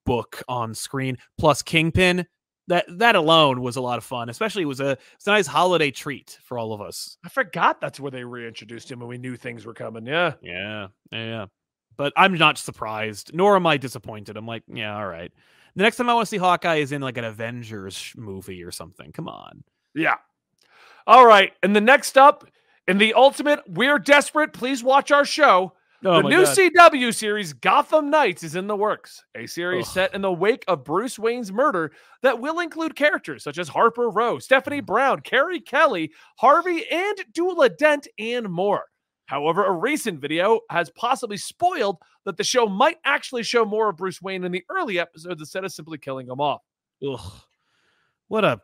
book 0.05 0.43
on 0.49 0.75
screen 0.75 1.19
plus 1.39 1.63
Kingpin? 1.63 2.27
That 2.69 2.87
that 2.99 3.17
alone 3.17 3.61
was 3.61 3.77
a 3.77 3.81
lot 3.81 3.99
of 3.99 4.05
fun. 4.05 4.29
Especially 4.29 4.63
it 4.63 4.67
was 4.67 4.81
a 4.81 4.97
it's 5.15 5.27
a 5.27 5.31
nice 5.31 5.47
holiday 5.47 5.91
treat 5.91 6.39
for 6.45 6.59
all 6.59 6.73
of 6.73 6.81
us. 6.81 7.17
I 7.25 7.29
forgot 7.29 7.81
that's 7.81 7.99
where 7.99 8.11
they 8.11 8.25
reintroduced 8.25 8.91
him 8.91 9.01
and 9.01 9.09
we 9.09 9.19
knew 9.19 9.37
things 9.37 9.67
were 9.67 9.75
coming. 9.75 10.07
Yeah, 10.07 10.35
yeah, 10.43 10.87
yeah. 11.11 11.47
But 11.97 12.13
I'm 12.17 12.35
not 12.35 12.59
surprised, 12.59 13.33
nor 13.35 13.57
am 13.57 13.67
I 13.67 13.77
disappointed. 13.77 14.37
I'm 14.37 14.47
like, 14.47 14.63
yeah, 14.67 14.97
all 14.97 15.07
right. 15.07 15.31
The 15.75 15.83
next 15.83 15.97
time 15.97 16.09
I 16.09 16.15
want 16.15 16.27
to 16.27 16.31
see 16.31 16.39
Hawkeye 16.39 16.77
is 16.77 16.93
in 16.93 17.03
like 17.03 17.17
an 17.17 17.25
Avengers 17.25 18.13
movie 18.17 18.63
or 18.63 18.71
something. 18.71 19.13
Come 19.13 19.29
on. 19.29 19.65
Yeah. 19.95 20.17
All 21.07 21.27
right. 21.27 21.53
And 21.63 21.75
the 21.75 21.81
next 21.81 22.17
up 22.19 22.45
in 22.89 22.99
the 22.99 23.15
ultimate, 23.15 23.61
we're 23.69 23.99
desperate. 23.99 24.53
Please 24.53 24.83
watch 24.83 25.11
our 25.11 25.25
show. 25.25 25.73
Oh 26.05 26.21
the 26.21 26.29
new 26.29 26.45
God. 26.45 26.57
CW 26.57 27.15
series 27.15 27.53
Gotham 27.53 28.11
Knights 28.11 28.43
is 28.43 28.57
in 28.57 28.67
the 28.67 28.75
works, 28.75 29.25
a 29.37 29.47
series 29.47 29.87
Ugh. 29.87 29.93
set 29.93 30.15
in 30.15 30.21
the 30.21 30.33
wake 30.33 30.65
of 30.67 30.83
Bruce 30.83 31.17
Wayne's 31.17 31.53
murder 31.53 31.93
that 32.23 32.41
will 32.41 32.59
include 32.59 32.97
characters 32.97 33.45
such 33.45 33.57
as 33.57 33.69
Harper 33.69 34.11
Row, 34.11 34.41
Stephanie 34.41 34.83
Mm. 34.83 34.87
Brown, 34.87 35.21
Carrie 35.21 35.61
Kelly, 35.61 36.11
Harvey, 36.39 36.85
and 36.91 37.19
Duela 37.33 37.77
Dent, 37.77 38.09
and 38.19 38.49
more. 38.49 38.87
However, 39.27 39.65
a 39.65 39.71
recent 39.71 40.19
video 40.21 40.59
has 40.71 40.91
possibly 40.91 41.37
spoiled 41.37 41.99
that 42.25 42.37
the 42.37 42.43
show 42.43 42.67
might 42.67 42.99
actually 43.05 43.45
show 43.45 43.65
more 43.65 43.89
of 43.91 43.97
Bruce 43.97 44.21
Wayne 44.21 44.43
in 44.43 44.51
the 44.51 44.65
early 44.71 44.99
episodes 44.99 45.41
instead 45.41 45.65
of 45.65 45.73
simply 45.73 45.99
killing 45.99 46.27
him 46.27 46.41
off. 46.41 46.63
Ugh. 47.09 47.21
What 48.27 48.45
a. 48.45 48.61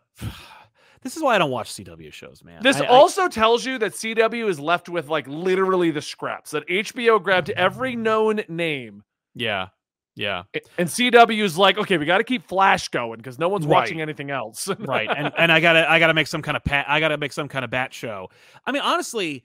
This 1.02 1.16
is 1.16 1.22
why 1.22 1.34
I 1.34 1.38
don't 1.38 1.50
watch 1.50 1.72
CW 1.72 2.12
shows, 2.12 2.42
man. 2.44 2.62
This 2.62 2.80
I- 2.80 2.84
I- 2.84 2.88
also 2.88 3.28
tells 3.28 3.64
you 3.64 3.78
that 3.78 3.92
CW 3.92 4.48
is 4.48 4.58
left 4.60 4.88
with 4.88 5.08
like 5.08 5.26
literally 5.28 5.90
the 5.90 6.02
scraps 6.02 6.50
that 6.52 6.66
HBO 6.68 7.22
grabbed 7.22 7.50
every 7.50 7.96
known 7.96 8.42
name 8.48 9.04
yeah, 9.34 9.68
yeah, 10.16 10.42
And 10.78 10.88
CW 10.88 11.44
is 11.44 11.56
like, 11.56 11.78
okay, 11.78 11.96
we 11.96 12.04
got 12.04 12.18
to 12.18 12.24
keep 12.24 12.48
Flash 12.48 12.88
going 12.88 13.18
because 13.18 13.38
no 13.38 13.48
one's 13.48 13.66
Right. 13.66 13.74
watching 13.76 14.00
anything 14.00 14.30
else. 14.32 14.68
right. 14.80 15.08
And 15.08 15.32
and 15.38 15.52
I 15.52 15.60
gotta 15.60 15.88
I 15.88 16.00
gotta 16.00 16.14
make 16.14 16.26
some 16.26 16.42
kind 16.42 16.56
of 16.56 16.64
pat. 16.64 16.86
I 16.88 16.98
gotta 16.98 17.16
make 17.18 17.32
some 17.32 17.46
kind 17.46 17.64
of 17.64 17.70
bat 17.70 17.94
show. 17.94 18.28
I 18.66 18.72
mean, 18.72 18.82
honestly, 18.82 19.44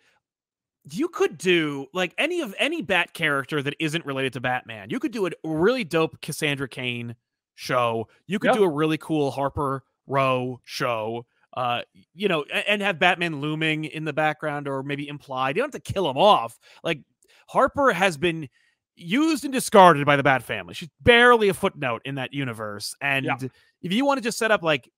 you 0.91 1.09
could 1.09 1.37
do 1.37 1.85
like 1.93 2.15
any 2.17 2.41
of 2.41 2.55
any 2.57 2.81
bat 2.81 3.13
character 3.13 3.61
that 3.61 3.75
isn't 3.79 4.03
related 4.05 4.33
to 4.33 4.41
Batman. 4.41 4.89
You 4.89 4.99
could 4.99 5.11
do 5.11 5.27
a 5.27 5.31
really 5.43 5.83
dope 5.83 6.19
Cassandra 6.21 6.67
Cain 6.67 7.15
show. 7.55 8.07
You 8.25 8.39
could 8.39 8.47
Yeah. 8.51 8.57
do 8.57 8.63
a 8.63 8.69
really 8.69 8.97
cool 8.97 9.29
Harper 9.29 9.83
Row 10.07 10.59
show. 10.63 11.25
Uh, 11.55 11.81
you 12.15 12.27
know, 12.27 12.43
and 12.67 12.81
have 12.81 12.97
Batman 12.97 13.39
looming 13.39 13.85
in 13.85 14.05
the 14.05 14.13
background 14.13 14.67
or 14.67 14.81
maybe 14.81 15.07
implied. 15.07 15.55
You 15.55 15.61
don't 15.61 15.73
have 15.73 15.83
to 15.83 15.93
kill 15.93 16.09
him 16.09 16.17
off. 16.17 16.57
Like 16.83 17.01
Harper 17.47 17.91
has 17.91 18.17
been 18.17 18.49
used 18.95 19.43
and 19.43 19.53
discarded 19.53 20.05
by 20.05 20.15
the 20.15 20.23
Bat 20.23 20.41
family. 20.43 20.73
She's 20.73 20.89
barely 21.01 21.49
a 21.49 21.53
footnote 21.53 22.01
in 22.05 22.15
that 22.15 22.33
universe. 22.33 22.95
And 23.01 23.25
Yeah. 23.25 23.37
if 23.81 23.93
you 23.93 24.03
want 24.05 24.17
to 24.17 24.23
just 24.23 24.37
set 24.39 24.49
up 24.49 24.63
like 24.63 24.89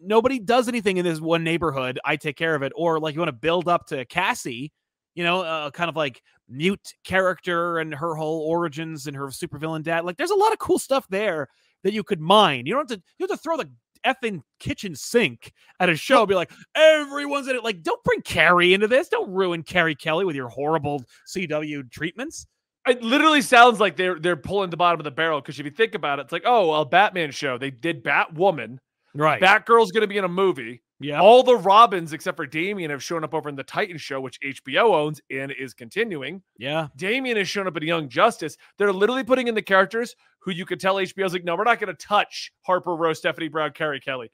nobody 0.00 0.38
does 0.38 0.68
anything 0.68 0.96
in 0.98 1.04
this 1.04 1.20
one 1.20 1.42
neighborhood, 1.42 1.98
I 2.04 2.16
take 2.16 2.36
care 2.36 2.54
of 2.54 2.62
it, 2.62 2.72
or 2.76 3.00
like 3.00 3.14
you 3.14 3.20
want 3.20 3.28
to 3.30 3.32
build 3.32 3.68
up 3.68 3.86
to 3.86 4.04
Cassie, 4.04 4.72
you 5.14 5.24
know, 5.24 5.40
uh, 5.42 5.70
kind 5.70 5.88
of 5.88 5.96
like 5.96 6.22
mute 6.48 6.94
character 7.04 7.78
and 7.78 7.94
her 7.94 8.14
whole 8.14 8.42
origins 8.42 9.06
and 9.06 9.16
her 9.16 9.28
supervillain 9.28 9.82
dad. 9.82 10.04
Like, 10.04 10.18
there's 10.18 10.30
a 10.30 10.34
lot 10.36 10.52
of 10.52 10.58
cool 10.58 10.78
stuff 10.78 11.06
there 11.08 11.48
that 11.82 11.92
you 11.92 12.02
could 12.04 12.20
mine. 12.20 12.66
You 12.66 12.74
don't 12.74 12.90
have 12.90 12.98
to. 12.98 13.04
You 13.18 13.26
have 13.28 13.36
to 13.38 13.42
throw 13.42 13.56
the 13.56 13.70
effing 14.04 14.42
kitchen 14.60 14.94
sink 14.94 15.52
at 15.80 15.88
a 15.88 15.96
show. 15.96 16.26
Be 16.26 16.34
like, 16.34 16.50
everyone's 16.74 17.48
in 17.48 17.56
it. 17.56 17.64
Like, 17.64 17.82
don't 17.82 18.02
bring 18.04 18.22
Carrie 18.22 18.74
into 18.74 18.86
this. 18.86 19.08
Don't 19.08 19.30
ruin 19.30 19.62
Carrie 19.62 19.94
Kelly 19.94 20.24
with 20.24 20.36
your 20.36 20.48
horrible 20.48 21.02
CW 21.34 21.90
treatments. 21.90 22.46
It 22.86 23.02
literally 23.02 23.40
sounds 23.40 23.80
like 23.80 23.96
they're 23.96 24.18
they're 24.18 24.36
pulling 24.36 24.68
the 24.70 24.76
bottom 24.76 25.00
of 25.00 25.04
the 25.04 25.10
barrel 25.10 25.40
because 25.40 25.58
if 25.58 25.64
you 25.64 25.70
think 25.72 25.94
about 25.94 26.18
it, 26.18 26.22
it's 26.22 26.32
like, 26.32 26.42
oh, 26.44 26.68
well, 26.68 26.84
Batman 26.84 27.30
show. 27.30 27.56
They 27.56 27.70
did 27.70 28.04
Batwoman. 28.04 28.78
Right. 29.14 29.40
Batgirl's 29.40 29.90
going 29.90 30.02
to 30.02 30.06
be 30.06 30.18
in 30.18 30.24
a 30.24 30.28
movie. 30.28 30.82
Yeah. 31.00 31.20
All 31.20 31.42
the 31.42 31.56
Robins 31.56 32.12
except 32.12 32.36
for 32.36 32.46
Damian 32.46 32.90
have 32.90 33.02
shown 33.02 33.24
up 33.24 33.34
over 33.34 33.48
in 33.48 33.56
the 33.56 33.64
Titan 33.64 33.98
show, 33.98 34.20
which 34.20 34.38
HBO 34.40 34.94
owns 34.94 35.20
and 35.30 35.52
is 35.52 35.74
continuing. 35.74 36.42
yeah. 36.56 36.88
Damian 36.96 37.36
has 37.36 37.48
shown 37.48 37.66
up 37.66 37.76
in 37.76 37.82
Young 37.82 38.08
Justice. 38.08 38.56
They're 38.78 38.92
literally 38.92 39.24
putting 39.24 39.48
in 39.48 39.54
the 39.54 39.62
characters 39.62 40.14
who 40.38 40.52
you 40.52 40.64
could 40.64 40.80
tell 40.80 40.96
HBO's 40.96 41.32
like, 41.32 41.44
no, 41.44 41.56
we're 41.56 41.64
not 41.64 41.80
going 41.80 41.94
to 41.94 42.06
touch 42.06 42.52
Harper 42.62 42.94
Row, 42.94 43.12
Stephanie 43.12 43.48
Brown, 43.48 43.72
Carrie 43.72 44.00
Kelly. 44.00 44.30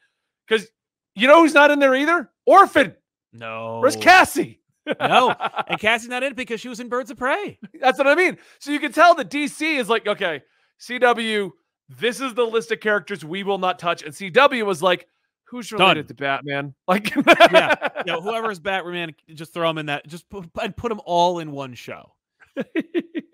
Because 0.46 0.68
you 1.14 1.26
know 1.26 1.42
who's 1.42 1.54
not 1.54 1.70
in 1.70 1.78
there 1.78 1.94
either? 1.94 2.30
Orphan. 2.46 2.94
No. 3.32 3.78
Where's 3.80 3.96
Cassie? 3.96 4.60
no. 5.00 5.34
And 5.68 5.78
Cassie's 5.78 6.08
not 6.08 6.22
in 6.22 6.32
it 6.32 6.36
because 6.36 6.60
she 6.60 6.68
was 6.68 6.80
in 6.80 6.88
Birds 6.88 7.10
of 7.10 7.16
Prey. 7.16 7.58
That's 7.80 7.98
what 7.98 8.06
I 8.06 8.14
mean. 8.14 8.38
So 8.58 8.70
you 8.70 8.80
can 8.80 8.92
tell 8.92 9.14
that 9.14 9.30
DC 9.30 9.78
is 9.78 9.88
like, 9.88 10.06
okay, 10.06 10.42
CW, 10.80 11.50
this 11.88 12.20
is 12.20 12.34
the 12.34 12.44
list 12.44 12.72
of 12.72 12.80
characters 12.80 13.24
we 13.24 13.42
will 13.42 13.58
not 13.58 13.78
touch. 13.78 14.02
And 14.02 14.12
CW 14.12 14.64
was 14.64 14.82
like, 14.82 15.06
who's 15.50 15.72
related 15.72 16.08
to 16.08 16.14
Batman? 16.14 16.74
Like, 16.88 17.14
Yeah. 17.14 17.74
Know, 18.06 18.20
whoever's 18.22 18.60
Batman, 18.60 19.14
just 19.34 19.52
throw 19.52 19.68
them 19.68 19.78
in 19.78 19.86
that. 19.86 20.06
Just 20.06 20.28
put 20.30 20.48
and 20.62 20.76
put 20.76 20.88
them 20.88 21.00
all 21.04 21.38
in 21.40 21.52
one 21.52 21.74
show. 21.74 22.12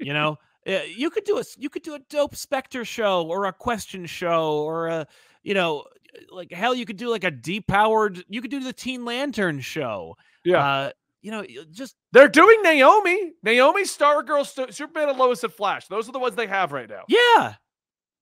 You 0.00 0.12
know, 0.12 0.38
Uh, 0.66 0.81
you 0.88 1.11
could 1.11 1.24
do 1.24 1.38
a 1.38 1.42
you 1.59 1.68
could 1.70 1.83
do 1.83 1.94
a 1.94 1.98
dope 2.11 2.35
Spectre 2.37 2.85
show 2.85 3.26
or 3.26 3.44
a 3.46 3.52
question 3.52 4.07
show 4.07 4.59
or 4.64 4.88
a 4.88 5.07
you 5.42 5.55
know 5.55 5.85
like 6.31 6.50
hell 6.52 6.74
you 6.74 6.85
could 6.87 6.96
do 6.96 7.09
like 7.11 7.24
a 7.24 7.31
depowered 7.31 8.22
you 8.29 8.40
could 8.40 8.50
do 8.50 8.61
the 8.61 8.72
Teen 8.72 9.05
Lantern 9.05 9.61
show. 9.61 10.16
Yeah. 10.44 10.59
Uh, 10.66 10.90
you 11.22 11.33
know, 11.33 11.44
just 11.72 11.96
They're 12.12 12.29
doing 12.29 12.62
Naomi. 12.62 13.33
Naomi, 13.42 13.83
Stargirl, 13.83 14.46
St- 14.46 14.72
Superman, 14.72 15.09
and 15.09 15.18
Lois 15.18 15.42
and 15.42 15.52
Flash. 15.52 15.88
Those 15.88 16.09
are 16.09 16.12
the 16.12 16.20
ones 16.20 16.37
they 16.37 16.46
have 16.46 16.70
right 16.70 16.88
now. 16.88 17.02
yeah, 17.09 17.55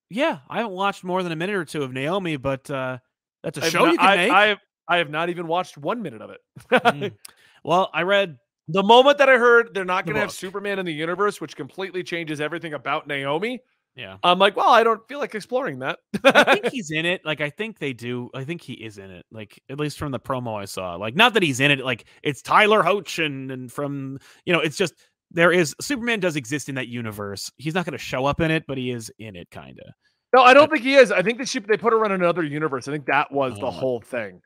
yeah. 0.08 0.38
I 0.48 0.58
haven't 0.58 0.72
watched 0.72 1.04
more 1.04 1.22
than 1.22 1.30
a 1.32 1.36
minute 1.36 1.54
or 1.56 1.66
two 1.66 1.82
of 1.82 1.92
Naomi, 1.92 2.36
but 2.38 2.70
uh, 2.70 2.98
that's 3.44 3.58
a 3.58 3.64
I've 3.64 3.70
show 3.70 3.84
not- 3.84 3.92
you 3.92 3.98
can 3.98 4.08
I, 4.08 4.16
make. 4.16 4.32
I 4.32 4.46
have, 4.46 4.58
I 4.88 4.96
have 4.96 5.10
not 5.10 5.28
even 5.28 5.46
watched 5.46 5.78
one 5.78 6.02
minute 6.02 6.22
of 6.22 6.30
it. 6.30 6.40
Mm. 6.70 7.12
Well, 7.66 7.88
I 7.94 8.02
read 8.02 8.36
The 8.68 8.82
moment 8.82 9.16
that 9.16 9.30
I 9.30 9.38
heard 9.38 9.72
they're 9.72 9.86
not 9.86 10.04
going 10.04 10.16
to 10.16 10.20
have. 10.20 10.30
Superman 10.30 10.78
in 10.78 10.84
the 10.84 10.92
universe, 10.92 11.40
which 11.40 11.56
completely 11.56 12.02
changes 12.02 12.38
everything 12.38 12.74
about 12.74 13.06
Naomi, 13.06 13.60
yeah. 13.96 14.16
I'm 14.24 14.38
like, 14.38 14.56
well, 14.56 14.70
I 14.70 14.82
don't 14.82 15.06
feel 15.08 15.20
like 15.20 15.34
exploring 15.34 15.78
that. 15.78 16.00
I 16.24 16.54
think 16.58 16.66
he's 16.72 16.90
in 16.90 17.06
it. 17.06 17.24
Like 17.24 17.40
I 17.40 17.50
think 17.50 17.78
they 17.78 17.92
do. 17.92 18.28
I 18.34 18.44
think 18.44 18.60
he 18.60 18.72
is 18.74 18.98
in 18.98 19.10
it. 19.10 19.24
Like 19.30 19.62
at 19.70 19.78
least 19.78 19.98
from 19.98 20.10
the 20.12 20.18
promo 20.18 20.60
I 20.60 20.64
saw. 20.64 20.96
Like 20.96 21.14
not 21.14 21.34
that 21.34 21.42
he's 21.42 21.60
in 21.60 21.70
it. 21.70 21.84
Like 21.84 22.04
it's 22.22 22.42
Tyler 22.42 22.82
Hoach 22.82 23.24
and 23.24 23.50
and 23.50 23.70
from 23.70 24.18
you 24.44 24.52
know 24.52 24.60
it's 24.60 24.76
just 24.76 24.94
there 25.30 25.52
is 25.52 25.74
Superman 25.80 26.20
does 26.20 26.36
exist 26.36 26.68
in 26.68 26.74
that 26.74 26.88
universe. 26.88 27.52
He's 27.56 27.74
not 27.74 27.84
going 27.84 27.92
to 27.92 27.98
show 27.98 28.26
up 28.26 28.40
in 28.40 28.50
it, 28.50 28.64
but 28.66 28.78
he 28.78 28.90
is 28.90 29.12
in 29.18 29.36
it, 29.36 29.48
kind 29.50 29.78
of. 29.78 29.94
No, 30.34 30.42
I 30.42 30.52
don't 30.54 30.70
think 30.70 30.82
he 30.82 30.94
is. 30.94 31.12
I 31.12 31.22
think 31.22 31.38
that 31.38 31.48
she, 31.48 31.60
they 31.60 31.76
put 31.76 31.92
her 31.92 32.04
in 32.04 32.12
another 32.12 32.42
universe. 32.42 32.88
I 32.88 32.92
think 32.92 33.06
that 33.06 33.30
was 33.32 33.54
the 33.58 33.66
Oh. 33.66 33.70
whole 33.70 34.00
thing. 34.00 34.40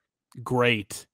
Great. 0.44 1.06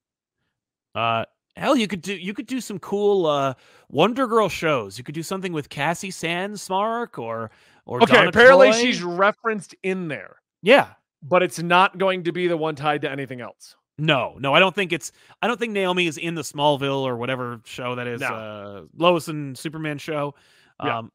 Uh, 0.93 1.25
hell, 1.55 1.75
you 1.75 1.87
could 1.87 2.01
do 2.01 2.13
you 2.13 2.33
could 2.33 2.47
do 2.47 2.61
some 2.61 2.79
cool 2.79 3.25
uh 3.25 3.53
Wonder 3.89 4.27
Girl 4.27 4.49
shows. 4.49 4.97
You 4.97 5.03
could 5.03 5.15
do 5.15 5.23
something 5.23 5.51
with 5.53 5.69
Cassie 5.69 6.11
Sandsmark 6.11 7.17
or 7.17 7.51
or 7.85 8.01
Okay, 8.03 8.15
Donna 8.15 8.29
apparently 8.29 8.71
Troy. 8.71 8.79
she's 8.81 9.03
referenced 9.03 9.75
in 9.83 10.07
there, 10.07 10.37
yeah. 10.63 10.89
but 11.21 11.43
it's 11.43 11.59
not 11.61 11.97
going 11.97 12.23
to 12.23 12.31
be 12.31 12.47
the 12.47 12.57
one 12.57 12.75
tied 12.75 13.01
to 13.01 13.11
anything 13.11 13.41
else. 13.41 13.75
No, 13.97 14.35
no, 14.39 14.53
I 14.53 14.59
don't 14.59 14.73
think 14.75 14.91
it's. 14.91 15.11
I 15.41 15.47
don't 15.47 15.57
think 15.59 15.71
Naomi 15.71 16.07
is 16.07 16.17
in 16.17 16.35
the 16.35 16.41
Smallville 16.41 17.01
or 17.03 17.15
whatever 17.15 17.61
show 17.63 17.95
that 17.95 18.07
is. 18.07 18.19
No. 18.21 18.27
Uh, 18.27 18.81
Lois 18.97 19.27
and 19.29 19.57
Superman 19.57 19.97
show. 19.97 20.33
Yeah. 20.83 20.97
Um, 20.99 21.11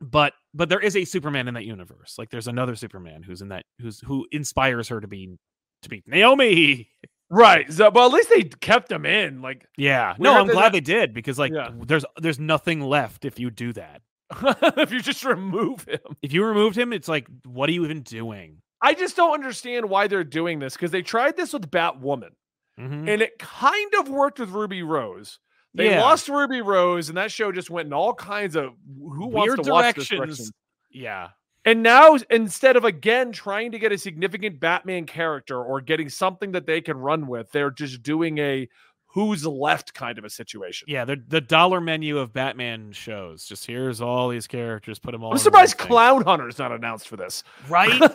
but 0.00 0.32
but 0.54 0.68
there 0.68 0.80
is 0.80 0.96
a 0.96 1.04
Superman 1.04 1.48
in 1.48 1.54
that 1.54 1.64
universe. 1.64 2.16
Like 2.18 2.30
there's 2.30 2.48
another 2.48 2.74
Superman 2.76 3.22
who's 3.22 3.42
in 3.42 3.48
that 3.48 3.64
who's 3.80 4.00
who 4.00 4.26
inspires 4.32 4.88
her 4.88 5.00
to 5.00 5.08
be 5.08 5.36
to 5.82 5.88
be 5.88 6.02
Naomi. 6.06 6.88
Right. 7.32 7.72
So, 7.72 7.90
but 7.92 8.06
at 8.06 8.12
least 8.12 8.28
they 8.28 8.42
kept 8.42 8.88
them 8.88 9.06
in. 9.06 9.40
Like, 9.40 9.64
Yeah. 9.76 10.14
No, 10.18 10.34
I'm 10.34 10.48
glad 10.48 10.72
they 10.72 10.80
did 10.80 11.14
because 11.14 11.38
like 11.38 11.52
Yeah. 11.52 11.70
there's 11.86 12.04
there's 12.20 12.40
nothing 12.40 12.80
left 12.80 13.24
if 13.24 13.38
you 13.38 13.50
do 13.50 13.72
that. 13.74 14.02
if 14.76 14.90
you 14.92 15.00
just 15.00 15.24
remove 15.24 15.84
him. 15.84 15.98
If 16.22 16.32
you 16.32 16.44
removed 16.44 16.76
him, 16.76 16.92
it's 16.92 17.08
like 17.08 17.28
what 17.44 17.68
are 17.68 17.72
you 17.72 17.84
even 17.84 18.02
doing? 18.02 18.62
I 18.82 18.94
just 18.94 19.14
don't 19.16 19.34
understand 19.34 19.88
why 19.88 20.06
they're 20.08 20.24
doing 20.24 20.58
this 20.58 20.72
because 20.74 20.90
they 20.90 21.02
tried 21.02 21.36
this 21.36 21.52
with 21.52 21.70
Batwoman 21.70 22.30
Mhm. 22.78 23.08
and 23.08 23.22
it 23.22 23.38
kind 23.38 23.92
of 24.00 24.08
worked 24.08 24.38
with 24.40 24.50
Ruby 24.50 24.82
Rose. 24.82 25.38
They 25.74 25.90
Yeah. 25.90 26.00
lost 26.02 26.28
Ruby 26.28 26.60
Rose 26.60 27.08
and 27.08 27.18
that 27.18 27.30
show 27.30 27.52
just 27.52 27.70
went 27.70 27.86
in 27.86 27.92
all 27.92 28.12
kinds 28.14 28.56
of 28.56 28.74
who 28.98 29.26
wants 29.28 29.54
Weird 29.56 29.64
to 29.64 29.70
watch 29.72 29.94
this 29.94 30.08
directions. 30.08 30.38
direction. 30.38 30.54
Yeah. 30.90 31.28
And 31.64 31.82
now 31.82 32.16
instead 32.30 32.76
of 32.76 32.84
again 32.84 33.32
trying 33.32 33.70
to 33.72 33.78
get 33.78 33.92
a 33.92 33.98
significant 33.98 34.58
Batman 34.60 35.06
character 35.06 35.62
or 35.62 35.80
getting 35.80 36.08
something 36.08 36.52
that 36.52 36.66
they 36.66 36.80
can 36.80 36.96
run 36.96 37.26
with, 37.26 37.52
they're 37.52 37.70
just 37.70 38.02
doing 38.02 38.38
a 38.38 38.68
who's 39.12 39.44
left 39.44 39.92
kind 39.92 40.18
of 40.18 40.24
a 40.24 40.30
situation. 40.30 40.86
Yeah, 40.88 41.04
the 41.04 41.22
the 41.28 41.40
dollar 41.40 41.80
menu 41.80 42.16
of 42.18 42.32
Batman 42.32 42.92
shows. 42.92 43.44
Just 43.44 43.66
here's 43.66 44.00
all 44.00 44.28
these 44.28 44.46
characters, 44.46 44.98
put 44.98 45.10
them 45.12 45.22
all. 45.22 45.32
I'm 45.32 45.38
surprised. 45.38 45.76
Clown 45.78 46.22
Hunter's 46.22 46.58
not 46.58 46.72
announced 46.72 47.06
for 47.08 47.16
this. 47.16 47.44
right? 47.68 48.00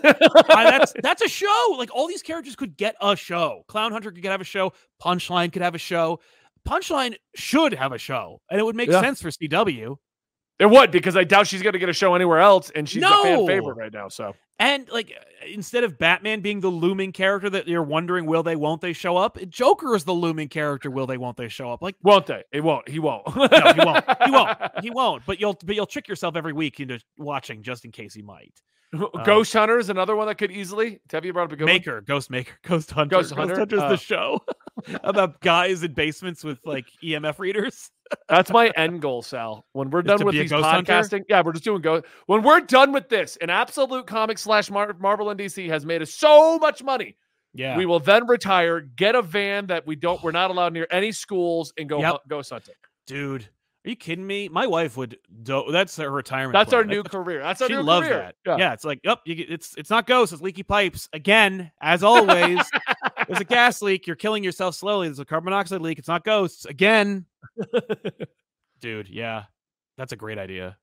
Uh, 0.55 0.63
that's 0.71 0.93
that's 1.03 1.21
a 1.21 1.27
show. 1.27 1.75
Like 1.77 1.93
all 1.93 2.07
these 2.07 2.21
characters 2.21 2.55
could 2.55 2.77
get 2.77 2.95
a 3.01 3.15
show. 3.15 3.63
Clown 3.67 3.91
Hunter 3.91 4.11
could 4.11 4.23
have 4.25 4.41
a 4.41 4.45
show. 4.45 4.71
Punchline 5.01 5.51
could 5.51 5.61
have 5.61 5.75
a 5.75 5.79
show. 5.79 6.19
Punchline 6.67 7.15
should 7.35 7.73
have 7.73 7.91
a 7.91 7.97
show, 7.97 8.41
and 8.49 8.59
it 8.59 8.63
would 8.63 8.75
make 8.75 8.89
Yeah. 8.89 9.01
sense 9.01 9.21
for 9.21 9.29
CW. 9.29 9.97
It 10.57 10.65
would 10.69 10.89
because 10.91 11.17
I 11.17 11.23
doubt 11.25 11.47
she's 11.47 11.61
going 11.61 11.73
to 11.73 11.79
get 11.79 11.89
a 11.89 11.93
show 11.93 12.15
anywhere 12.15 12.39
else, 12.39 12.69
and 12.71 12.87
she's 12.87 13.03
a 13.03 13.07
fan 13.07 13.45
favorite 13.45 13.75
right 13.75 13.93
now. 13.93 14.07
So 14.07 14.35
And 14.57 14.89
like 14.89 15.11
uh, 15.11 15.47
instead 15.51 15.83
of 15.83 15.97
Batman 15.97 16.39
being 16.39 16.61
the 16.61 16.69
looming 16.69 17.11
character 17.11 17.49
that 17.49 17.67
you're 17.67 17.83
wondering 17.83 18.25
will 18.25 18.43
they 18.43 18.55
won't 18.55 18.81
they 18.81 18.93
show 18.93 19.17
up, 19.17 19.37
Joker 19.49 19.95
is 19.95 20.05
the 20.05 20.13
looming 20.13 20.47
character. 20.47 20.89
Will 20.89 21.07
they 21.07 21.17
won't 21.17 21.35
they 21.35 21.49
show 21.49 21.71
up? 21.71 21.81
Like 21.81 21.95
won't 22.03 22.25
they? 22.27 22.43
It 22.53 22.61
won't. 22.61 22.87
He 22.87 22.99
won't. 22.99 23.23
no, 23.35 23.47
he 23.47 23.85
won't. 23.85 24.05
He 24.23 24.31
won't. 24.31 24.57
He 24.81 24.89
won't. 24.91 25.25
But 25.25 25.39
you'll 25.39 25.57
but 25.65 25.75
you'll 25.75 25.85
trick 25.85 26.07
yourself 26.07 26.35
every 26.35 26.53
week 26.53 26.79
into 26.79 26.99
watching 27.17 27.63
just 27.63 27.85
in 27.85 27.91
case 27.91 28.13
he 28.13 28.21
might. 28.21 28.53
Ghost 29.25 29.53
Hunter 29.53 29.77
is 29.77 29.89
another 29.89 30.15
one 30.15 30.27
that 30.27 30.35
could 30.35 30.51
easily. 30.51 30.99
Have 31.11 31.25
you 31.25 31.33
brought 31.33 31.45
up 31.45 31.51
a 31.51 31.55
good 31.55 31.65
one? 31.65 31.73
Maker, 31.73 32.01
Ghost 32.01 32.29
Maker, 32.29 32.53
Ghost 32.63 32.91
Hunter. 32.91 33.15
Ghost 33.15 33.29
Ghost, 33.29 33.39
Hunter, 33.39 33.55
Hunter's 33.59 33.79
uh, 33.79 33.89
the 33.89 33.97
show 33.97 34.39
about 35.03 35.41
guys 35.41 35.83
in 35.83 35.93
basements 35.93 36.43
with 36.43 36.59
like 36.65 36.85
EMF 37.03 37.39
readers. 37.39 37.91
That's 38.29 38.51
my 38.51 38.71
end 38.75 39.01
goal, 39.01 39.21
Sal. 39.21 39.65
When 39.73 39.89
we're 39.89 40.03
done 40.03 40.23
with 40.23 40.35
these 40.35 40.51
ghost 40.51 40.65
hunter? 40.65 40.93
podcasting, 40.93 41.23
yeah, 41.27 41.41
we're 41.41 41.53
just 41.53 41.63
doing 41.63 41.81
ghost. 41.81 42.05
When 42.27 42.43
we're 42.43 42.61
done 42.61 42.91
with 42.91 43.09
this, 43.09 43.37
an 43.37 43.49
absolute 43.49 44.05
comic 44.05 44.37
slash 44.45 44.69
Mar- 44.71 44.95
Marvel 44.99 45.29
and 45.29 45.39
DC 45.39 45.67
has 45.67 45.85
made 45.85 46.01
us 46.01 46.13
so 46.13 46.57
much 46.59 46.81
money. 46.81 47.17
Yeah. 47.53 47.75
We 47.77 47.85
will 47.85 47.99
then 47.99 48.27
retire, 48.27 48.79
get 48.81 49.15
a 49.15 49.21
van 49.21 49.67
that 49.67 49.85
we 49.87 49.95
don't, 49.95 50.21
we're 50.23 50.31
not 50.31 50.51
allowed 50.51 50.73
near 50.73 50.87
any 50.91 51.11
schools, 51.11 51.73
and 51.77 51.87
go 51.89 51.99
Yep. 51.99 52.21
ghost 52.27 52.49
hunting. 52.51 52.75
Dude, 53.07 53.43
are 53.85 53.89
you 53.89 53.95
kidding 53.95 54.25
me? 54.27 54.49
My 54.49 54.67
wife 54.67 54.97
would 54.97 55.17
do- 55.43 55.65
that's 55.71 55.95
her 55.97 56.09
retirement. 56.09 56.53
That's 56.53 56.73
our 56.73 56.83
plan. 56.83 56.95
new 56.97 57.03
career. 57.03 57.41
That's 57.41 57.61
our 57.61 57.67
She 57.69 57.75
new 57.75 57.83
career. 57.85 58.33
that. 58.45 58.59
Yeah. 58.59 58.73
it's 58.73 58.83
like, 58.83 58.99
up, 59.07 59.21
you 59.25 59.45
it's 59.47 59.75
it's 59.77 59.89
not 59.89 60.05
ghosts, 60.07 60.33
it's 60.33 60.41
leaky 60.41 60.63
pipes. 60.63 61.07
Again, 61.13 61.71
as 61.81 62.03
always, 62.03 62.59
there's 63.27 63.39
a 63.39 63.45
gas 63.45 63.81
leak. 63.81 64.05
You're 64.07 64.15
killing 64.15 64.43
yourself 64.43 64.75
slowly. 64.75 65.07
There's 65.07 65.19
a 65.19 65.25
carbon 65.25 65.45
monoxide 65.51 65.81
leak. 65.81 65.97
It's 65.99 66.07
not 66.07 66.23
ghosts. 66.23 66.65
Again. 66.65 67.25
Dude, 68.81 69.07
yeah. 69.09 69.43
That's 69.97 70.11
a 70.11 70.17
great 70.17 70.37
idea. 70.37 70.77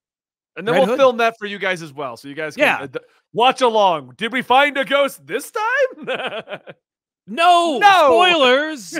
And 0.56 0.66
then 0.68 0.74
Red 0.74 0.80
we'll 0.80 0.86
Hood. 0.88 0.98
film 0.98 1.16
that 1.18 1.34
for 1.38 1.46
you 1.46 1.58
guys 1.58 1.80
as 1.82 1.92
well, 1.92 2.16
so 2.16 2.28
you 2.28 2.34
guys 2.34 2.54
can 2.56 2.64
Yeah. 2.64 2.78
uh, 2.82 2.86
d- 2.86 2.98
watch 3.32 3.60
along. 3.62 4.14
Did 4.18 4.32
we 4.32 4.42
find 4.42 4.76
a 4.76 4.84
ghost 4.84 5.26
this 5.26 5.50
time? 5.50 6.58
No, 7.26 7.78
No! 7.78 8.08
spoilers. 8.10 8.98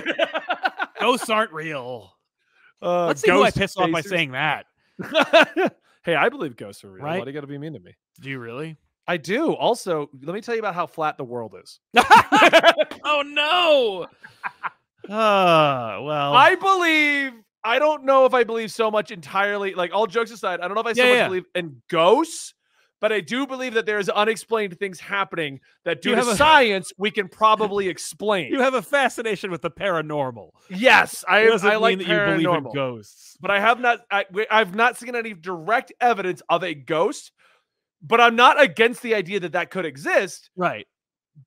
ghosts 0.99 1.29
aren't 1.29 1.51
real. 1.51 2.13
Uh, 2.81 3.07
Let's 3.07 3.21
see 3.21 3.29
who 3.29 3.43
I 3.43 3.51
pissed 3.51 3.77
off 3.77 3.91
by 3.91 3.99
saying 3.99 4.31
that. 4.31 4.65
hey, 6.05 6.15
I 6.15 6.29
believe 6.29 6.55
ghosts 6.55 6.85
are 6.85 6.89
real. 6.91 7.03
Right? 7.03 7.19
Why 7.19 7.25
do 7.25 7.29
you 7.31 7.33
got 7.33 7.41
to 7.41 7.47
be 7.47 7.57
mean 7.57 7.73
to 7.73 7.79
me? 7.81 7.95
Do 8.21 8.29
you 8.29 8.39
really? 8.39 8.77
I 9.07 9.17
do. 9.17 9.51
Also, 9.53 10.09
let 10.21 10.33
me 10.33 10.39
tell 10.39 10.55
you 10.55 10.59
about 10.59 10.73
how 10.73 10.87
flat 10.87 11.17
the 11.17 11.25
world 11.25 11.55
is. 11.61 11.81
oh 13.03 13.23
no. 13.25 14.07
Uh, 15.09 15.99
well, 16.01 16.33
I 16.33 16.55
believe. 16.55 17.33
I 17.63 17.79
don't 17.79 18.03
know 18.05 18.25
if 18.25 18.33
I 18.33 18.43
believe 18.43 18.71
so 18.71 18.91
much 18.91 19.11
entirely. 19.11 19.73
Like 19.73 19.93
all 19.93 20.07
jokes 20.07 20.31
aside, 20.31 20.59
I 20.59 20.67
don't 20.67 20.75
know 20.75 20.81
if 20.81 20.87
I 20.87 20.93
so 20.93 21.03
Yeah, 21.03 21.09
much 21.09 21.17
yeah. 21.17 21.27
believe 21.27 21.45
in 21.55 21.81
ghosts, 21.89 22.53
but 22.99 23.11
I 23.13 23.19
do 23.21 23.45
believe 23.47 23.73
that 23.75 23.85
there 23.85 23.99
is 23.99 24.09
unexplained 24.09 24.77
things 24.79 24.99
happening 24.99 25.59
that, 25.85 26.01
due 26.01 26.09
You 26.11 26.15
to 26.15 26.21
have 26.21 26.27
a- 26.33 26.35
science, 26.37 26.91
we 26.97 27.11
can 27.11 27.27
probably 27.29 27.87
explain. 27.89 28.51
you 28.51 28.61
have 28.61 28.73
a 28.73 28.81
fascination 28.81 29.51
with 29.51 29.61
the 29.61 29.71
paranormal. 29.71 30.49
yes, 30.69 31.23
I, 31.27 31.39
It 31.41 31.47
doesn't 31.49 31.69
I 31.69 31.75
like 31.77 31.97
mean 31.97 32.07
that 32.07 32.13
you 32.13 32.45
believe 32.47 32.57
in 32.65 32.71
ghosts. 32.73 33.37
but 33.41 33.51
I 33.51 33.59
have 33.59 33.79
not. 33.79 33.99
I, 34.11 34.25
I've 34.51 34.75
not 34.75 34.97
seen 34.97 35.15
any 35.15 35.33
direct 35.33 35.91
evidence 36.01 36.41
of 36.49 36.63
a 36.63 36.73
ghost. 36.73 37.31
But 38.05 38.19
I'm 38.19 38.35
not 38.35 38.61
against 38.61 39.01
the 39.01 39.15
idea 39.15 39.39
that 39.39 39.53
that 39.53 39.69
could 39.71 39.85
exist. 39.85 40.49
Right. 40.57 40.85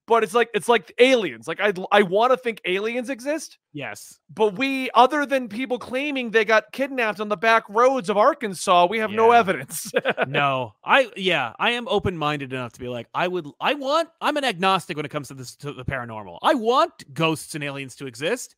But 0.06 0.22
it's 0.22 0.34
like 0.34 0.50
it's 0.54 0.68
like 0.68 0.92
aliens. 0.98 1.48
Like 1.48 1.60
I 1.60 1.72
I 1.90 2.02
want 2.02 2.32
to 2.32 2.36
think 2.36 2.60
aliens 2.64 3.10
exist. 3.10 3.58
Yes. 3.72 4.20
But 4.32 4.56
we, 4.56 4.88
other 4.94 5.26
than 5.26 5.48
people 5.48 5.78
claiming 5.78 6.30
they 6.30 6.44
got 6.44 6.72
kidnapped 6.72 7.20
on 7.20 7.28
the 7.28 7.36
back 7.36 7.64
roads 7.68 8.08
of 8.08 8.16
Arkansas, 8.16 8.86
we 8.86 8.98
have 8.98 9.10
no 9.10 9.32
evidence. 9.32 9.92
no. 10.28 10.74
I 10.84 11.10
yeah, 11.16 11.52
I 11.58 11.72
am 11.72 11.88
open-minded 11.88 12.52
enough 12.52 12.72
to 12.72 12.80
be 12.80 12.88
like, 12.88 13.08
I 13.14 13.28
would 13.28 13.46
I 13.60 13.74
want 13.74 14.08
I'm 14.20 14.36
an 14.36 14.44
agnostic 14.44 14.96
when 14.96 15.06
it 15.06 15.10
comes 15.10 15.28
to 15.28 15.34
this 15.34 15.56
to 15.56 15.72
the 15.72 15.84
paranormal. 15.84 16.38
I 16.42 16.54
want 16.54 17.12
ghosts 17.12 17.54
and 17.54 17.64
aliens 17.64 17.96
to 17.96 18.06
exist. 18.06 18.54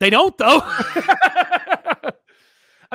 They 0.00 0.10
don't 0.10 0.36
though. 0.38 0.60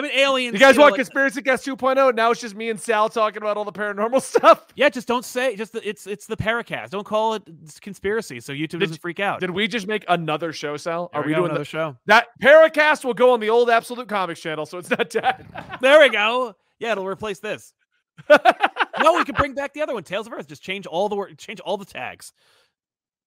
Aliens. 0.10 0.54
you 0.54 0.60
guys 0.60 0.76
know, 0.76 0.82
want 0.84 0.92
like- 0.94 1.00
Conspiracy 1.00 1.42
Cast 1.42 1.66
2.0? 1.66 2.16
Now 2.16 2.32
it's 2.32 2.42
just 2.42 2.56
me 2.56 2.70
and 2.70 2.80
Sal 2.80 3.10
talking 3.10 3.42
about 3.42 3.58
all 3.58 3.66
the 3.66 3.72
paranormal 3.72 4.22
stuff. 4.24 4.66
Yeah, 4.76 4.90
just 4.90 5.08
don't 5.08 5.26
say 5.26 5.56
just 5.56 5.74
the, 5.74 5.88
it's 5.88 6.08
it's 6.08 6.26
the 6.26 6.38
Paracast. 6.38 6.90
Don't 6.90 7.06
call 7.06 7.36
it 7.36 7.44
conspiracy 7.82 8.40
so 8.40 8.54
YouTube 8.54 8.80
doesn't 8.80 9.02
freak 9.02 9.20
out. 9.20 9.40
Did 9.40 9.52
we 9.52 9.68
just 9.68 9.88
make 9.88 10.06
another 10.08 10.52
show, 10.54 10.78
Sal? 10.78 11.10
There 11.14 11.22
Are 11.22 11.26
we 11.26 11.32
go, 11.32 11.38
doing 11.40 11.50
another 11.52 11.60
the, 11.62 11.66
show? 11.66 11.98
that? 12.06 12.28
Paracast 12.42 13.04
will 13.06 13.14
go 13.14 13.34
on 13.34 13.40
the 13.40 13.50
old 13.50 13.70
Absolute 13.70 14.08
Comics 14.08 14.40
channel, 14.42 14.66
so 14.66 14.78
it's 14.78 14.90
not 14.90 15.10
dead. 15.10 15.46
There 15.82 16.00
we 16.00 16.10
go. 16.10 16.56
Yeah, 16.80 16.94
it'll 16.94 17.08
replace 17.08 17.40
this. 17.40 17.74
no, 18.30 19.14
we 19.16 19.24
can 19.24 19.36
bring 19.36 19.54
back 19.54 19.74
the 19.74 19.82
other 19.82 19.94
one, 19.94 20.04
Tales 20.04 20.28
of 20.28 20.34
Earth. 20.34 20.48
Just 20.48 20.62
change 20.62 20.86
all 20.86 21.08
the 21.10 21.16
word, 21.16 21.38
change 21.38 21.60
all 21.62 21.78
the 21.78 21.86
tags. 21.86 22.34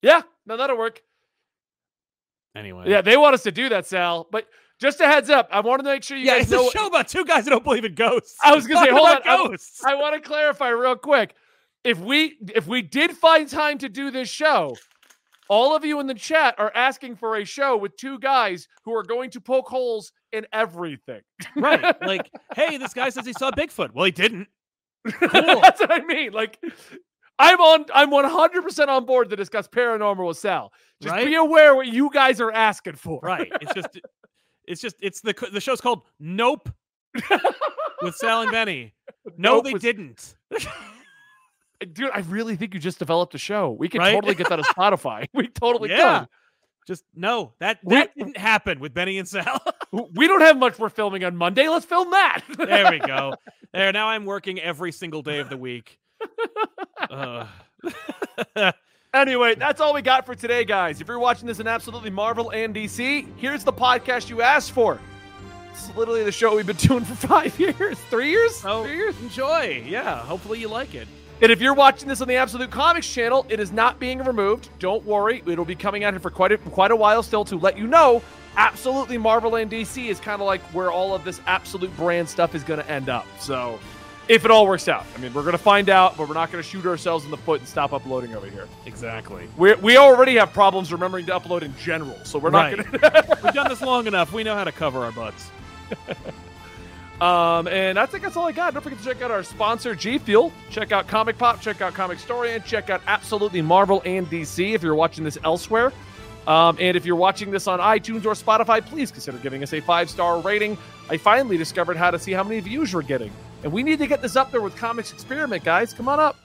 yeah, 0.02 0.22
no, 0.46 0.56
that'll 0.56 0.76
work. 0.76 1.02
Anyway, 2.54 2.84
Yeah, 2.86 3.00
they 3.00 3.16
want 3.16 3.34
us 3.34 3.42
to 3.44 3.52
do 3.52 3.70
that, 3.70 3.86
Sal. 3.86 4.26
But 4.30 4.46
just 4.82 5.00
a 5.00 5.06
heads 5.06 5.30
up, 5.30 5.48
I 5.50 5.60
wanted 5.60 5.84
to 5.84 5.88
make 5.90 6.02
sure 6.02 6.16
you 6.18 6.26
yeah, 6.26 6.34
guys 6.38 6.42
it's 6.42 6.50
know. 6.52 6.68
a 6.68 6.70
show 6.72 6.86
about 6.86 7.08
two 7.08 7.24
guys 7.24 7.44
that 7.44 7.50
don't 7.50 7.64
believe 7.64 7.84
in 7.84 7.94
ghosts. 7.94 8.36
I 8.42 8.54
was 8.54 8.66
gonna 8.66 8.84
say, 8.84 8.92
hold 8.92 9.08
on, 9.08 9.20
ghosts. 9.24 9.82
I 9.84 9.94
want 9.94 10.14
to 10.14 10.20
clarify 10.20 10.68
real 10.68 10.96
quick. 10.96 11.34
If 11.84 11.98
we 12.00 12.36
if 12.54 12.66
we 12.66 12.82
did 12.82 13.12
find 13.12 13.48
time 13.48 13.78
to 13.78 13.88
do 13.88 14.10
this 14.10 14.28
show, 14.28 14.76
all 15.48 15.74
of 15.74 15.84
you 15.84 16.00
in 16.00 16.06
the 16.06 16.14
chat 16.14 16.54
are 16.58 16.72
asking 16.74 17.16
for 17.16 17.36
a 17.36 17.44
show 17.44 17.76
with 17.76 17.96
two 17.96 18.18
guys 18.18 18.68
who 18.84 18.94
are 18.94 19.02
going 19.02 19.30
to 19.30 19.40
poke 19.40 19.68
holes 19.68 20.12
in 20.32 20.46
everything. 20.52 21.20
right? 21.56 21.94
Like, 22.06 22.30
hey, 22.54 22.76
this 22.78 22.92
guy 22.94 23.08
says 23.10 23.24
he 23.26 23.32
saw 23.32 23.50
Bigfoot. 23.50 23.92
Well, 23.94 24.04
he 24.04 24.10
didn't. 24.12 24.48
That's 25.20 25.80
what 25.80 25.90
I 25.92 26.00
mean. 26.04 26.32
Like 26.32 26.58
I'm 27.38 27.60
on 27.60 27.86
I'm 27.92 28.10
100% 28.10 28.88
on 28.88 29.04
board 29.04 29.30
to 29.30 29.36
discuss 29.36 29.66
paranormal 29.68 30.26
with 30.28 30.38
Sal. 30.38 30.72
Just 31.00 31.12
Right? 31.12 31.26
be 31.26 31.34
aware 31.34 31.74
what 31.74 31.88
you 31.88 32.10
guys 32.12 32.40
are 32.40 32.52
asking 32.52 32.94
for. 32.94 33.18
Right? 33.22 33.50
It's 33.60 33.74
just, 33.74 34.00
it's 34.66 34.80
just, 34.80 34.96
it's 35.00 35.20
the 35.20 35.34
the 35.52 35.60
show's 35.60 35.80
called 35.80 36.02
Nope 36.20 36.68
with 38.02 38.14
Sal 38.16 38.42
and 38.42 38.50
Benny. 38.50 38.94
No, 39.36 39.54
Nope 39.56 39.64
they 39.64 39.72
was- 39.74 39.82
didn't. 39.82 40.34
Dude, 41.92 42.10
I 42.14 42.20
really 42.20 42.54
think 42.54 42.74
you 42.74 42.80
just 42.80 43.00
developed 43.00 43.34
a 43.34 43.38
show. 43.38 43.70
We 43.72 43.88
can 43.88 44.00
Right? 44.00 44.12
totally 44.14 44.34
get 44.36 44.48
that 44.50 44.58
on 44.60 44.64
Spotify. 44.66 45.26
We 45.34 45.48
totally 45.48 45.90
Yeah. 45.90 46.20
could. 46.20 46.28
Just 46.86 47.04
no, 47.14 47.54
that 47.60 47.78
We- 47.82 47.96
that 47.96 48.14
didn't 48.16 48.36
happen 48.36 48.78
with 48.80 48.94
Benny 48.94 49.18
and 49.18 49.26
Sal. 49.28 49.60
We 49.92 50.26
don't 50.28 50.40
have 50.42 50.56
much 50.58 50.78
we're 50.78 50.88
filming 50.90 51.24
on 51.24 51.36
Monday. 51.36 51.68
Let's 51.68 51.84
film 51.86 52.10
that. 52.10 52.42
there 52.56 52.90
we 52.90 52.98
go. 53.00 53.34
There. 53.74 53.90
Now 53.92 54.08
I'm 54.08 54.26
working 54.26 54.60
every 54.60 54.92
single 54.92 55.22
day 55.22 55.38
of 55.38 55.48
the 55.48 55.56
week. 55.56 55.98
Uh, 57.10 57.46
Anyway, 59.14 59.54
that's 59.54 59.78
all 59.78 59.92
we 59.92 60.00
got 60.00 60.24
for 60.24 60.34
today, 60.34 60.64
guys. 60.64 61.02
If 61.02 61.08
you're 61.08 61.18
watching 61.18 61.46
this 61.46 61.60
in 61.60 61.66
absolutely 61.66 62.08
Marvel 62.08 62.50
and 62.50 62.74
DC, 62.74 63.26
here's 63.36 63.62
the 63.62 63.72
podcast 63.72 64.30
you 64.30 64.40
asked 64.40 64.72
for. 64.72 64.98
It's 65.70 65.94
literally 65.94 66.24
the 66.24 66.32
show 66.32 66.56
we've 66.56 66.66
been 66.66 66.76
doing 66.78 67.04
for 67.04 67.14
five 67.14 67.60
years, 67.60 67.98
three 68.08 68.30
years, 68.30 68.56
so 68.56 68.84
three 68.84 68.96
years. 68.96 69.20
enjoy. 69.20 69.84
Yeah. 69.86 70.20
Hopefully 70.20 70.60
you 70.60 70.68
like 70.68 70.94
it. 70.94 71.06
And 71.42 71.52
if 71.52 71.60
you're 71.60 71.74
watching 71.74 72.08
this 72.08 72.22
on 72.22 72.28
the 72.28 72.36
Absolute 72.36 72.70
Comics 72.70 73.06
channel, 73.06 73.44
it 73.50 73.60
is 73.60 73.70
not 73.70 74.00
being 74.00 74.24
removed. 74.24 74.70
Don't 74.78 75.04
worry, 75.04 75.42
it'll 75.46 75.66
be 75.66 75.74
coming 75.74 76.04
out 76.04 76.14
here 76.14 76.20
for 76.20 76.30
quite 76.30 76.52
a, 76.52 76.56
quite 76.56 76.90
a 76.90 76.96
while 76.96 77.22
still 77.22 77.44
to 77.46 77.56
let 77.56 77.76
you 77.76 77.86
know. 77.86 78.22
Absolutely, 78.56 79.18
Marvel 79.18 79.56
and 79.56 79.70
DC 79.70 80.06
is 80.08 80.20
kind 80.20 80.40
of 80.40 80.46
like 80.46 80.62
where 80.72 80.90
all 80.90 81.14
of 81.14 81.22
this 81.22 81.38
absolute 81.46 81.94
brand 81.98 82.30
stuff 82.30 82.54
is 82.54 82.64
going 82.64 82.80
to 82.80 82.90
end 82.90 83.10
up. 83.10 83.26
So, 83.38 83.78
if 84.32 84.44
it 84.44 84.50
all 84.50 84.66
works 84.66 84.88
out, 84.88 85.04
I 85.14 85.18
mean, 85.20 85.32
we're 85.34 85.42
going 85.42 85.52
to 85.52 85.58
find 85.58 85.88
out, 85.90 86.16
but 86.16 86.26
we're 86.28 86.34
not 86.34 86.50
going 86.50 86.62
to 86.62 86.68
shoot 86.68 86.86
ourselves 86.86 87.24
in 87.24 87.30
the 87.30 87.36
foot 87.36 87.60
and 87.60 87.68
stop 87.68 87.92
uploading 87.92 88.34
over 88.34 88.48
here. 88.48 88.66
Exactly. 88.86 89.48
We 89.56 89.74
we 89.74 89.96
already 89.98 90.36
have 90.36 90.52
problems 90.52 90.90
remembering 90.92 91.26
to 91.26 91.32
upload 91.38 91.62
in 91.62 91.76
general, 91.76 92.18
so 92.24 92.38
we're 92.38 92.50
not 92.50 92.72
Right. 92.72 92.76
going 92.76 92.90
to. 93.00 93.38
We've 93.44 93.52
done 93.54 93.68
this 93.68 93.82
long 93.82 94.06
enough. 94.06 94.32
We 94.32 94.42
know 94.42 94.54
how 94.54 94.64
to 94.64 94.72
cover 94.72 95.04
our 95.04 95.12
butts. 95.12 95.50
Um, 97.20 97.68
and 97.68 98.00
I 98.00 98.06
think 98.06 98.24
that's 98.24 98.36
all 98.36 98.46
I 98.48 98.52
got. 98.52 98.74
Don't 98.74 98.82
forget 98.82 98.98
to 98.98 99.04
check 99.04 99.22
out 99.22 99.30
our 99.30 99.44
sponsor, 99.44 99.94
G 99.94 100.18
Fuel. 100.18 100.52
Check 100.70 100.90
out 100.90 101.06
Comic 101.06 101.38
Pop, 101.38 101.60
check 101.60 101.80
out 101.80 101.94
Comic 101.94 102.18
Story, 102.18 102.52
and 102.54 102.64
check 102.64 102.90
out 102.90 103.00
Absolutely 103.06 103.62
Marvel 103.62 104.02
and 104.04 104.28
DC 104.28 104.74
if 104.74 104.82
you're 104.82 104.96
watching 104.96 105.22
this 105.22 105.38
elsewhere. 105.44 105.92
Um, 106.46 106.76
and 106.80 106.96
if 106.96 107.06
you're 107.06 107.16
watching 107.16 107.50
this 107.50 107.66
on 107.66 107.78
iTunes 107.78 108.24
or 108.24 108.32
Spotify, 108.32 108.84
please 108.84 109.10
consider 109.10 109.38
giving 109.38 109.62
us 109.62 109.72
a 109.72 109.80
five 109.80 110.10
star 110.10 110.40
rating. 110.40 110.76
I 111.08 111.16
finally 111.16 111.56
discovered 111.56 111.96
how 111.96 112.10
to 112.10 112.18
see 112.18 112.32
how 112.32 112.42
many 112.42 112.60
views 112.60 112.94
we're 112.94 113.02
getting. 113.02 113.32
And 113.62 113.72
we 113.72 113.82
need 113.82 113.98
to 114.00 114.06
get 114.06 114.22
this 114.22 114.34
up 114.34 114.50
there 114.50 114.60
with 114.60 114.76
Comics 114.76 115.12
Experiment, 115.12 115.62
guys. 115.62 115.92
Come 115.92 116.08
on 116.08 116.18
up. 116.18 116.36